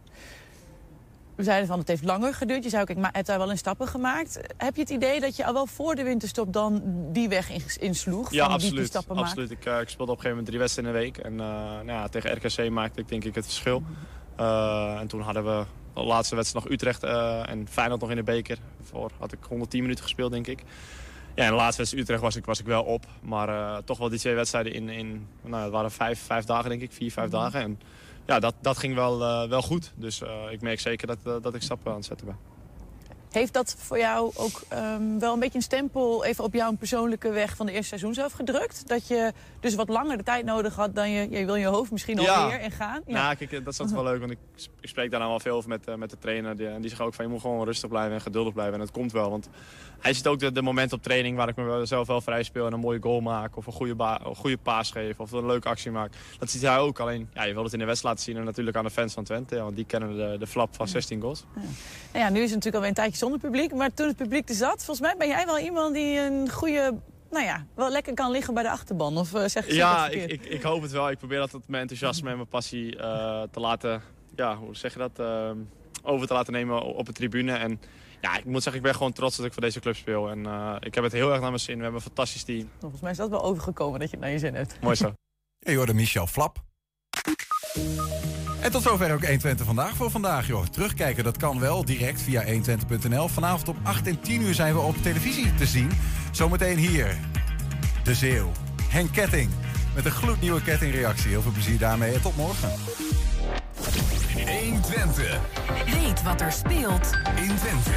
We 1.36 1.42
zeiden 1.42 1.66
van 1.66 1.78
het 1.78 1.88
heeft 1.88 2.04
langer 2.04 2.34
geduurd. 2.34 2.64
Je 2.64 2.70
zou 2.70 2.82
ook, 2.82 2.90
ik 2.90 2.96
ma- 2.96 3.08
heb 3.12 3.26
daar 3.26 3.38
wel 3.38 3.50
in 3.50 3.58
stappen 3.58 3.88
gemaakt. 3.88 4.40
Heb 4.56 4.74
je 4.74 4.80
het 4.80 4.90
idee 4.90 5.20
dat 5.20 5.36
je 5.36 5.44
al 5.44 5.52
wel 5.52 5.66
voor 5.66 5.94
de 5.94 6.02
winterstop 6.02 6.52
dan 6.52 6.82
die 7.12 7.28
weg 7.28 7.50
in- 7.50 7.62
insloeg? 7.80 8.32
Ja, 8.32 8.38
van 8.48 8.48
die- 8.48 8.58
die 8.58 8.66
absoluut. 8.68 8.86
stappen 8.88 9.16
absoluut. 9.16 9.50
Ik, 9.50 9.64
eh, 9.64 9.80
ik 9.80 9.88
speelde 9.88 10.12
op 10.12 10.18
een 10.18 10.24
gegeven 10.24 10.28
moment 10.30 10.46
drie 10.46 10.58
wedstrijden 10.58 10.94
in 10.94 10.98
de 11.00 11.04
week. 11.04 11.18
En 11.18 11.32
eh, 11.32 11.46
nou 11.74 11.86
ja, 11.86 12.08
tegen 12.08 12.32
RKC 12.36 12.70
maakte 12.70 13.00
ik 13.00 13.08
denk 13.08 13.24
ik 13.24 13.34
het 13.34 13.44
verschil. 13.44 13.82
Eh, 14.36 14.96
en 15.00 15.06
toen 15.06 15.20
hadden 15.20 15.44
we 15.44 15.64
de 15.94 16.02
laatste 16.02 16.34
wedstrijd 16.34 16.64
nog 16.64 16.74
Utrecht 16.74 17.02
en 17.48 17.66
Feyenoord 17.70 18.00
nog 18.00 18.10
in 18.10 18.16
de 18.16 18.22
beker. 18.22 18.58
Voor 18.82 19.10
had 19.18 19.32
ik 19.32 19.38
110 19.48 19.82
minuten 19.82 20.04
gespeeld, 20.04 20.32
denk 20.32 20.46
ik. 20.46 20.62
Ja, 21.34 21.44
en 21.44 21.50
de 21.50 21.56
laatste 21.56 21.76
wedstrijd 21.76 22.02
Utrecht 22.04 22.22
was 22.22 22.36
ik, 22.36 22.44
was 22.44 22.60
ik 22.60 22.66
wel 22.66 22.82
op. 22.82 23.06
Maar 23.22 23.84
toch 23.84 23.98
wel 23.98 24.08
die 24.08 24.18
twee 24.18 24.34
wedstrijden 24.34 24.72
in, 24.72 24.88
in 24.88 25.26
nou, 25.42 25.62
het 25.62 25.72
waren 25.72 25.90
vijf, 25.90 26.20
vijf 26.20 26.44
dagen, 26.44 26.70
denk 26.70 26.82
ik. 26.82 26.92
Vier, 26.92 27.12
vijf 27.12 27.30
dagen. 27.30 27.60
En 27.60 27.80
ja, 28.26 28.38
dat, 28.38 28.54
dat 28.60 28.78
ging 28.78 28.94
wel, 28.94 29.22
eh, 29.22 29.48
wel 29.48 29.62
goed. 29.62 29.92
Dus 29.94 30.22
eh, 30.22 30.30
ik 30.50 30.60
merk 30.60 30.80
zeker 30.80 31.06
dat, 31.06 31.18
eh, 31.24 31.34
dat 31.42 31.54
ik 31.54 31.62
stappen 31.62 31.90
aan 31.90 31.96
het 31.96 32.06
zetten 32.06 32.26
ben. 32.26 32.55
Heeft 33.30 33.52
dat 33.52 33.74
voor 33.78 33.98
jou 33.98 34.30
ook 34.36 34.62
ehm, 34.68 35.18
wel 35.18 35.32
een 35.32 35.38
beetje 35.40 35.58
een 35.58 35.62
stempel 35.64 36.24
even 36.24 36.44
op 36.44 36.54
jouw 36.54 36.72
persoonlijke 36.76 37.30
weg 37.30 37.56
van 37.56 37.66
de 37.66 37.72
eerste 37.72 37.88
seizoen 37.88 38.14
zelf 38.14 38.32
gedrukt? 38.32 38.88
Dat 38.88 39.06
je 39.08 39.32
dus 39.60 39.74
wat 39.74 39.88
langer 39.88 40.16
de 40.16 40.22
tijd 40.22 40.44
nodig 40.44 40.74
had 40.74 40.94
dan 40.94 41.10
je, 41.10 41.30
je 41.30 41.44
wil 41.44 41.54
in 41.54 41.60
je 41.60 41.66
hoofd 41.66 41.90
misschien 41.90 42.18
alweer 42.18 42.60
en 42.60 42.70
gaan? 42.70 43.00
Ja, 43.06 43.34
kijk, 43.34 43.52
eh, 43.52 43.64
dat 43.64 43.72
is 43.72 43.80
altijd 43.80 44.00
wel 44.00 44.06
leuk, 44.10 44.18
want 44.20 44.30
ik, 44.32 44.38
sp- 44.56 44.70
ik 44.80 44.88
spreek 44.88 45.10
daar 45.10 45.20
dan 45.20 45.28
wel 45.28 45.40
veel 45.40 45.56
over 45.56 45.68
met, 45.68 45.86
eh, 45.88 45.94
met 45.94 46.10
de 46.10 46.18
trainer. 46.18 46.56
Die, 46.56 46.68
en 46.68 46.80
die 46.80 46.90
zegt 46.90 47.02
ook 47.02 47.14
van, 47.14 47.24
je 47.24 47.30
moet 47.30 47.40
gewoon 47.40 47.64
rustig 47.64 47.88
blijven 47.88 48.12
en 48.12 48.20
geduldig 48.20 48.52
blijven. 48.52 48.74
En 48.74 48.80
dat 48.80 48.90
komt 48.90 49.12
wel, 49.12 49.30
want 49.30 49.48
hij 50.00 50.12
ziet 50.12 50.26
ook 50.26 50.38
de, 50.38 50.52
de 50.52 50.62
momenten 50.62 50.96
op 50.96 51.02
training 51.02 51.36
waar 51.36 51.48
ik 51.48 51.56
me 51.56 51.64
wel- 51.64 51.86
zelf 51.86 52.06
wel 52.06 52.20
vrij 52.20 52.42
speel 52.42 52.66
en 52.66 52.72
een 52.72 52.80
mooie 52.80 53.00
goal 53.02 53.20
maak. 53.20 53.56
Of 53.56 53.66
een 53.66 53.72
goede, 53.72 53.94
ba- 53.94 54.20
een 54.24 54.34
goede 54.36 54.56
paas 54.56 54.90
geef, 54.90 55.18
of 55.20 55.32
een 55.32 55.46
leuke 55.46 55.68
actie 55.68 55.90
maak. 55.90 56.12
Dat 56.38 56.50
ziet 56.50 56.62
hij 56.62 56.78
ook, 56.78 56.98
alleen 57.00 57.28
ja, 57.34 57.42
je 57.44 57.54
wil 57.54 57.62
het 57.64 57.72
in 57.72 57.78
de 57.78 57.84
wedstrijd 57.84 58.14
laten 58.16 58.32
zien. 58.32 58.40
En 58.40 58.46
natuurlijk 58.48 58.76
aan 58.76 58.84
de 58.84 58.90
fans 58.90 59.12
van 59.14 59.24
Twente, 59.24 59.54
ja, 59.56 59.62
want 59.62 59.76
die 59.76 59.84
kennen 59.84 60.16
de, 60.16 60.36
de 60.38 60.46
flap 60.46 60.74
van 60.74 60.88
16 60.88 61.20
goals. 61.20 61.44
Nou 62.12 62.24
ja, 62.24 62.28
nu 62.30 62.36
is 62.40 62.44
het 62.44 62.54
natuurlijk 62.54 62.74
alweer 62.74 62.88
een 62.88 62.94
tijdje 62.94 63.16
zonder 63.30 63.50
publiek. 63.50 63.74
Maar 63.74 63.94
toen 63.94 64.06
het 64.06 64.16
publiek 64.16 64.48
er 64.48 64.54
zat, 64.54 64.84
volgens 64.84 65.00
mij 65.00 65.14
ben 65.18 65.28
jij 65.28 65.46
wel 65.46 65.58
iemand 65.58 65.94
die 65.94 66.18
een 66.18 66.50
goede... 66.50 66.94
Nou 67.30 67.44
ja, 67.44 67.66
wel 67.74 67.90
lekker 67.90 68.14
kan 68.14 68.30
liggen 68.30 68.54
bij 68.54 68.62
de 68.62 68.70
achterban. 68.70 69.16
Of 69.18 69.34
eh, 69.34 69.40
zeg, 69.40 69.50
zeg 69.50 69.74
Ja, 69.74 70.04
dat 70.04 70.14
ik, 70.14 70.30
ik, 70.30 70.44
ik 70.44 70.62
hoop 70.62 70.82
het 70.82 70.90
wel. 70.90 71.10
Ik 71.10 71.18
probeer 71.18 71.40
altijd 71.40 71.68
mijn 71.68 71.82
enthousiasme 71.82 72.30
en 72.30 72.36
mijn 72.36 72.48
passie 72.48 72.96
eh, 72.98 73.42
te 73.50 73.60
laten, 73.60 74.02
ja, 74.34 74.56
hoe 74.56 74.76
zeg 74.76 74.92
je 74.92 74.98
dat, 74.98 75.18
eh, 75.18 75.50
over 76.02 76.26
te 76.26 76.32
laten 76.32 76.52
nemen 76.52 76.82
op 76.82 77.06
de 77.06 77.12
tribune. 77.12 77.52
En 77.52 77.80
ja, 78.20 78.36
ik 78.36 78.44
moet 78.44 78.62
zeggen, 78.62 78.74
ik 78.74 78.86
ben 78.86 78.94
gewoon 78.94 79.12
trots 79.12 79.36
dat 79.36 79.46
ik 79.46 79.52
voor 79.52 79.62
deze 79.62 79.80
club 79.80 79.96
speel. 79.96 80.30
En 80.30 80.46
eh, 80.46 80.76
ik 80.80 80.94
heb 80.94 81.04
het 81.04 81.12
heel 81.12 81.30
erg 81.30 81.40
naar 81.40 81.50
mijn 81.50 81.60
zin. 81.60 81.76
We 81.76 81.82
hebben 81.82 82.00
een 82.00 82.06
fantastisch 82.06 82.44
team. 82.44 82.70
Volgens 82.80 83.00
mij 83.02 83.10
is 83.10 83.16
dat 83.16 83.30
wel 83.30 83.42
overgekomen 83.42 84.00
dat 84.00 84.10
je 84.10 84.16
het 84.16 84.24
naar 84.24 84.34
je 84.34 84.38
zin 84.38 84.54
hebt. 84.54 84.80
Mooi 84.80 84.96
zo. 84.96 85.12
Je 85.70 85.76
hoorde 85.76 85.94
Michel 85.94 86.26
Flap. 86.26 86.64
En 88.60 88.70
tot 88.70 88.82
zover 88.82 89.12
ook 89.12 89.20
120 89.20 89.66
vandaag 89.66 89.96
voor 89.96 90.10
vandaag. 90.10 90.46
Joh. 90.46 90.64
Terugkijken, 90.66 91.24
dat 91.24 91.36
kan 91.36 91.60
wel 91.60 91.84
direct 91.84 92.22
via 92.22 92.44
120.nl. 92.44 93.28
Vanavond 93.28 93.68
om 93.68 93.76
8 93.82 94.06
en 94.06 94.20
10 94.20 94.42
uur 94.42 94.54
zijn 94.54 94.74
we 94.74 94.80
op 94.80 94.96
televisie 95.02 95.54
te 95.54 95.66
zien. 95.66 95.90
Zometeen 96.30 96.78
hier, 96.78 97.16
De 98.02 98.14
Zeeuw. 98.14 98.52
Henk 98.88 99.12
Ketting 99.12 99.50
met 99.94 100.04
een 100.04 100.10
gloednieuwe 100.10 100.62
kettingreactie. 100.62 101.30
Heel 101.30 101.42
veel 101.42 101.52
plezier 101.52 101.78
daarmee 101.78 102.14
en 102.14 102.22
tot 102.22 102.36
morgen. 102.36 102.70
120. 104.46 105.40
Weet 105.84 106.22
wat 106.22 106.40
er 106.40 106.52
speelt 106.52 107.10
in 107.36 107.56
Twente. 107.56 107.90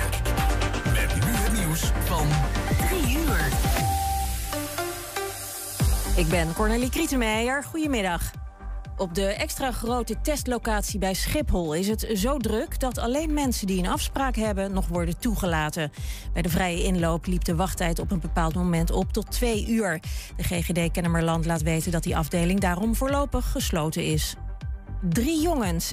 Met 0.93 1.25
nu 1.25 1.31
het 1.31 1.53
nieuws 1.53 1.91
van 2.05 2.27
3 2.87 3.17
uur. 3.17 3.47
Ik 6.15 6.27
ben 6.27 6.53
Cornelie 6.53 6.89
Krietenmeijer. 6.89 7.63
Goedemiddag. 7.63 8.38
Op 8.99 9.15
de 9.15 9.25
extra 9.25 9.71
grote 9.71 10.15
testlocatie 10.21 10.99
bij 10.99 11.13
Schiphol 11.13 11.73
is 11.73 11.87
het 11.87 12.07
zo 12.13 12.37
druk 12.37 12.79
dat 12.79 12.97
alleen 12.97 13.33
mensen 13.33 13.67
die 13.67 13.79
een 13.79 13.89
afspraak 13.89 14.35
hebben 14.35 14.73
nog 14.73 14.87
worden 14.87 15.19
toegelaten. 15.19 15.91
Bij 16.33 16.41
de 16.41 16.49
vrije 16.49 16.83
inloop 16.83 17.25
liep 17.25 17.43
de 17.43 17.55
wachttijd 17.55 17.99
op 17.99 18.11
een 18.11 18.19
bepaald 18.19 18.55
moment 18.55 18.91
op 18.91 19.13
tot 19.13 19.31
twee 19.31 19.67
uur. 19.67 19.99
De 20.35 20.43
GGD 20.43 20.91
Kennemerland 20.91 21.45
laat 21.45 21.61
weten 21.61 21.91
dat 21.91 22.03
die 22.03 22.17
afdeling 22.17 22.59
daarom 22.59 22.95
voorlopig 22.95 23.51
gesloten 23.51 24.05
is. 24.05 24.35
Drie 25.01 25.41
jongens 25.41 25.91